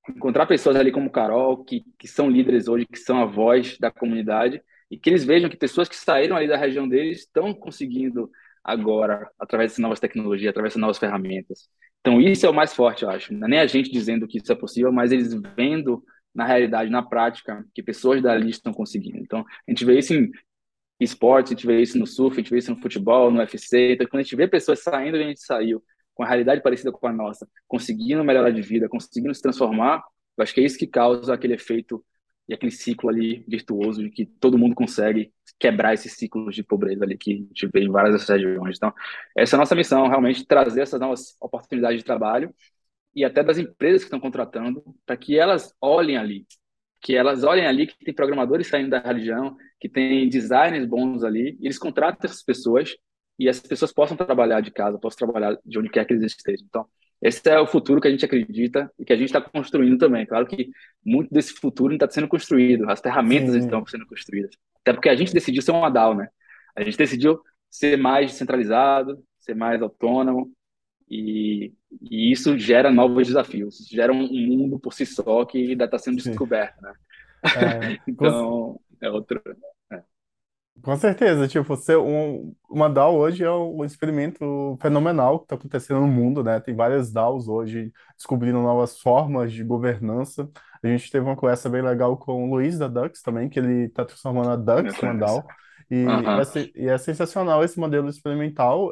encontrar 0.10 0.46
pessoas 0.46 0.78
ali 0.78 0.92
como 0.92 1.12
Carol, 1.12 1.66
que, 1.66 1.84
que 2.00 2.08
são 2.08 2.30
líderes 2.30 2.70
hoje, 2.70 2.86
que 2.86 3.00
são 3.00 3.22
a 3.22 3.26
voz 3.26 3.78
da 3.78 3.92
comunidade, 3.92 4.62
e 4.94 4.98
que 4.98 5.10
eles 5.10 5.26
vejam 5.26 5.50
que 5.50 5.58
pessoas 5.58 5.90
que 5.90 5.96
saíram 5.96 6.36
ali 6.36 6.48
da 6.48 6.56
região 6.56 6.88
deles 6.88 7.22
estão 7.22 7.52
conseguindo 7.52 8.30
agora, 8.64 9.28
através 9.40 9.72
dessas 9.72 9.82
novas 9.82 10.00
tecnologias, 10.00 10.52
através 10.52 10.74
dessas 10.74 10.82
novas 10.82 11.00
ferramentas. 11.00 11.68
Então, 12.00 12.22
isso 12.22 12.46
é 12.46 12.50
o 12.50 12.54
mais 12.54 12.76
forte, 12.76 13.02
eu 13.02 13.10
acho. 13.10 13.34
Não 13.34 13.48
é 13.48 13.50
nem 13.50 13.60
a 13.60 13.66
gente 13.66 13.92
dizendo 13.92 14.28
que 14.28 14.38
isso 14.38 14.52
é 14.52 14.56
possível, 14.56 14.92
mas 14.92 15.12
eles 15.12 15.34
vendo 15.58 16.04
na 16.34 16.46
realidade, 16.46 16.92
na 16.92 17.02
prática, 17.02 17.66
que 17.74 17.82
pessoas 17.82 18.22
dali 18.22 18.52
estão 18.52 18.72
conseguindo. 18.72 19.18
Então, 19.18 19.40
a 19.40 19.72
gente 19.72 19.84
vê 19.84 19.98
isso 19.98 20.14
em 20.14 20.30
esportes, 21.00 21.52
a 21.52 21.56
gente 21.56 21.66
vê 21.66 21.82
isso 21.82 21.98
no 21.98 22.06
surf, 22.06 22.38
a 22.38 22.42
gente 22.42 22.52
vê 22.52 22.60
isso 22.60 22.72
no 22.72 22.80
futebol, 22.80 23.32
no 23.32 23.40
UFC. 23.40 23.94
Então, 23.94 24.06
quando 24.06 24.20
a 24.20 24.24
gente 24.24 24.36
vê 24.36 24.48
pessoas 24.48 24.84
saindo, 24.84 25.18
a 25.18 25.24
gente 25.24 25.42
saiu 25.42 25.84
com 26.14 26.22
a 26.22 26.28
realidade 26.28 26.62
parecida 26.62 26.92
com 26.92 27.08
a 27.08 27.12
nossa, 27.12 27.48
conseguindo 27.68 28.24
melhorar 28.24 28.52
de 28.52 28.62
vida, 28.62 28.88
conseguindo 28.88 29.34
se 29.34 29.42
transformar, 29.42 30.04
eu 30.38 30.44
acho 30.44 30.54
que 30.54 30.62
é 30.62 30.64
isso 30.64 30.78
que 30.78 30.86
causa 30.86 31.34
aquele 31.34 31.56
efeito 31.56 32.04
e 32.48 32.54
aquele 32.54 32.72
ciclo 32.72 33.10
ali 33.10 33.44
virtuoso 33.48 34.04
de 34.04 34.10
que 34.10 34.26
todo 34.26 34.58
mundo 34.58 34.76
consegue 34.76 35.32
quebrar 35.60 35.94
esses 35.94 36.14
ciclos 36.14 36.56
de 36.56 36.64
pobreza 36.64 37.04
ali 37.04 37.18
que 37.18 37.34
a 37.34 37.36
gente 37.36 37.68
vê 37.74 37.82
em 37.82 37.90
várias 37.92 38.14
dessas 38.14 38.30
regiões. 38.30 38.78
Então, 38.78 38.94
essa 39.36 39.56
é 39.56 39.58
a 39.58 39.60
nossa 39.60 39.76
missão, 39.76 40.08
realmente 40.08 40.46
trazer 40.46 40.82
essas 40.82 41.00
novas 41.00 41.36
oportunidades 41.40 42.00
de 42.00 42.06
trabalho 42.06 42.54
e 43.16 43.24
até 43.24 43.44
das 43.44 43.58
empresas 43.58 44.02
que 44.02 44.08
estão 44.08 44.20
contratando 44.20 44.84
para 45.06 45.16
que 45.16 45.38
elas 45.38 45.74
olhem 45.80 46.18
ali, 46.18 46.46
que 47.02 47.16
elas 47.16 47.44
olhem 47.44 47.66
ali 47.66 47.88
que 47.88 48.04
tem 48.04 48.14
programadores 48.14 48.68
saindo 48.68 48.90
da 48.90 49.00
religião, 49.00 49.56
que 49.80 49.90
tem 49.90 50.28
designers 50.30 50.86
bons 50.88 51.24
ali, 51.24 51.58
eles 51.62 51.78
contratam 51.78 52.20
essas 52.24 52.44
pessoas 52.44 52.96
e 53.38 53.48
essas 53.48 53.66
pessoas 53.68 53.94
possam 53.94 54.18
trabalhar 54.18 54.62
de 54.62 54.72
casa, 54.72 55.00
possam 55.00 55.28
trabalhar 55.28 55.58
de 55.66 55.80
onde 55.80 55.90
quer 55.90 56.06
que 56.06 56.14
eles 56.14 56.24
estejam. 56.32 56.66
Então, 56.68 56.86
esse 57.24 57.50
é 57.50 57.58
o 57.58 57.66
futuro 57.66 58.02
que 58.02 58.08
a 58.10 58.12
gente 58.12 58.26
acredita 58.26 58.92
e 59.00 59.06
que 59.06 59.14
a 59.14 59.16
gente 59.16 59.28
está 59.28 59.40
construindo 59.40 59.98
também. 59.98 60.26
Claro 60.26 60.46
que 60.46 60.70
muito 61.04 61.34
desse 61.34 61.54
futuro 61.54 61.94
está 61.94 62.10
sendo 62.10 62.28
construído, 62.28 62.90
as 62.90 63.00
ferramentas 63.00 63.54
Sim. 63.54 63.60
estão 63.60 63.86
sendo 63.88 64.06
construídas. 64.06 64.52
Até 64.82 64.92
porque 64.92 65.08
a 65.08 65.16
gente 65.16 65.34
decidiu 65.34 65.62
ser 65.62 65.72
um 65.72 65.90
DAO, 65.90 66.14
né? 66.14 66.28
A 66.76 66.84
gente 66.84 66.98
decidiu 66.98 67.40
ser 67.70 67.98
mais 67.98 68.32
descentralizado, 68.32 69.24
ser 69.40 69.56
mais 69.56 69.82
autônomo, 69.82 70.52
e, 71.10 71.74
e 72.02 72.32
isso 72.32 72.58
gera 72.58 72.92
novos 72.92 73.28
desafios, 73.28 73.88
gera 73.90 74.12
um 74.12 74.28
mundo 74.28 74.78
por 74.78 74.94
si 74.94 75.06
só 75.06 75.46
que 75.46 75.72
ainda 75.72 75.86
está 75.86 75.98
sendo 75.98 76.18
descoberto, 76.18 76.82
né? 76.82 76.94
É, 77.44 78.00
então, 78.08 78.80
é 79.00 79.10
outro. 79.10 79.42
Com 80.82 80.98
certeza, 80.98 81.48
tipo, 81.48 81.76
ser 81.78 81.98
um, 81.98 82.54
uma 82.70 82.90
DAO 82.90 83.16
hoje 83.16 83.44
é 83.44 83.52
um 83.52 83.86
experimento 83.86 84.78
fenomenal 84.82 85.40
que 85.40 85.46
está 85.46 85.56
acontecendo 85.56 86.02
no 86.02 86.08
mundo, 86.08 86.44
né? 86.44 86.60
Tem 86.60 86.76
várias 86.76 87.12
DAOs 87.12 87.48
hoje 87.48 87.94
descobrindo 88.18 88.60
novas 88.60 89.00
formas 89.00 89.54
de 89.54 89.64
governança. 89.64 90.50
A 90.84 90.88
gente 90.88 91.10
teve 91.10 91.26
uma 91.26 91.36
conversa 91.38 91.70
bem 91.70 91.82
legal 91.82 92.18
com 92.18 92.44
o 92.44 92.50
Luiz 92.50 92.78
da 92.78 92.88
Dux 92.88 93.22
também, 93.22 93.48
que 93.48 93.60
ele 93.60 93.86
está 93.86 94.04
transformando 94.04 94.50
a 94.50 94.56
Dux 94.58 95.00
numa 95.00 95.14
DAO. 95.14 95.46
E, 95.90 96.04
é, 96.06 96.82
e 96.84 96.90
é 96.90 96.98
sensacional 96.98 97.64
esse 97.64 97.80
modelo 97.80 98.10
experimental. 98.10 98.92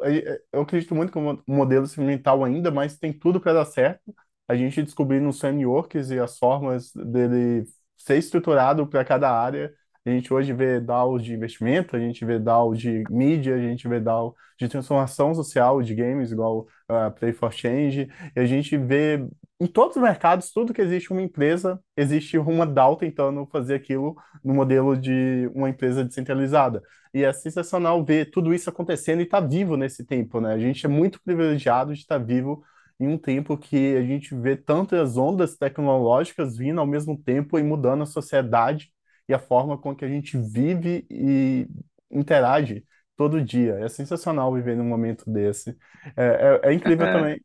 Eu 0.52 0.62
acredito 0.62 0.94
muito 0.94 1.12
que 1.12 1.18
o 1.18 1.42
modelo 1.46 1.84
experimental 1.84 2.44
ainda, 2.44 2.70
mas 2.70 2.96
tem 2.96 3.12
tudo 3.12 3.40
para 3.40 3.52
dar 3.54 3.64
certo. 3.66 4.14
A 4.48 4.54
gente 4.54 4.82
descobrindo 4.82 5.28
os 5.28 5.40
frameworks 5.40 6.10
e 6.10 6.18
as 6.18 6.38
formas 6.38 6.92
dele 6.94 7.64
ser 7.96 8.16
estruturado 8.18 8.86
para 8.86 9.04
cada 9.04 9.30
área 9.30 9.72
a 10.04 10.10
gente 10.10 10.32
hoje 10.34 10.52
vê 10.52 10.80
DAOs 10.80 11.22
de 11.22 11.32
investimento, 11.32 11.94
a 11.94 12.00
gente 12.00 12.24
vê 12.24 12.38
DAO 12.38 12.74
de 12.74 13.04
mídia, 13.08 13.54
a 13.54 13.60
gente 13.60 13.86
vê 13.86 14.00
DAO 14.00 14.34
de 14.58 14.68
transformação 14.68 15.34
social 15.34 15.80
de 15.82 15.94
games, 15.94 16.32
igual 16.32 16.66
uh, 16.90 17.10
Play 17.18 17.32
for 17.32 17.52
Change, 17.52 18.08
e 18.34 18.40
a 18.40 18.44
gente 18.44 18.76
vê 18.76 19.24
em 19.60 19.66
todos 19.66 19.96
os 19.96 20.02
mercados, 20.02 20.50
tudo 20.52 20.74
que 20.74 20.82
existe 20.82 21.12
uma 21.12 21.22
empresa, 21.22 21.80
existe 21.96 22.36
uma 22.36 22.66
DAO 22.66 22.96
tentando 22.96 23.46
fazer 23.46 23.76
aquilo 23.76 24.16
no 24.44 24.52
modelo 24.54 24.96
de 24.96 25.48
uma 25.54 25.68
empresa 25.70 26.04
descentralizada. 26.04 26.82
E 27.14 27.22
é 27.22 27.32
sensacional 27.32 28.04
ver 28.04 28.30
tudo 28.30 28.52
isso 28.52 28.68
acontecendo 28.68 29.20
e 29.20 29.22
estar 29.22 29.40
tá 29.40 29.46
vivo 29.46 29.76
nesse 29.76 30.04
tempo, 30.04 30.40
né? 30.40 30.52
A 30.52 30.58
gente 30.58 30.84
é 30.84 30.88
muito 30.88 31.22
privilegiado 31.22 31.94
de 31.94 32.00
estar 32.00 32.18
tá 32.18 32.24
vivo 32.24 32.64
em 32.98 33.06
um 33.06 33.18
tempo 33.18 33.56
que 33.56 33.96
a 33.96 34.02
gente 34.02 34.34
vê 34.34 34.56
tantas 34.56 35.16
ondas 35.16 35.56
tecnológicas 35.56 36.56
vindo 36.56 36.80
ao 36.80 36.86
mesmo 36.86 37.16
tempo 37.16 37.58
e 37.58 37.62
mudando 37.62 38.02
a 38.02 38.06
sociedade 38.06 38.90
e 39.28 39.34
a 39.34 39.38
forma 39.38 39.78
com 39.78 39.94
que 39.94 40.04
a 40.04 40.08
gente 40.08 40.36
vive 40.38 41.06
e 41.10 41.66
interage 42.10 42.86
todo 43.16 43.42
dia. 43.44 43.74
É 43.80 43.88
sensacional 43.88 44.52
viver 44.54 44.76
num 44.76 44.84
momento 44.84 45.30
desse. 45.30 45.76
É, 46.16 46.60
é, 46.64 46.70
é 46.70 46.74
incrível 46.74 47.08
É, 47.08 47.08
também. 47.08 47.40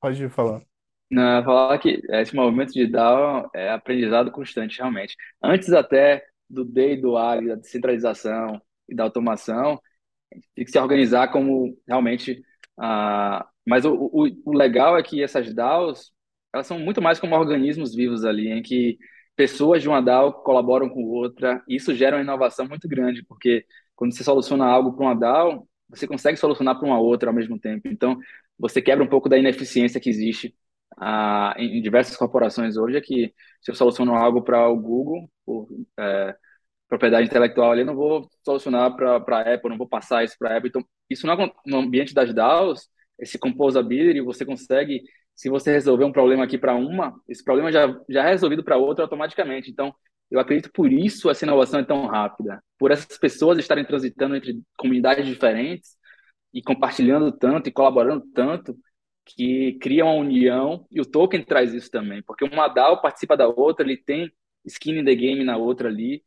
Pode 0.00 0.28
falar. 0.30 0.62
não, 1.10 1.44
falar 1.44 1.78
que 1.78 2.00
esse 2.10 2.34
movimento 2.34 2.72
de 2.72 2.86
DAO 2.86 3.48
é 3.54 3.70
aprendizado 3.70 4.30
constante, 4.32 4.78
realmente. 4.78 5.16
Antes 5.42 5.72
até 5.72 6.24
do 6.50 6.64
D 6.64 6.94
e 6.94 7.00
do 7.00 7.16
A, 7.16 7.36
e 7.38 7.46
da 7.48 7.54
descentralização 7.56 8.60
e 8.88 8.94
da 8.94 9.04
automação, 9.04 9.80
tem 10.54 10.64
que 10.64 10.70
se 10.72 10.78
organizar 10.80 11.28
como 11.32 11.76
realmente. 11.88 12.42
ah, 12.80 13.46
mas 13.66 13.84
o, 13.84 13.94
o, 13.94 14.28
o 14.46 14.52
legal 14.54 14.98
é 14.98 15.02
que 15.02 15.22
essas 15.22 15.52
DAOs, 15.54 16.12
elas 16.54 16.66
são 16.66 16.78
muito 16.78 17.02
mais 17.02 17.20
como 17.20 17.36
organismos 17.36 17.94
vivos 17.94 18.24
ali, 18.24 18.48
em 18.50 18.62
que 18.62 18.98
pessoas 19.36 19.82
de 19.82 19.88
uma 19.88 20.00
DAO 20.00 20.32
colaboram 20.42 20.88
com 20.88 21.04
outra. 21.04 21.62
E 21.68 21.76
isso 21.76 21.94
gera 21.94 22.16
uma 22.16 22.22
inovação 22.22 22.66
muito 22.66 22.88
grande, 22.88 23.24
porque 23.24 23.64
quando 23.94 24.14
você 24.14 24.24
soluciona 24.24 24.66
algo 24.66 24.94
para 24.94 25.04
uma 25.06 25.14
DAO, 25.14 25.68
você 25.88 26.06
consegue 26.06 26.38
solucionar 26.38 26.78
para 26.78 26.86
uma 26.86 26.98
outra 26.98 27.30
ao 27.30 27.34
mesmo 27.34 27.58
tempo. 27.58 27.88
Então, 27.88 28.18
você 28.58 28.82
quebra 28.82 29.04
um 29.04 29.08
pouco 29.08 29.28
da 29.28 29.38
ineficiência 29.38 30.00
que 30.00 30.10
existe 30.10 30.54
ah, 30.98 31.54
em 31.58 31.82
diversas 31.82 32.16
corporações 32.16 32.76
hoje, 32.76 32.96
é 32.96 33.00
que 33.00 33.34
se 33.60 33.70
eu 33.70 33.74
soluciono 33.74 34.14
algo 34.14 34.42
para 34.42 34.68
o 34.68 34.76
Google, 34.76 35.30
por 35.44 35.68
é, 35.98 36.34
propriedade 36.88 37.26
intelectual 37.28 37.72
ali, 37.72 37.82
eu 37.82 37.86
não 37.86 37.96
vou 37.96 38.28
solucionar 38.44 38.94
para 38.96 39.16
a 39.16 39.54
Apple, 39.54 39.70
não 39.70 39.78
vou 39.78 39.88
passar 39.88 40.24
isso 40.24 40.36
para 40.38 40.54
a 40.54 40.56
Apple. 40.58 40.68
Então, 40.70 40.84
isso 41.10 41.26
no, 41.26 41.54
no 41.66 41.78
ambiente 41.78 42.14
das 42.14 42.32
DAOs, 42.34 42.88
esse 43.18 43.38
composability, 43.38 44.20
você 44.20 44.44
consegue 44.44 45.02
se 45.36 45.50
você 45.50 45.70
resolver 45.70 46.04
um 46.04 46.12
problema 46.12 46.44
aqui 46.44 46.56
para 46.56 46.74
uma, 46.74 47.14
esse 47.28 47.44
problema 47.44 47.70
já, 47.70 47.86
já 48.08 48.24
é 48.24 48.30
resolvido 48.30 48.64
para 48.64 48.78
outra 48.78 49.04
automaticamente. 49.04 49.70
Então, 49.70 49.94
eu 50.30 50.40
acredito 50.40 50.72
por 50.72 50.90
isso 50.90 51.30
essa 51.30 51.44
inovação 51.44 51.78
é 51.78 51.84
tão 51.84 52.06
rápida, 52.06 52.62
por 52.78 52.90
essas 52.90 53.18
pessoas 53.18 53.58
estarem 53.58 53.84
transitando 53.84 54.34
entre 54.34 54.60
comunidades 54.76 55.26
diferentes 55.26 55.96
e 56.52 56.62
compartilhando 56.62 57.30
tanto 57.30 57.68
e 57.68 57.72
colaborando 57.72 58.24
tanto 58.34 58.76
que 59.26 59.74
cria 59.80 60.04
uma 60.04 60.14
união 60.14 60.86
e 60.90 61.00
o 61.00 61.06
token 61.06 61.44
traz 61.44 61.74
isso 61.74 61.90
também, 61.90 62.22
porque 62.22 62.44
uma 62.44 62.68
DAO 62.68 63.02
participa 63.02 63.36
da 63.36 63.46
outra, 63.46 63.84
ele 63.84 63.96
tem 63.96 64.32
skin 64.64 65.00
in 65.00 65.04
the 65.04 65.14
game 65.14 65.44
na 65.44 65.56
outra 65.56 65.88
ali, 65.88 66.22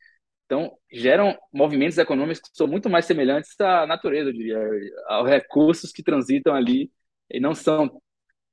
então 0.45 0.71
geram 0.91 1.37
movimentos 1.51 1.97
econômicos 1.97 2.41
que 2.41 2.49
são 2.53 2.67
muito 2.67 2.89
mais 2.89 3.05
semelhantes 3.05 3.59
à 3.59 3.87
natureza, 3.87 4.29
eu 4.29 4.33
diria, 4.33 4.59
aos 5.07 5.29
recursos 5.29 5.91
que 5.91 6.03
transitam 6.03 6.53
ali 6.53 6.91
e 7.29 7.39
não 7.39 7.55
são 7.55 8.01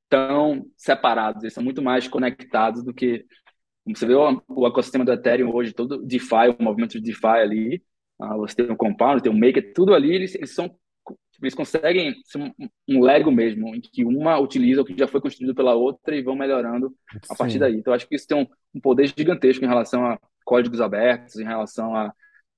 tão 0.09 0.67
separados, 0.77 1.43
eles 1.43 1.55
são 1.55 1.63
muito 1.63 1.83
mais 1.83 2.07
conectados 2.09 2.85
do 2.85 2.95
que 2.95 3.25
você 3.87 4.07
vê 4.07 4.15
o, 4.15 4.43
o 4.49 4.67
ecossistema 4.67 5.05
do 5.05 5.13
Ethereum 5.13 5.55
hoje, 5.55 5.73
todo 5.73 6.03
DeFi, 6.05 6.49
o 6.59 6.63
movimento 6.63 6.93
de 6.93 7.01
DeFi 7.01 7.27
ali, 7.27 7.83
uh, 8.21 8.37
você 8.39 8.57
tem 8.57 8.71
o 8.71 8.77
Compound, 8.77 9.23
tem 9.23 9.31
o 9.31 9.39
Maker, 9.39 9.73
tudo 9.73 9.95
ali, 9.95 10.13
eles, 10.13 10.35
eles 10.35 10.55
são 10.55 10.77
eles 11.41 11.55
conseguem 11.55 12.15
ser 12.25 12.39
um, 12.39 12.51
um 12.89 13.01
Lego 13.01 13.31
mesmo, 13.31 13.75
em 13.75 13.81
que 13.81 14.05
uma 14.05 14.39
utiliza 14.39 14.81
o 14.81 14.85
que 14.85 14.99
já 14.99 15.07
foi 15.07 15.21
construído 15.21 15.55
pela 15.55 15.75
outra 15.75 16.17
e 16.17 16.23
vão 16.23 16.35
melhorando 16.35 16.95
a 17.29 17.35
partir 17.35 17.55
Sim. 17.55 17.59
daí. 17.59 17.77
Então, 17.77 17.93
acho 17.93 18.09
que 18.09 18.15
isso 18.15 18.27
tem 18.27 18.39
um, 18.39 18.47
um 18.75 18.81
poder 18.81 19.07
gigantesco 19.07 19.63
em 19.63 19.69
relação 19.69 20.07
a 20.07 20.19
códigos 20.45 20.81
abertos, 20.81 21.37
em 21.37 21.45
relação 21.45 21.95
a, 21.95 22.13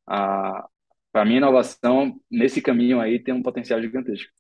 a 0.07 0.69
para 1.11 1.25
mim, 1.25 1.35
a 1.35 1.39
inovação 1.39 2.21
nesse 2.31 2.63
caminho 2.63 3.01
aí 3.01 3.19
tem 3.19 3.35
um 3.35 3.43
potencial 3.43 3.81
gigantesco. 3.81 4.31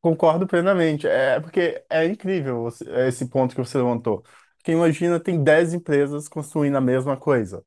Concordo 0.00 0.46
plenamente. 0.46 1.06
É 1.06 1.40
porque 1.40 1.84
é 1.90 2.04
incrível 2.06 2.62
você- 2.62 2.84
esse 3.08 3.26
ponto 3.28 3.54
que 3.54 3.60
você 3.64 3.78
levantou. 3.78 4.22
Porque 4.56 4.72
imagina, 4.72 5.18
tem 5.20 5.42
10 5.42 5.74
empresas 5.74 6.28
construindo 6.28 6.76
a 6.76 6.80
mesma 6.80 7.16
coisa. 7.16 7.64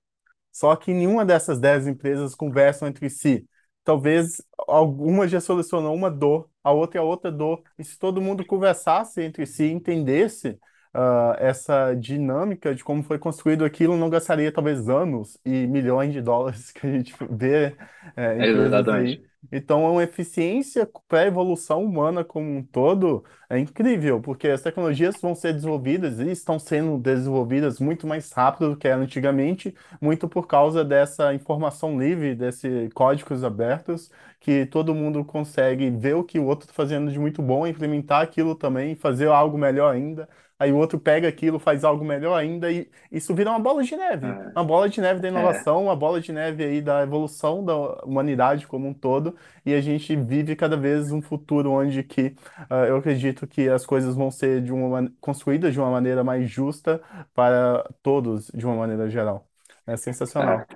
Só 0.52 0.76
que 0.76 0.94
nenhuma 0.94 1.26
dessas 1.26 1.60
10 1.60 1.88
empresas 1.88 2.36
conversam 2.36 2.88
entre 2.90 3.10
si. 3.10 3.48
Talvez 3.84 4.42
alguma 4.68 5.28
já 5.28 5.42
solucionou 5.42 5.96
uma 5.96 6.12
dor, 6.12 6.50
a 6.64 6.72
outra 6.72 7.00
é 7.00 7.04
outra 7.04 7.32
dor. 7.32 7.64
E 7.80 7.84
se 7.84 7.98
todo 8.00 8.22
mundo 8.22 8.46
conversasse 8.46 9.22
entre 9.22 9.46
si, 9.46 9.66
entendesse 9.66 10.60
ah, 10.94 11.36
essa 11.40 11.94
dinâmica 11.96 12.76
de 12.76 12.84
como 12.84 13.04
foi 13.04 13.20
construído 13.20 13.66
aquilo, 13.66 13.98
não 13.98 14.10
gastaria 14.10 14.52
talvez 14.54 14.90
anos 14.90 15.38
e 15.46 15.68
milhões 15.68 16.14
de 16.14 16.22
dólares 16.22 16.72
que 16.74 16.86
a 16.88 16.92
gente 16.92 17.16
vê 17.32 17.76
eh, 18.16 18.40
empresas 18.40 18.90
aí. 18.90 19.10
Exatamente. 19.10 19.31
Então, 19.54 19.86
é 19.86 19.90
uma 19.90 20.04
eficiência 20.04 20.86
para 21.08 21.22
a 21.22 21.26
evolução 21.28 21.84
humana 21.84 22.24
como 22.24 22.50
um 22.58 22.64
todo 22.64 23.24
é 23.50 23.60
incrível, 23.60 24.22
porque 24.22 24.48
as 24.48 24.62
tecnologias 24.62 25.20
vão 25.22 25.36
ser 25.36 25.54
desenvolvidas 25.54 26.20
e 26.20 26.32
estão 26.32 26.58
sendo 26.58 26.98
desenvolvidas 26.98 27.80
muito 27.80 28.08
mais 28.08 28.32
rápido 28.32 28.70
do 28.72 28.78
que 28.78 28.88
era 28.88 29.02
antigamente 29.02 29.76
muito 30.02 30.28
por 30.30 30.48
causa 30.48 30.86
dessa 30.86 31.34
informação 31.34 32.00
livre, 32.00 32.34
desses 32.36 32.92
códigos 32.94 33.44
abertos, 33.44 34.10
que 34.40 34.66
todo 34.66 34.96
mundo 34.96 35.24
consegue 35.26 35.90
ver 35.90 36.16
o 36.16 36.24
que 36.24 36.40
o 36.40 36.46
outro 36.46 36.64
está 36.66 36.74
fazendo 36.74 37.12
de 37.12 37.20
muito 37.20 37.42
bom, 37.42 37.68
implementar 37.68 38.22
aquilo 38.22 38.56
também, 38.56 38.96
fazer 38.96 39.28
algo 39.28 39.58
melhor 39.58 39.94
ainda. 39.94 40.30
Aí 40.58 40.72
o 40.72 40.78
outro 40.78 41.00
pega 41.00 41.28
aquilo, 41.28 41.60
faz 41.60 41.84
algo 41.84 42.06
melhor 42.06 42.36
ainda, 42.38 42.72
e 42.72 42.90
isso 43.12 43.34
vira 43.34 43.50
uma 43.50 43.60
bola 43.60 43.84
de 43.84 43.96
neve. 43.96 44.40
Uma 44.56 44.64
bola 44.64 44.88
de 44.90 45.02
neve 45.02 45.20
da 45.20 45.28
É, 45.34 45.66
inovação, 45.68 45.84
uma 45.86 45.96
bola 45.96 46.22
de 46.22 46.32
neve 46.32 46.64
aí 46.64 46.82
da 46.82 47.02
evolução 47.04 47.64
da 47.66 47.76
humanidade 48.04 48.68
como 48.68 48.88
um 48.88 48.94
todo, 48.94 49.31
e 49.66 49.74
a 49.74 49.82
gente 49.82 50.16
vive 50.16 50.56
cada 50.56 50.78
vez 50.78 51.12
um 51.12 51.22
futuro 51.22 51.72
onde 51.72 52.04
que 52.04 52.36
ah, 52.70 52.86
eu 52.88 52.98
acredito 52.98 53.48
que 53.48 53.70
as 53.70 53.86
coisas 53.86 54.16
vão 54.16 54.32
ser 54.32 54.62
de 54.64 54.72
uma, 54.72 55.12
construídas 55.20 55.74
de 55.74 55.80
uma 55.80 55.92
maneira 55.92 56.24
mais 56.24 56.50
justa 56.50 57.02
para 57.34 57.84
todos, 58.02 58.48
de 58.54 58.66
uma 58.66 58.76
maneira 58.76 59.10
geral. 59.10 59.48
É 59.88 59.98
é, 60.40 60.66
sensacional. 60.66 60.68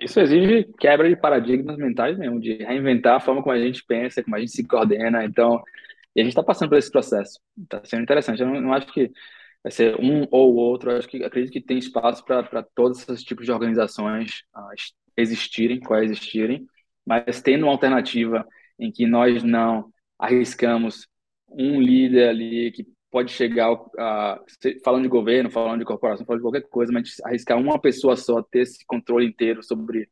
Isso 0.00 0.20
exige 0.20 0.64
quebra 0.78 1.08
de 1.08 1.16
paradigmas 1.16 1.76
mentais 1.76 2.18
mesmo, 2.18 2.40
de 2.40 2.54
reinventar 2.58 3.16
a 3.16 3.20
forma 3.20 3.42
como 3.42 3.54
a 3.54 3.60
gente 3.60 3.84
pensa, 3.86 4.22
como 4.22 4.36
a 4.36 4.40
gente 4.40 4.52
se 4.52 4.66
coordena. 4.66 5.24
Então, 5.24 5.62
e 6.16 6.20
a 6.20 6.24
gente 6.24 6.32
está 6.32 6.42
passando 6.42 6.70
por 6.70 6.78
esse 6.78 6.90
processo. 6.90 7.40
Está 7.58 7.82
sendo 7.84 8.02
interessante. 8.04 8.40
Eu 8.42 8.48
não, 8.48 8.60
não 8.60 8.72
acho 8.74 8.86
que 8.92 9.10
vai 9.62 9.72
ser 9.72 9.96
um 10.00 10.26
ou 10.30 10.56
outro. 10.56 10.90
Eu 10.92 10.98
acho 10.98 11.08
que 11.08 11.24
acredito 11.24 11.52
que 11.52 11.62
tem 11.62 11.78
espaço 11.78 12.24
para 12.24 12.62
todos 12.74 13.00
esses 13.02 13.24
tipos 13.24 13.46
de 13.46 13.52
organizações 13.52 14.44
es- 14.74 14.94
existirem, 15.16 15.80
coexistirem, 15.80 16.66
mas 17.08 17.42
tendo 17.42 17.64
uma 17.64 17.72
alternativa 17.72 18.46
em 18.78 18.92
que 18.92 19.06
nós 19.06 19.42
não 19.42 19.92
arriscamos 20.18 21.08
um 21.50 21.80
líder 21.80 22.28
ali 22.30 22.72
que 22.72 22.86
pode 23.10 23.32
chegar 23.32 23.68
a, 23.98 24.40
falando 24.84 25.04
de 25.04 25.08
governo, 25.08 25.50
falando 25.50 25.80
de 25.80 25.84
corporação, 25.86 26.26
falando 26.26 26.40
de 26.40 26.44
qualquer 26.44 26.68
coisa, 26.68 26.92
mas 26.92 27.16
arriscar 27.24 27.58
uma 27.58 27.80
pessoa 27.80 28.16
só 28.16 28.42
ter 28.42 28.60
esse 28.60 28.84
controle 28.86 29.26
inteiro 29.26 29.62
sobre 29.62 30.08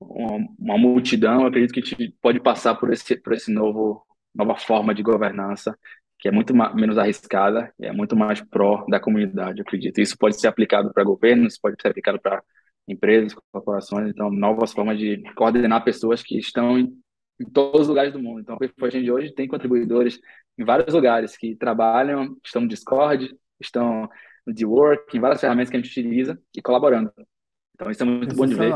uma, 0.00 0.38
uma 0.58 0.78
multidão, 0.78 1.46
acredito 1.46 1.72
que 1.72 1.82
te- 1.82 2.14
pode 2.20 2.40
passar 2.40 2.74
por 2.76 2.92
esse, 2.92 3.16
por 3.16 3.32
esse 3.34 3.50
novo, 3.52 4.04
nova 4.34 4.56
forma 4.56 4.94
de 4.94 5.02
governança, 5.02 5.76
que 6.18 6.28
é 6.28 6.30
muito 6.32 6.54
ma- 6.54 6.74
menos 6.74 6.98
arriscada 6.98 7.72
é 7.80 7.92
muito 7.92 8.16
mais 8.16 8.40
pró 8.40 8.84
da 8.88 9.00
comunidade, 9.00 9.60
acredito. 9.60 10.00
Isso 10.00 10.16
pode 10.18 10.40
ser 10.40 10.48
aplicado 10.48 10.92
para 10.92 11.04
governos, 11.04 11.58
pode 11.58 11.76
ser 11.80 11.88
aplicado 11.88 12.20
para 12.20 12.42
empresas, 12.88 13.34
corporações, 13.52 14.08
então, 14.08 14.30
novas 14.30 14.72
formas 14.72 14.98
de 14.98 15.22
coordenar 15.34 15.84
pessoas 15.84 16.22
que 16.22 16.38
estão 16.38 16.78
em, 16.78 16.92
em 17.40 17.44
todos 17.44 17.82
os 17.82 17.88
lugares 17.88 18.12
do 18.12 18.18
mundo. 18.18 18.40
Então, 18.40 18.56
a 18.58 18.88
de 18.88 19.12
hoje 19.12 19.32
tem 19.32 19.46
contribuidores 19.46 20.18
em 20.58 20.64
vários 20.64 20.94
lugares 20.94 21.36
que 21.36 21.54
trabalham, 21.54 22.36
estão 22.44 22.62
no 22.62 22.68
Discord, 22.68 23.36
estão 23.60 24.08
no 24.46 24.54
D-Work, 24.54 25.16
em 25.16 25.20
várias 25.20 25.40
ferramentas 25.40 25.70
que 25.70 25.76
a 25.76 25.80
gente 25.80 25.90
utiliza 25.90 26.40
e 26.56 26.62
colaborando. 26.62 27.12
Então, 27.74 27.90
isso 27.90 28.02
é 28.02 28.06
muito 28.06 28.34
bom 28.34 28.46
de 28.46 28.54
ver. 28.54 28.72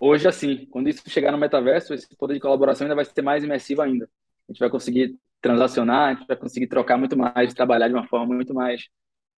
Hoje, 0.00 0.26
assim, 0.26 0.66
quando 0.66 0.88
isso 0.88 1.08
chegar 1.08 1.30
no 1.30 1.38
metaverso, 1.38 1.94
esse 1.94 2.08
poder 2.16 2.34
de 2.34 2.40
colaboração 2.40 2.84
ainda 2.84 2.96
vai 2.96 3.04
ser 3.04 3.22
mais 3.22 3.44
imersivo 3.44 3.82
ainda. 3.82 4.08
A 4.48 4.52
gente 4.52 4.58
vai 4.58 4.68
conseguir 4.68 5.16
transacionar, 5.40 6.08
a 6.08 6.14
gente 6.14 6.26
vai 6.26 6.36
conseguir 6.36 6.66
trocar 6.66 6.98
muito 6.98 7.16
mais, 7.16 7.54
trabalhar 7.54 7.88
de 7.88 7.94
uma 7.94 8.06
forma 8.06 8.34
muito 8.34 8.52
mais, 8.52 8.88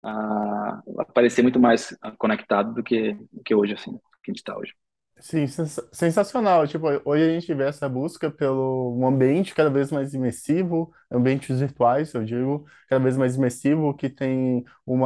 ah, 0.03 0.83
vai 0.87 1.07
parecer 1.07 1.43
muito 1.43 1.59
mais 1.59 1.97
conectado 2.19 2.75
do 2.75 2.83
que, 2.83 3.15
do 3.33 3.43
que 3.43 3.55
hoje, 3.55 3.75
assim, 3.75 3.99
que 4.23 4.31
a 4.31 4.35
gente 4.35 4.39
está 4.41 4.57
hoje. 4.57 4.75
Sim, 5.21 5.47
sens- 5.47 5.79
sensacional. 5.93 6.67
Tipo, 6.67 6.87
hoje 7.05 7.23
a 7.25 7.29
gente 7.41 7.55
vê 7.55 7.65
essa 7.69 7.89
busca 7.89 8.31
pelo 8.31 8.97
um 8.99 9.07
ambiente 9.07 9.55
cada 9.55 9.71
vez 9.71 9.91
mais 9.93 10.15
imersivo, 10.15 10.93
ambientes 11.11 11.61
virtuais, 11.61 12.13
eu 12.13 12.25
digo, 12.25 12.67
cada 12.89 13.03
vez 13.03 13.17
mais 13.17 13.37
imersivo, 13.37 13.95
que 13.95 14.11
tem 14.11 14.65
um 14.87 15.01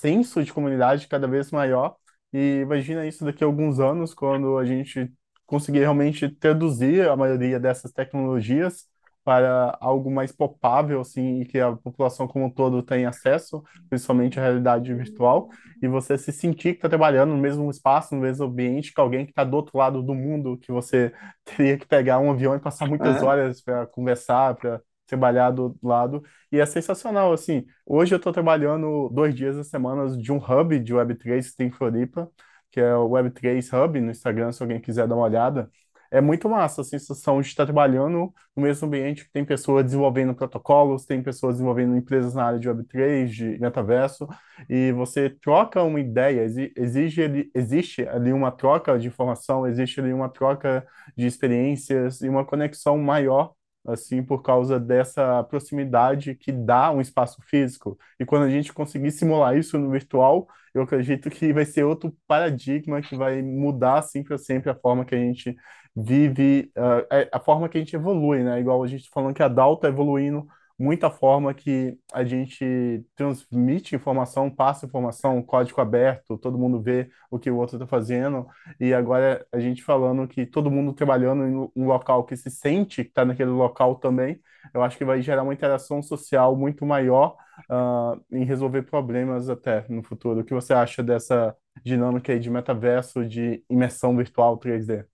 senso 0.00 0.42
de 0.42 0.52
comunidade 0.52 1.06
cada 1.06 1.28
vez 1.28 1.50
maior. 1.52 1.96
E 2.32 2.60
imagina 2.62 3.06
isso 3.06 3.24
daqui 3.24 3.44
a 3.44 3.46
alguns 3.46 3.78
anos, 3.78 4.12
quando 4.12 4.58
a 4.58 4.64
gente 4.64 5.12
conseguir 5.46 5.80
realmente 5.80 6.28
traduzir 6.28 7.08
a 7.08 7.14
maioria 7.16 7.60
dessas 7.60 7.92
tecnologias 7.92 8.88
para 9.24 9.76
algo 9.80 10.10
mais 10.10 10.32
palpável, 10.32 11.00
assim, 11.00 11.40
e 11.40 11.46
que 11.46 11.58
a 11.58 11.72
população 11.76 12.28
como 12.28 12.46
um 12.46 12.50
todo 12.50 12.82
tenha 12.82 13.08
acesso, 13.08 13.62
principalmente 13.88 14.38
a 14.38 14.42
realidade 14.42 14.92
virtual 14.94 15.48
e 15.82 15.88
você 15.88 16.16
se 16.18 16.32
sentir 16.32 16.72
que 16.72 16.78
está 16.78 16.88
trabalhando 16.88 17.30
no 17.34 17.38
mesmo 17.38 17.70
espaço, 17.70 18.14
no 18.14 18.20
mesmo 18.22 18.44
ambiente 18.46 18.92
que 18.92 19.00
alguém 19.00 19.24
que 19.24 19.32
está 19.32 19.44
do 19.44 19.56
outro 19.56 19.76
lado 19.78 20.02
do 20.02 20.14
mundo, 20.14 20.58
que 20.58 20.70
você 20.72 21.12
teria 21.44 21.78
que 21.78 21.86
pegar 21.86 22.18
um 22.18 22.30
avião 22.30 22.54
e 22.54 22.60
passar 22.60 22.86
muitas 22.88 23.22
É, 23.22 23.22
horas 23.22 23.60
para 23.62 23.86
conversar, 23.86 24.54
para 24.56 24.80
trabalhar 25.06 25.50
do 25.50 25.76
lado. 25.82 26.22
E 26.50 26.58
é 26.60 26.66
sensacional, 26.66 27.32
assim. 27.32 27.64
Hoje 27.86 28.14
eu 28.14 28.16
estou 28.16 28.32
trabalhando 28.32 29.08
dois 29.10 29.34
dias 29.34 29.56
na 29.56 29.64
semana 29.64 30.16
de 30.16 30.32
um 30.32 30.36
hub 30.38 30.78
de 30.80 30.94
Web3 30.94 31.50
que 31.50 31.56
tem 31.56 31.68
em 31.68 31.70
Floripa, 31.72 32.30
que 32.70 32.80
é 32.80 32.94
o 32.96 33.08
Web3 33.10 33.70
Hub 33.72 34.00
no 34.00 34.10
Instagram, 34.10 34.52
se 34.52 34.62
alguém 34.62 34.80
quiser 34.80 35.06
dar 35.06 35.14
uma 35.16 35.24
olhada. 35.24 35.70
É 36.14 36.20
muito 36.20 36.48
massa 36.48 36.82
a 36.82 36.84
sensação 36.84 37.40
de 37.40 37.48
estar 37.48 37.64
trabalhando 37.66 38.32
no 38.54 38.62
mesmo 38.62 38.86
ambiente 38.86 39.24
que 39.24 39.32
tem 39.32 39.44
pessoas 39.44 39.84
desenvolvendo 39.84 40.32
protocolos, 40.32 41.04
tem 41.04 41.20
pessoas 41.20 41.54
desenvolvendo 41.56 41.96
empresas 41.96 42.34
na 42.34 42.44
área 42.46 42.58
de 42.60 42.68
Web3, 42.68 43.34
de 43.34 43.58
metaverso, 43.58 44.28
e 44.70 44.92
você 44.92 45.28
troca 45.28 45.82
uma 45.82 45.98
ideia, 45.98 46.42
exi- 46.42 46.72
exige, 46.76 47.50
existe 47.52 48.06
ali 48.06 48.32
uma 48.32 48.52
troca 48.52 48.96
de 48.96 49.08
informação, 49.08 49.66
existe 49.66 49.98
ali 50.00 50.12
uma 50.12 50.28
troca 50.28 50.86
de 51.16 51.26
experiências 51.26 52.20
e 52.20 52.28
uma 52.28 52.44
conexão 52.44 52.96
maior, 52.96 53.52
assim, 53.84 54.22
por 54.22 54.40
causa 54.40 54.78
dessa 54.78 55.42
proximidade 55.44 56.36
que 56.36 56.52
dá 56.52 56.92
um 56.92 57.00
espaço 57.00 57.42
físico. 57.42 57.98
E 58.20 58.24
quando 58.24 58.44
a 58.44 58.50
gente 58.50 58.72
conseguir 58.72 59.10
simular 59.10 59.56
isso 59.58 59.76
no 59.78 59.90
virtual, 59.90 60.46
eu 60.72 60.82
acredito 60.82 61.28
que 61.30 61.52
vai 61.52 61.64
ser 61.64 61.84
outro 61.84 62.16
paradigma 62.26 63.00
que 63.02 63.14
vai 63.16 63.42
mudar, 63.42 63.98
assim, 63.98 64.22
para 64.24 64.38
sempre 64.38 64.70
a 64.70 64.74
forma 64.74 65.04
que 65.04 65.14
a 65.14 65.18
gente 65.18 65.54
vive, 65.94 66.72
é 67.10 67.28
a 67.32 67.40
forma 67.40 67.68
que 67.68 67.78
a 67.78 67.80
gente 67.80 67.94
evolui, 67.96 68.42
né? 68.42 68.60
Igual 68.60 68.82
a 68.82 68.86
gente 68.86 69.04
tá 69.04 69.10
falando 69.12 69.34
que 69.34 69.42
a 69.42 69.48
DAO 69.48 69.74
está 69.74 69.88
evoluindo 69.88 70.46
muita 70.78 71.10
forma 71.10 71.54
que 71.54 71.96
a 72.12 72.24
gente 72.24 73.04
transmite 73.14 73.94
informação, 73.94 74.50
passa 74.50 74.86
informação, 74.86 75.42
código 75.42 75.80
aberto, 75.80 76.36
todo 76.36 76.58
mundo 76.58 76.80
vê 76.80 77.10
o 77.30 77.38
que 77.38 77.50
o 77.50 77.56
outro 77.56 77.76
está 77.76 77.86
fazendo, 77.86 78.46
e 78.80 78.92
agora 78.92 79.46
a 79.52 79.60
gente 79.60 79.82
falando 79.82 80.26
que 80.26 80.44
todo 80.44 80.70
mundo 80.70 80.92
trabalhando 80.92 81.46
em 81.46 81.70
um 81.76 81.86
local 81.86 82.24
que 82.24 82.36
se 82.36 82.50
sente 82.50 83.04
que 83.04 83.10
está 83.10 83.24
naquele 83.24 83.50
local 83.50 83.96
também, 83.96 84.40
eu 84.72 84.82
acho 84.82 84.96
que 84.98 85.04
vai 85.04 85.22
gerar 85.22 85.42
uma 85.42 85.54
interação 85.54 86.02
social 86.02 86.56
muito 86.56 86.84
maior, 86.84 87.36
ah, 87.70 88.18
em 88.32 88.44
resolver 88.44 88.82
problemas 88.82 89.48
até 89.48 89.84
no 89.88 90.02
futuro. 90.02 90.40
O 90.40 90.44
que 90.44 90.54
você 90.54 90.72
acha 90.74 91.02
dessa 91.02 91.56
dinâmica 91.84 92.32
aí 92.32 92.40
de 92.40 92.50
metaverso, 92.50 93.24
de 93.24 93.62
imersão 93.70 94.16
virtual 94.16 94.58
3D? 94.58 95.06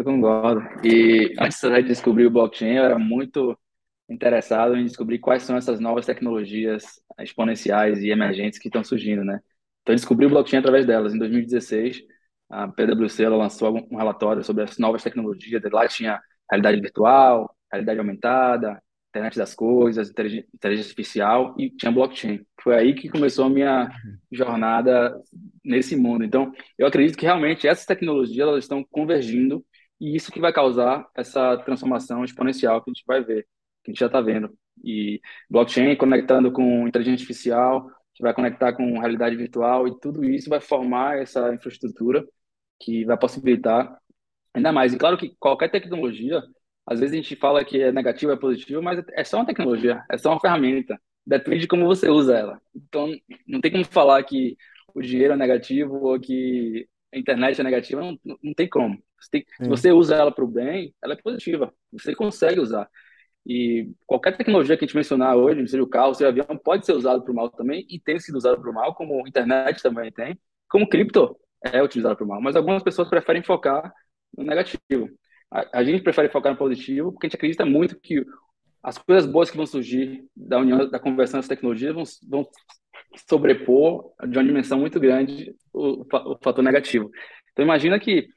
Eu 0.00 0.04
concordo. 0.04 0.62
E 0.84 1.34
antes 1.38 1.60
de 1.60 1.82
descobrir 1.82 2.26
o 2.26 2.30
blockchain, 2.30 2.76
eu 2.76 2.84
era 2.84 2.98
muito 2.98 3.58
interessado 4.08 4.76
em 4.76 4.84
descobrir 4.84 5.18
quais 5.18 5.42
são 5.42 5.56
essas 5.56 5.78
novas 5.78 6.06
tecnologias 6.06 7.00
exponenciais 7.20 8.02
e 8.02 8.10
emergentes 8.10 8.58
que 8.58 8.68
estão 8.68 8.82
surgindo, 8.82 9.24
né? 9.24 9.40
Então, 9.82 9.92
eu 9.92 9.96
descobri 9.96 10.26
o 10.26 10.30
blockchain 10.30 10.60
através 10.60 10.86
delas. 10.86 11.14
Em 11.14 11.18
2016, 11.18 12.02
a 12.48 12.68
PwC 12.68 13.28
lançou 13.28 13.86
um 13.90 13.96
relatório 13.96 14.42
sobre 14.42 14.64
as 14.64 14.78
novas 14.78 15.02
tecnologias. 15.02 15.62
Lá 15.70 15.86
tinha 15.86 16.20
realidade 16.50 16.80
virtual, 16.80 17.54
realidade 17.70 17.98
aumentada, 17.98 18.82
internet 19.10 19.36
das 19.36 19.54
coisas, 19.54 20.10
inteligência 20.10 20.48
artificial 20.64 21.54
e 21.58 21.70
tinha 21.70 21.92
blockchain. 21.92 22.40
Foi 22.62 22.74
aí 22.76 22.94
que 22.94 23.08
começou 23.08 23.44
a 23.44 23.50
minha 23.50 23.90
jornada 24.30 25.16
nesse 25.64 25.96
mundo. 25.96 26.24
Então, 26.24 26.52
eu 26.78 26.86
acredito 26.86 27.18
que 27.18 27.26
realmente 27.26 27.68
essas 27.68 27.86
tecnologias 27.86 28.48
elas 28.48 28.64
estão 28.64 28.84
convergindo 28.90 29.64
E 30.00 30.16
isso 30.16 30.32
que 30.32 30.40
vai 30.40 30.52
causar 30.52 31.08
essa 31.14 31.56
transformação 31.58 32.24
exponencial 32.24 32.82
que 32.82 32.90
a 32.90 32.92
gente 32.92 33.04
vai 33.06 33.22
ver, 33.22 33.44
que 33.84 33.90
a 33.90 33.92
gente 33.92 34.00
já 34.00 34.06
está 34.06 34.20
vendo. 34.20 34.50
E 34.82 35.20
blockchain 35.50 35.94
conectando 35.96 36.50
com 36.52 36.88
inteligência 36.88 37.22
artificial, 37.22 37.90
que 38.14 38.22
vai 38.22 38.34
conectar 38.34 38.72
com 38.72 38.98
realidade 38.98 39.36
virtual, 39.36 39.86
e 39.86 39.98
tudo 40.00 40.24
isso 40.24 40.48
vai 40.48 40.60
formar 40.60 41.18
essa 41.18 41.52
infraestrutura 41.54 42.26
que 42.80 43.04
vai 43.04 43.18
possibilitar 43.18 43.98
ainda 44.54 44.72
mais. 44.72 44.92
E 44.94 44.98
claro 44.98 45.18
que 45.18 45.34
qualquer 45.38 45.70
tecnologia, 45.70 46.42
às 46.86 47.00
vezes 47.00 47.14
a 47.14 47.16
gente 47.16 47.36
fala 47.36 47.64
que 47.64 47.80
é 47.82 47.92
negativo, 47.92 48.32
é 48.32 48.36
positivo, 48.36 48.82
mas 48.82 49.02
é 49.12 49.24
só 49.24 49.38
uma 49.38 49.46
tecnologia, 49.46 50.02
é 50.10 50.18
só 50.18 50.30
uma 50.32 50.40
ferramenta. 50.40 51.00
Depende 51.26 51.60
de 51.60 51.68
como 51.68 51.86
você 51.86 52.08
usa 52.08 52.36
ela. 52.36 52.60
Então, 52.74 53.08
não 53.46 53.60
tem 53.60 53.70
como 53.70 53.84
falar 53.84 54.22
que 54.24 54.56
o 54.94 55.02
dinheiro 55.02 55.34
é 55.34 55.36
negativo 55.36 55.94
ou 56.06 56.18
que 56.18 56.88
a 57.14 57.18
internet 57.18 57.60
é 57.60 57.64
negativa, 57.64 58.00
não, 58.00 58.18
não 58.42 58.54
tem 58.54 58.68
como. 58.68 58.98
Você 59.20 59.30
tem, 59.30 59.44
se 59.60 59.68
você 59.68 59.92
usa 59.92 60.16
ela 60.16 60.32
para 60.32 60.44
o 60.44 60.48
bem, 60.48 60.94
ela 61.02 61.14
é 61.14 61.16
positiva. 61.16 61.72
Você 61.92 62.14
consegue 62.14 62.60
usar. 62.60 62.88
E 63.46 63.90
qualquer 64.06 64.36
tecnologia 64.36 64.76
que 64.76 64.84
a 64.84 64.86
gente 64.86 64.96
mencionar 64.96 65.36
hoje, 65.36 65.66
seja 65.66 65.82
o 65.82 65.88
carro, 65.88 66.14
seja 66.14 66.28
o 66.28 66.30
avião, 66.30 66.58
pode 66.62 66.84
ser 66.84 66.92
usado 66.92 67.22
para 67.22 67.32
o 67.32 67.34
mal 67.34 67.50
também 67.50 67.86
e 67.88 67.98
tem 67.98 68.18
sido 68.18 68.36
usado 68.36 68.60
para 68.60 68.70
o 68.70 68.74
mal, 68.74 68.94
como 68.94 69.24
a 69.24 69.28
internet 69.28 69.82
também 69.82 70.12
tem, 70.12 70.38
como 70.68 70.88
cripto 70.88 71.36
é 71.62 71.82
utilizado 71.82 72.16
para 72.16 72.24
o 72.24 72.28
mal. 72.28 72.40
Mas 72.40 72.56
algumas 72.56 72.82
pessoas 72.82 73.08
preferem 73.08 73.42
focar 73.42 73.92
no 74.36 74.44
negativo. 74.44 75.08
A, 75.50 75.78
a, 75.78 75.84
gente 75.84 76.02
prefere 76.02 76.28
focar 76.28 76.52
no 76.52 76.58
positivo 76.58 77.12
porque 77.12 77.26
a 77.26 77.28
gente 77.28 77.36
acredita 77.36 77.66
muito 77.66 77.98
que 77.98 78.24
as 78.82 78.96
coisas 78.96 79.30
boas 79.30 79.50
que 79.50 79.56
vão 79.56 79.66
surgir 79.66 80.24
da 80.34 80.58
união, 80.58 80.88
da 80.88 80.98
conversão 80.98 81.38
das 81.38 81.48
tecnologias 81.48 81.94
vão, 81.94 82.04
vão 82.28 82.48
sobrepor 83.28 84.12
de 84.28 84.38
uma 84.38 84.44
dimensão 84.44 84.78
muito 84.78 85.00
grande 85.00 85.54
o, 85.72 86.02
o 86.02 86.38
fator 86.42 86.62
negativo. 86.62 87.10
Então 87.52 87.64
imagina 87.64 87.98
que 87.98 88.28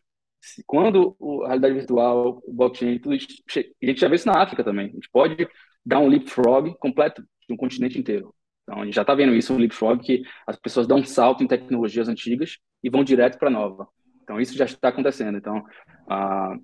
quando 0.65 1.15
a 1.43 1.47
realidade 1.47 1.73
virtual, 1.75 2.41
o 2.45 2.53
blockchain, 2.53 2.99
tudo 2.99 3.15
isso, 3.15 3.27
a 3.49 3.85
gente 3.85 3.99
já 4.01 4.07
vê 4.07 4.15
isso 4.15 4.27
na 4.27 4.41
África 4.41 4.63
também. 4.63 4.87
A 4.87 4.93
gente 4.93 5.09
pode 5.09 5.47
dar 5.85 5.99
um 5.99 6.07
leapfrog 6.07 6.75
completo 6.79 7.21
de 7.47 7.53
um 7.53 7.57
continente 7.57 7.99
inteiro. 7.99 8.33
Então, 8.63 8.81
a 8.81 8.85
gente 8.85 8.95
já 8.95 9.01
está 9.01 9.13
vendo 9.13 9.35
isso, 9.35 9.53
um 9.53 9.57
leapfrog, 9.57 10.01
que 10.01 10.23
as 10.47 10.55
pessoas 10.55 10.87
dão 10.87 10.99
um 10.99 11.03
salto 11.03 11.43
em 11.43 11.47
tecnologias 11.47 12.07
antigas 12.07 12.57
e 12.81 12.89
vão 12.89 13.03
direto 13.03 13.37
para 13.37 13.49
a 13.49 13.51
nova. 13.51 13.87
Então, 14.23 14.39
isso 14.39 14.55
já 14.55 14.65
está 14.65 14.89
acontecendo. 14.89 15.37
Então, 15.37 15.63
ah, 16.09 16.55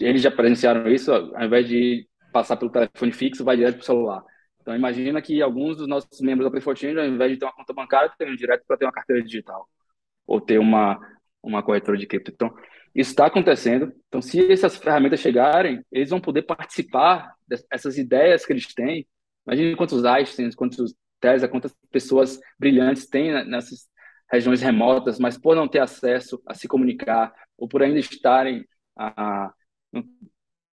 eles 0.00 0.22
já 0.22 0.30
presenciaram 0.30 0.90
isso, 0.90 1.12
ao 1.12 1.44
invés 1.44 1.68
de 1.68 2.08
passar 2.32 2.56
pelo 2.56 2.70
telefone 2.70 3.12
fixo, 3.12 3.44
vai 3.44 3.56
direto 3.56 3.74
para 3.76 3.82
o 3.82 3.86
celular. 3.86 4.24
Então, 4.60 4.74
imagina 4.74 5.20
que 5.20 5.42
alguns 5.42 5.76
dos 5.76 5.88
nossos 5.88 6.20
membros 6.20 6.50
da 6.50 6.56
Play14, 6.56 6.98
ao 6.98 7.06
invés 7.06 7.32
de 7.32 7.38
ter 7.38 7.44
uma 7.44 7.52
conta 7.52 7.72
bancária, 7.74 8.06
estão 8.06 8.34
direto 8.34 8.64
para 8.66 8.76
ter 8.76 8.86
uma 8.86 8.92
carteira 8.92 9.22
digital 9.22 9.68
ou 10.26 10.40
ter 10.40 10.58
uma, 10.58 10.98
uma 11.42 11.62
corretora 11.62 11.98
de 11.98 12.06
cripto. 12.06 12.30
Então, 12.30 12.54
isso 12.94 13.10
está 13.10 13.26
acontecendo. 13.26 13.92
Então, 14.08 14.20
se 14.20 14.52
essas 14.52 14.76
ferramentas 14.76 15.20
chegarem, 15.20 15.84
eles 15.90 16.10
vão 16.10 16.20
poder 16.20 16.42
participar 16.42 17.34
dessas 17.46 17.98
ideias 17.98 18.44
que 18.44 18.52
eles 18.52 18.72
têm. 18.72 19.06
Imagine 19.46 19.76
quantos 19.76 20.04
Einsteins, 20.04 20.54
quantos 20.54 20.94
Tesla, 21.20 21.48
quantas 21.48 21.74
pessoas 21.90 22.38
brilhantes 22.58 23.08
tem 23.08 23.32
nessas 23.46 23.88
regiões 24.30 24.60
remotas, 24.60 25.18
mas 25.18 25.38
por 25.38 25.54
não 25.54 25.68
ter 25.68 25.80
acesso 25.80 26.42
a 26.46 26.54
se 26.54 26.66
comunicar, 26.66 27.32
ou 27.56 27.68
por 27.68 27.82
ainda 27.82 27.98
estarem 27.98 28.66
a, 28.96 29.46
a 29.46 29.52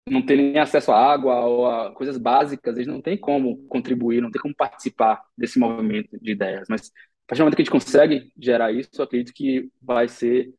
não 0.09 0.25
terem 0.25 0.57
acesso 0.57 0.91
à 0.91 0.97
água 0.97 1.45
ou 1.45 1.67
a 1.67 1.93
coisas 1.93 2.17
básicas, 2.17 2.75
eles 2.75 2.87
não 2.87 3.01
têm 3.01 3.17
como 3.17 3.63
contribuir, 3.67 4.21
não 4.21 4.31
têm 4.31 4.41
como 4.41 4.55
participar 4.55 5.21
desse 5.37 5.59
movimento 5.59 6.17
de 6.19 6.31
ideias. 6.31 6.67
Mas 6.67 6.91
partir 7.29 7.41
do 7.41 7.43
momento 7.43 7.55
que 7.55 7.61
a 7.61 7.65
gente 7.65 7.71
consegue 7.71 8.33
gerar 8.37 8.71
isso, 8.71 8.89
eu 8.97 9.03
acredito 9.03 9.31
que 9.33 9.69
vai 9.79 10.07
ser, 10.07 10.51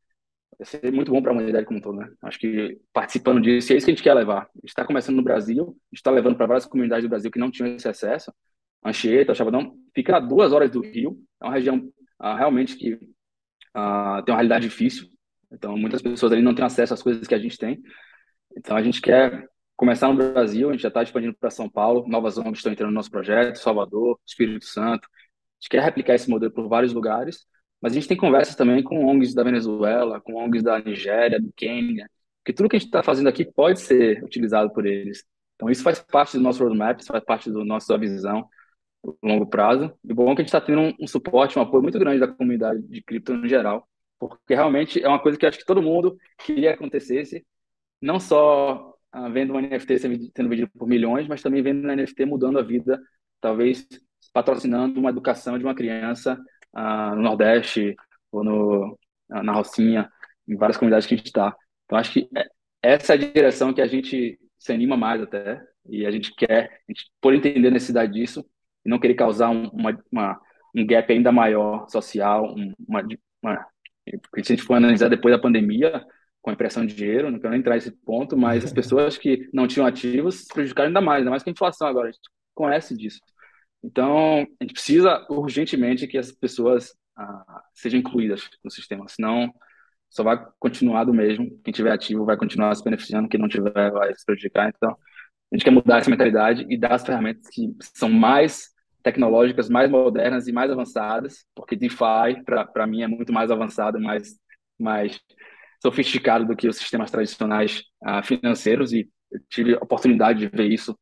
vai 0.57 0.64
ser 0.64 0.93
muito 0.93 1.11
bom 1.11 1.21
para 1.21 1.33
a 1.33 1.35
humanidade 1.35 1.66
como 1.66 1.81
um 1.81 1.83
todo. 1.83 1.99
Né? 1.99 2.09
Acho 2.23 2.39
que 2.39 2.79
participando 2.93 3.41
disso, 3.41 3.73
é 3.73 3.77
isso 3.77 3.85
que 3.85 3.91
a 3.91 3.95
gente 3.95 4.05
quer 4.05 4.14
levar. 4.14 4.49
Está 4.62 4.85
começando 4.85 5.16
no 5.16 5.23
Brasil, 5.23 5.77
está 5.93 6.12
levando 6.12 6.37
para 6.37 6.47
várias 6.47 6.66
comunidades 6.66 7.05
do 7.05 7.09
Brasil 7.09 7.31
que 7.31 7.41
não 7.41 7.51
tinham 7.51 7.75
esse 7.75 7.89
acesso. 7.89 8.33
Anchieta, 8.85 9.35
Chavadão, 9.35 9.75
fica 9.93 10.16
a 10.16 10.21
duas 10.21 10.53
horas 10.53 10.71
do 10.71 10.81
Rio, 10.81 11.18
é 11.43 11.45
uma 11.45 11.53
região 11.53 11.77
uh, 12.23 12.35
realmente 12.37 12.77
que 12.77 12.95
uh, 12.95 14.23
tem 14.25 14.33
uma 14.33 14.37
realidade 14.37 14.68
difícil. 14.68 15.09
Então, 15.53 15.77
muitas 15.77 16.01
pessoas 16.01 16.33
ali 16.33 16.41
não 16.41 16.55
têm 16.55 16.64
acesso 16.64 16.95
às 16.95 17.03
coisas 17.03 17.27
que 17.27 17.35
a 17.35 17.39
gente 17.39 17.59
tem. 17.59 17.83
Então, 18.57 18.77
a 18.77 18.83
gente 18.83 19.01
quer 19.03 19.45
começar 19.77 20.07
no 20.09 20.14
Brasil, 20.14 20.68
a 20.68 20.73
gente 20.73 20.83
já 20.83 20.89
está 20.89 21.03
expandindo 21.03 21.35
para 21.35 21.51
São 21.51 21.68
Paulo, 21.68 22.07
novas 22.07 22.39
ONGs 22.39 22.59
estão 22.59 22.73
entrando 22.73 22.91
no 22.91 22.95
nosso 22.95 23.11
projeto, 23.11 23.57
Salvador, 23.57 24.21
Espírito 24.25 24.66
Santo. 24.66 25.09
Gente 25.61 25.68
quer 25.70 25.82
replicar 25.82 26.14
esse 26.14 26.28
modelo 26.30 26.52
por 26.52 26.68
vários 26.68 26.92
lugares, 26.92 27.46
mas 27.80 27.92
a 27.92 27.94
gente 27.94 28.08
tem 28.08 28.16
conversas 28.16 28.56
também 28.56 28.82
com 28.82 29.06
ONGs 29.06 29.34
da 29.34 29.42
Venezuela, 29.42 30.20
com 30.20 30.34
ONGs 30.34 30.62
da 30.62 30.78
Nigéria, 30.78 31.40
do 31.40 31.52
Quênia, 31.54 32.08
porque 32.38 32.52
tudo 32.52 32.68
que 32.68 32.76
a 32.76 32.78
gente 32.78 32.88
está 32.88 33.02
fazendo 33.02 33.28
aqui 33.28 33.44
pode 33.44 33.80
ser 33.80 34.24
utilizado 34.24 34.72
por 34.72 34.86
eles. 34.86 35.24
Então, 35.54 35.68
isso 35.70 35.82
faz 35.82 36.00
parte 36.00 36.38
do 36.38 36.42
nosso 36.42 36.62
roadmap, 36.62 36.98
isso 37.00 37.12
faz 37.12 37.22
parte 37.22 37.50
da 37.52 37.64
nossa 37.64 37.96
visão 37.98 38.48
longo 39.22 39.46
prazo. 39.46 39.92
E 40.04 40.12
bom 40.12 40.34
que 40.34 40.42
a 40.42 40.44
gente 40.44 40.48
está 40.48 40.61
tendo 40.61 40.80
um, 40.80 40.94
um, 41.00 41.06
suporte, 41.06 41.58
um 41.58 41.62
apoio 41.62 41.82
muito 41.82 41.98
grande 41.98 42.20
da 42.20 42.28
comunidade 42.28 42.82
de 42.82 43.02
cripto 43.02 43.34
no 43.34 43.48
geral, 43.48 43.86
porque 44.18 44.54
realmente 44.54 45.02
é 45.02 45.08
uma 45.08 45.20
coisa 45.20 45.38
que 45.38 45.46
acho 45.46 45.58
que 45.58 45.64
todo 45.64 45.82
mundo 45.82 46.16
queria 46.38 46.70
que 46.70 46.76
acontecesse, 46.76 47.44
não 48.00 48.20
só 48.20 48.94
ah, 49.12 49.28
vendo 49.28 49.54
um 49.54 49.61
NFT 49.61 49.98
sendo 49.98 50.48
vendido 50.48 50.70
por 50.70 50.88
milhões, 50.88 51.26
mas 51.28 51.42
também 51.42 51.62
vendo 51.62 51.86
um 51.86 51.94
NFT 51.94 52.24
mudando 52.26 52.58
a 52.58 52.62
vida, 52.62 53.00
talvez 53.40 53.86
patrocinando 54.33 54.99
uma 55.01 55.11
educação 55.11 55.59
de 55.59 55.64
uma 55.64 55.74
criança 55.74 56.39
ah, 56.72 57.14
no 57.14 57.22
Nordeste 57.22 57.95
ou 58.31 58.45
no, 58.45 58.99
ah, 59.31 59.43
na 59.43 59.53
Rocinha, 59.53 60.11
em 60.47 60.57
várias 60.57 60.76
comunidades 60.76 61.07
que 61.07 61.14
a 61.14 61.16
gente 61.16 61.26
está. 61.26 61.55
Então, 61.85 61.99
acho 61.99 62.12
que 62.12 62.28
é, 62.37 62.47
essa 62.83 63.14
é 63.14 63.16
a 63.16 63.18
direção 63.18 63.72
que 63.72 63.83
a 63.83 63.87
gente 63.87 64.39
se 64.59 64.72
anima 64.72 64.97
mais 64.97 65.22
até, 65.22 65.61
e 65.89 66.07
a 66.07 66.11
gente 66.11 66.35
quer, 66.35 66.83
a 66.89 66.93
gente, 66.93 67.11
por 67.20 67.35
entender 67.35 67.68
a 67.68 67.70
necessidade 67.70 68.12
disso, 68.12 68.45
e 68.85 68.89
não 68.89 68.99
querer 68.99 69.14
causar 69.14 69.51
um, 69.51 69.68
uma, 69.68 69.99
uma, 70.12 70.41
um 70.74 70.87
gap 70.87 71.11
ainda 71.12 71.33
maior 71.33 71.89
social, 71.89 72.55
uma, 72.87 73.03
uma, 73.43 73.66
porque 74.22 74.45
se 74.45 74.53
a 74.53 74.57
gente 74.57 74.66
for 74.66 74.74
analisar 74.74 75.09
depois 75.09 75.35
da 75.35 75.41
pandemia, 75.41 76.05
com 76.43 76.51
a 76.51 76.53
impressão 76.53 76.87
de 76.87 76.95
dinheiro, 76.95 77.31
não 77.31 77.39
quero 77.39 77.55
entrar 77.55 77.74
nesse 77.74 77.91
ponto, 77.91 78.37
mas 78.37 78.64
as 78.64 78.72
pessoas 78.72 79.18
que 79.18 79.49
não 79.53 79.66
tinham 79.66 79.87
ativos 79.87 80.37
se 80.43 80.49
prejudicaram 80.49 80.89
ainda 80.89 81.01
mais, 81.01 81.18
ainda 81.18 81.31
mais 81.31 81.43
com 81.43 81.51
a 81.51 81.53
inflação 81.53 81.87
agora, 81.87 82.09
a 82.09 82.12
gente 82.12 82.28
conhece 82.55 82.97
disso. 82.97 83.20
Então, 83.83 84.41
a 84.61 84.64
gente 84.64 84.74
precisa 84.74 85.26
urgentemente 85.31 86.07
que 86.07 86.18
as 86.18 86.31
pessoas 86.33 86.95
ah, 87.16 87.62
sejam 87.74 88.01
incluídas 88.01 88.49
no 88.62 88.70
sistema, 88.70 89.07
senão 89.09 89.53
só 90.11 90.22
vai 90.22 90.45
continuar 90.59 91.05
do 91.05 91.14
mesmo. 91.14 91.59
Quem 91.64 91.72
tiver 91.72 91.93
ativo 91.93 92.24
vai 92.24 92.37
continuar 92.37 92.74
se 92.74 92.85
beneficiando, 92.85 93.28
quem 93.28 93.41
não 93.41 93.49
tiver 93.49 93.91
vai 93.91 94.14
se 94.14 94.24
prejudicar. 94.24 94.68
Então, 94.74 94.91
a 94.91 95.57
gente 95.57 95.64
quer 95.64 95.70
mudar 95.70 95.99
essa 95.99 96.11
mentalidade 96.11 96.66
e 96.68 96.76
dar 96.76 96.93
as 96.95 97.05
ferramentas 97.05 97.49
que 97.49 97.74
são 97.95 98.09
mais 98.09 98.70
tecnológicas, 99.03 99.68
mais 99.68 99.91
modernas 99.91 100.47
e 100.47 100.53
mais 100.53 100.70
avançadas, 100.70 101.45
porque 101.55 101.76
DeFi, 101.76 102.43
para 102.45 102.87
mim, 102.87 103.03
é 103.03 103.09
muito 103.09 103.33
mais 103.33 103.51
avançado, 103.51 104.01
mais, 104.01 104.35
mais 104.78 105.18
sofisticado 105.83 106.45
do 106.45 106.55
que 106.55 106.68
os 106.68 106.76
sistemas 106.76 107.11
tradicionais 107.11 107.83
uh, 108.03 108.22
financeiros, 108.22 108.93
e 108.93 109.09
eu 109.31 109.41
tive 109.49 109.74
a 109.74 109.78
oportunidade 109.78 110.41
de 110.41 110.49
ver 110.49 110.70
isso 110.70 110.97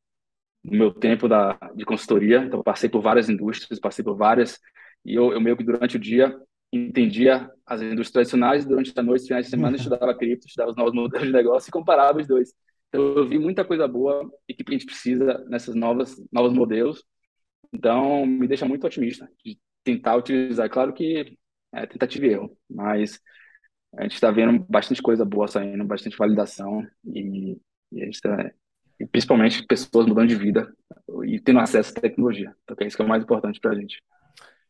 no 0.64 0.76
meu 0.78 0.92
tempo 0.92 1.28
da, 1.28 1.58
de 1.74 1.84
consultoria. 1.84 2.38
Então, 2.44 2.62
passei 2.62 2.88
por 2.88 3.00
várias 3.00 3.28
indústrias, 3.28 3.80
passei 3.80 4.04
por 4.04 4.16
várias, 4.16 4.58
e 5.04 5.14
eu, 5.14 5.32
eu 5.32 5.40
meio 5.40 5.56
que 5.56 5.64
durante 5.64 5.96
o 5.96 6.00
dia 6.00 6.38
entendia 6.72 7.50
as 7.66 7.80
indústrias 7.80 8.10
tradicionais, 8.10 8.66
durante 8.66 8.92
a 8.94 9.02
noite, 9.02 9.26
finais 9.26 9.46
de 9.46 9.50
semana, 9.50 9.76
estudava 9.76 10.14
cripto, 10.16 10.46
estudava 10.46 10.70
os 10.70 10.76
novos 10.76 10.92
modelos 10.94 11.26
de 11.26 11.32
negócio 11.32 11.68
e 11.68 11.72
comparava 11.72 12.18
os 12.18 12.26
dois. 12.26 12.52
Então, 12.88 13.02
eu 13.16 13.28
vi 13.28 13.38
muita 13.38 13.64
coisa 13.64 13.86
boa 13.86 14.30
e 14.48 14.54
que 14.54 14.64
a 14.66 14.72
gente 14.72 14.86
precisa 14.86 15.44
nessas 15.48 15.74
novas 15.74 16.16
novos 16.32 16.52
modelos. 16.52 17.04
Então, 17.72 18.26
me 18.26 18.46
deixa 18.48 18.66
muito 18.66 18.86
otimista 18.86 19.28
de 19.44 19.58
tentar 19.84 20.16
utilizar. 20.16 20.68
Claro 20.70 20.92
que 20.92 21.36
é 21.72 21.86
tentativa 21.86 22.26
e 22.26 22.30
erro, 22.30 22.56
mas 22.68 23.20
a 23.96 24.02
gente 24.02 24.14
está 24.14 24.30
vendo 24.30 24.64
bastante 24.68 25.02
coisa 25.02 25.24
boa 25.24 25.48
saindo, 25.48 25.84
bastante 25.84 26.16
validação 26.16 26.86
e, 27.04 27.58
e 27.92 28.02
a 28.02 28.04
gente 28.04 28.20
tá, 28.20 28.52
e 29.00 29.06
principalmente 29.06 29.64
pessoas 29.64 30.06
mudando 30.06 30.28
de 30.28 30.34
vida 30.34 30.72
e 31.24 31.38
tendo 31.40 31.60
acesso 31.60 31.92
à 31.96 32.00
tecnologia. 32.00 32.54
Então, 32.64 32.76
é 32.80 32.86
isso 32.86 32.96
que 32.96 33.02
é 33.02 33.04
o 33.04 33.08
mais 33.08 33.22
importante 33.22 33.60
para 33.60 33.70
a 33.70 33.74
gente. 33.74 34.02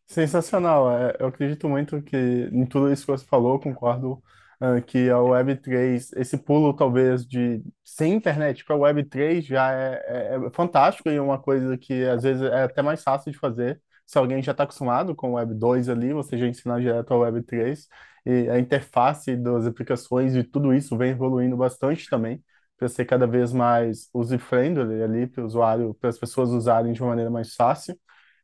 Sensacional. 0.06 0.90
É, 0.90 1.16
eu 1.18 1.26
acredito 1.26 1.68
muito 1.68 2.00
que 2.02 2.16
em 2.52 2.64
tudo 2.66 2.90
isso 2.90 3.04
que 3.04 3.12
você 3.12 3.26
falou, 3.26 3.58
concordo 3.58 4.22
uh, 4.60 4.82
que 4.86 5.10
a 5.10 5.16
Web3, 5.16 6.10
esse 6.16 6.36
pulo 6.38 6.74
talvez 6.74 7.26
de 7.26 7.62
sem 7.84 8.14
internet 8.14 8.64
para 8.64 8.76
a 8.76 8.78
Web3 8.78 9.42
já 9.42 9.72
é, 9.72 10.02
é, 10.06 10.46
é, 10.46 10.50
fantástico 10.50 11.10
e 11.10 11.16
é 11.16 11.20
uma 11.20 11.38
coisa 11.38 11.76
que 11.76 12.04
às 12.04 12.22
vezes 12.22 12.42
é 12.42 12.62
até 12.64 12.82
mais 12.82 13.02
fácil 13.02 13.30
de 13.32 13.38
fazer. 13.38 13.80
Se 14.06 14.16
alguém 14.16 14.42
já 14.42 14.52
está 14.52 14.64
acostumado 14.64 15.14
com 15.14 15.32
o 15.32 15.34
Web 15.34 15.54
2 15.54 15.88
ali, 15.90 16.14
você 16.14 16.38
já 16.38 16.46
ensina 16.46 16.80
direto 16.80 17.12
ao 17.12 17.20
Web 17.20 17.42
3 17.42 17.86
e 18.24 18.48
a 18.48 18.58
interface 18.58 19.36
das 19.36 19.66
aplicações 19.66 20.34
e 20.34 20.42
tudo 20.42 20.72
isso 20.74 20.96
vem 20.96 21.10
evoluindo 21.10 21.56
bastante 21.56 22.08
também 22.08 22.42
para 22.78 22.88
ser 22.88 23.04
cada 23.04 23.26
vez 23.26 23.52
mais 23.52 24.08
user-friendly 24.14 25.02
ali 25.02 25.26
para 25.26 25.42
o 25.42 25.46
usuário, 25.46 25.94
para 25.94 26.10
as 26.10 26.18
pessoas 26.18 26.50
usarem 26.50 26.92
de 26.92 27.02
uma 27.02 27.10
maneira 27.10 27.30
mais 27.30 27.54
fácil. 27.54 27.98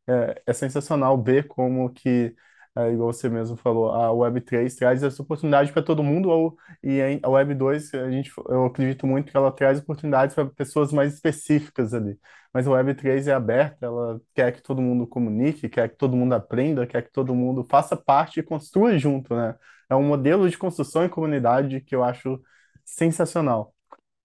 É, 0.07 0.41
é 0.47 0.53
sensacional 0.53 1.21
ver 1.23 1.47
como 1.47 1.89
que 1.91 2.35
é, 2.77 2.91
igual 2.91 3.13
você 3.13 3.29
mesmo 3.29 3.55
falou, 3.55 3.91
a 3.91 4.11
Web3 4.11 4.75
traz 4.75 5.01
essa 5.01 5.21
oportunidade 5.21 5.71
para 5.71 5.81
todo 5.81 6.03
mundo, 6.03 6.29
ou, 6.29 6.57
e 6.83 6.99
a 7.23 7.29
Web2, 7.29 7.93
a 7.93 8.11
gente, 8.11 8.31
eu 8.49 8.65
acredito 8.65 9.07
muito 9.07 9.31
que 9.31 9.37
ela 9.37 9.51
traz 9.51 9.79
oportunidades 9.79 10.35
para 10.35 10.45
pessoas 10.49 10.91
mais 10.91 11.13
específicas 11.13 11.93
ali. 11.93 12.19
Mas 12.53 12.67
a 12.67 12.71
Web3 12.71 13.27
é 13.27 13.33
aberta, 13.33 13.85
ela 13.85 14.21
quer 14.33 14.51
que 14.53 14.61
todo 14.61 14.81
mundo 14.81 15.07
comunique, 15.07 15.69
quer 15.69 15.89
que 15.89 15.95
todo 15.97 16.15
mundo 16.17 16.33
aprenda, 16.33 16.85
quer 16.87 17.01
que 17.03 17.11
todo 17.11 17.33
mundo 17.35 17.63
faça 17.69 17.95
parte 17.95 18.39
e 18.39 18.43
construa 18.43 18.97
junto, 18.97 19.35
né? 19.35 19.55
É 19.89 19.95
um 19.95 20.03
modelo 20.03 20.49
de 20.49 20.57
construção 20.57 21.05
em 21.05 21.09
comunidade 21.09 21.79
que 21.81 21.95
eu 21.95 22.03
acho 22.03 22.41
sensacional. 22.83 23.74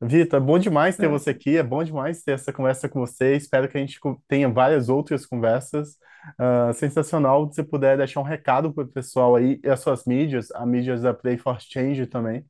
Vitor, 0.02 0.38
é 0.38 0.40
bom 0.44 0.58
demais 0.58 0.96
ter 0.96 1.08
É, 1.08 1.08
você 1.08 1.30
aqui, 1.30 1.58
é 1.58 1.62
bom 1.62 1.84
demais 1.84 2.22
ter 2.22 2.32
essa 2.32 2.52
conversa 2.52 2.88
com 2.88 3.00
você. 3.00 3.36
Espero 3.36 3.68
que 3.68 3.76
a 3.76 3.80
gente 3.80 4.00
co- 4.00 4.22
tenha 4.26 4.48
várias 4.48 4.88
outras 4.88 5.26
conversas. 5.26 5.98
Ah, 6.38 6.72
sensacional 6.72 7.48
se 7.50 7.56
você 7.56 7.64
puder 7.64 7.98
deixar 7.98 8.20
um 8.20 8.22
recado 8.22 8.72
para 8.72 8.84
o 8.84 8.88
pessoal 8.88 9.36
aí, 9.36 9.60
e 9.62 9.68
as 9.68 9.80
suas 9.80 10.04
mídias, 10.06 10.50
a 10.52 10.64
mídias 10.66 11.02
da 11.02 11.12
Play 11.14 11.36
for 11.38 11.60
Change 11.60 12.06
também. 12.06 12.44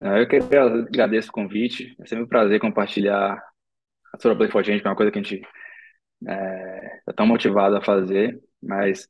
eu 0.00 0.28
queria 0.28 0.62
agradecer 0.62 1.28
o 1.28 1.32
convite. 1.32 1.96
É 2.00 2.06
sempre 2.06 2.24
um 2.24 2.28
prazer 2.28 2.60
compartilhar 2.60 3.34
a 4.14 4.20
Sora 4.20 4.36
Play 4.36 4.50
for 4.50 4.64
Change, 4.64 4.80
que 4.82 4.86
é 4.88 4.90
uma 4.90 4.96
coisa 4.96 5.12
que 5.12 5.18
a 5.18 5.22
gente 5.22 5.42
está 7.00 7.12
tão 7.14 7.26
motivado 7.26 7.76
a 7.76 7.82
fazer. 7.84 8.40
Mas 8.62 9.08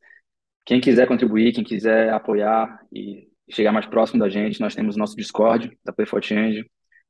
quem 0.66 0.80
quiser 0.82 1.09
contribuir, 1.09 1.55
quem 1.55 1.64
quiser 1.64 2.12
apoiar 2.14 2.80
e 2.92 3.30
chegar 3.51 3.72
mais 3.72 3.86
próximo 3.86 4.20
da 4.20 4.28
gente, 4.28 4.61
nós 4.61 4.74
temos 4.74 4.96
nosso 4.96 5.16
Discord 5.16 5.76
da 5.84 5.92
Play 5.92 6.07
for 6.07 6.22
Change. 6.22 6.64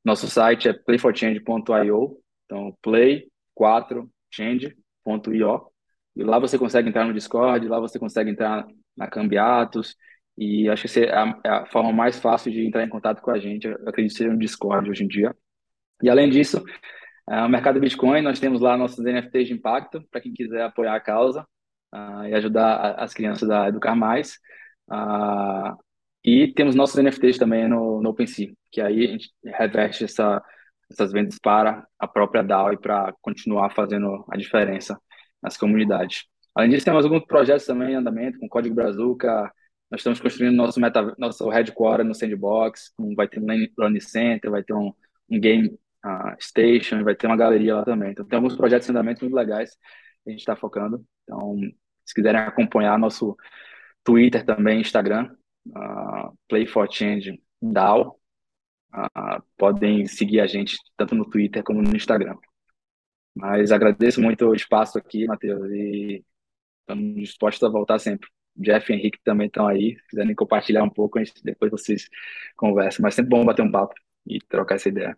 Nosso 0.05 0.29
site 0.29 0.69
é 0.69 0.73
playforchange.io. 0.73 2.19
Então, 2.45 2.77
play4change.io. 2.85 5.71
E 6.17 6.25
lá 6.25 6.39
você 6.39 6.59
consegue 6.59 6.89
entrar 6.89 7.05
no 7.05 7.15
Discord, 7.15 7.69
lá 7.69 7.79
você 7.79 7.99
consegue 7.99 8.31
entrar 8.31 8.67
na 8.97 9.07
Cambiatos. 9.07 9.95
E 10.37 10.69
acho 10.69 10.89
que 10.89 11.01
é 11.01 11.15
a, 11.15 11.41
é 11.45 11.49
a 11.51 11.67
forma 11.67 11.93
mais 11.93 12.19
fácil 12.19 12.51
de 12.51 12.67
entrar 12.67 12.85
em 12.85 12.89
contato 12.89 13.21
com 13.21 13.31
a 13.31 13.39
gente. 13.39 13.67
Eu 13.67 13.89
acredito 13.89 14.17
ser 14.17 14.31
no 14.31 14.39
Discord 14.39 14.91
hoje 14.91 15.05
em 15.05 15.09
dia. 15.09 15.35
E 16.03 16.09
além 16.09 16.31
disso, 16.31 16.65
é, 17.29 17.43
o 17.43 17.49
mercado 17.49 17.79
Bitcoin, 17.79 18.23
nós 18.23 18.41
temos 18.41 18.61
lá 18.61 18.77
nossos 18.77 19.05
NFTs 19.05 19.49
de 19.49 19.55
impacto, 19.55 20.03
para 20.11 20.21
quem 20.21 20.33
quiser 20.33 20.63
apoiar 20.63 20.95
a 20.95 21.01
causa 21.01 21.47
ah, 21.93 22.29
e 22.29 22.35
ajudar 22.35 22.95
as 22.99 23.13
crianças 23.15 23.51
a 23.51 23.69
educar 23.69 23.95
mais. 23.95 24.39
Ah, 24.91 25.77
e 26.25 26.53
temos 26.53 26.75
nossos 26.75 26.97
NFTs 26.97 27.39
também 27.39 27.69
no, 27.69 28.01
no 28.03 28.11
OpenSea, 28.11 28.53
que 28.71 28.81
aí 28.81 29.07
a 29.07 29.11
gente 29.13 29.33
reverte 29.45 30.05
essa, 30.05 30.43
essas 30.91 31.13
vendas 31.13 31.39
para 31.39 31.87
a 31.99 32.07
própria 32.07 32.43
DAO 32.43 32.73
e 32.73 32.79
para 32.79 33.15
continuar 33.23 33.71
fazendo 33.71 34.25
a 34.29 34.37
diferença 34.37 35.01
nas 35.43 35.57
comunidades. 35.57 36.25
Além 36.55 36.71
disso, 36.71 36.85
temos 36.85 37.05
alguns 37.05 37.25
projetos 37.25 37.65
também 37.65 37.93
em 37.93 37.97
andamento, 37.97 38.39
com 38.39 38.49
Código 38.49 38.75
Brazuca. 38.75 39.51
Nós 39.91 40.01
estamos 40.01 40.21
construindo 40.21 40.55
nosso, 40.55 40.79
meta, 40.81 41.15
nosso 41.19 41.49
headquarter 41.49 42.05
no 42.05 42.15
Sandbox, 42.15 42.93
vai 43.17 43.27
ter 43.29 43.41
um 43.41 43.47
Learning 43.79 44.01
Center, 44.01 44.51
vai 44.51 44.63
ter 44.63 44.75
um, 44.75 44.93
um 45.29 45.41
game 45.41 45.79
a 46.03 46.37
Station, 46.41 47.03
vai 47.05 47.15
ter 47.15 47.27
uma 47.27 47.37
galeria 47.37 47.77
lá 47.77 47.85
também. 47.85 48.11
Então, 48.13 48.27
tem 48.27 48.37
alguns 48.37 48.57
projetos 48.57 48.89
em 48.89 48.93
andamento 48.93 49.25
muito 49.25 49.35
legais 49.35 49.71
que 50.25 50.29
a 50.29 50.31
gente 50.31 50.41
está 50.41 50.57
focando. 50.57 51.05
Então, 51.25 51.59
se 52.05 52.15
quiserem 52.15 52.41
acompanhar 52.41 52.99
nosso 52.99 53.37
Twitter 54.05 54.45
também, 54.45 54.81
Instagram, 54.81 55.31
Play 56.49 56.67
for 56.67 56.89
Change 56.91 57.41
DAO, 57.61 58.19
uh, 58.95 59.43
podem 59.57 60.07
seguir 60.07 60.41
a 60.41 60.47
gente 60.47 60.77
tanto 60.97 61.15
no 61.15 61.29
Twitter 61.29 61.63
como 61.63 61.83
no 61.83 61.95
Instagram. 61.95 62.37
Mas 63.35 63.71
agradeço 63.71 64.21
muito 64.21 64.47
o 64.47 64.55
espaço 64.55 64.99
aqui, 64.99 65.27
Matheus, 65.27 65.71
e 65.71 66.25
estamos 66.81 67.15
dispostos 67.15 67.63
a 67.63 67.71
voltar 67.71 67.99
sempre. 67.99 68.29
Jeff 68.57 68.93
e 68.93 68.97
Henrique 68.97 69.19
também 69.25 69.47
estão 69.47 69.67
aí, 69.67 69.97
se 69.97 70.07
quiserem 70.09 70.35
compartilhar 70.35 70.83
um 70.83 70.91
pouco, 70.91 71.19
depois 71.45 71.71
vocês 71.71 72.09
conversam. 72.57 73.03
Mas 73.03 73.15
sempre 73.15 73.31
bom 73.31 73.45
bater 73.45 73.63
um 73.63 73.71
papo 73.71 73.95
e 74.27 74.39
trocar 74.41 74.75
essa 74.75 74.89
ideia. 74.89 75.17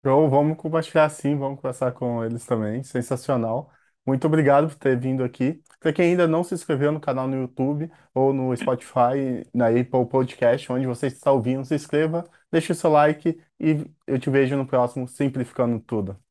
Então, 0.00 0.28
vamos 0.28 0.58
compartilhar 0.58 1.08
sim, 1.08 1.36
vamos 1.36 1.60
conversar 1.60 1.92
com 1.92 2.22
eles 2.24 2.44
também. 2.44 2.82
Sensacional. 2.82 3.70
Muito 4.06 4.26
obrigado 4.26 4.68
por 4.68 4.76
ter 4.76 4.98
vindo 4.98 5.24
aqui. 5.24 5.62
Para 5.80 5.92
quem 5.92 6.10
ainda 6.10 6.26
não 6.26 6.44
se 6.44 6.54
inscreveu 6.54 6.92
no 6.92 7.00
canal 7.00 7.26
no 7.26 7.36
YouTube 7.36 7.90
ou 8.14 8.32
no 8.32 8.54
Spotify, 8.56 9.46
na 9.54 9.68
Apple 9.68 10.06
Podcast, 10.08 10.70
onde 10.72 10.86
você 10.86 11.06
está 11.06 11.32
ouvindo, 11.32 11.64
se 11.64 11.74
inscreva, 11.74 12.24
deixe 12.52 12.72
o 12.72 12.74
seu 12.74 12.90
like 12.90 13.40
e 13.60 13.84
eu 14.06 14.18
te 14.18 14.30
vejo 14.30 14.56
no 14.56 14.66
próximo 14.66 15.08
Simplificando 15.08 15.80
Tudo. 15.80 16.23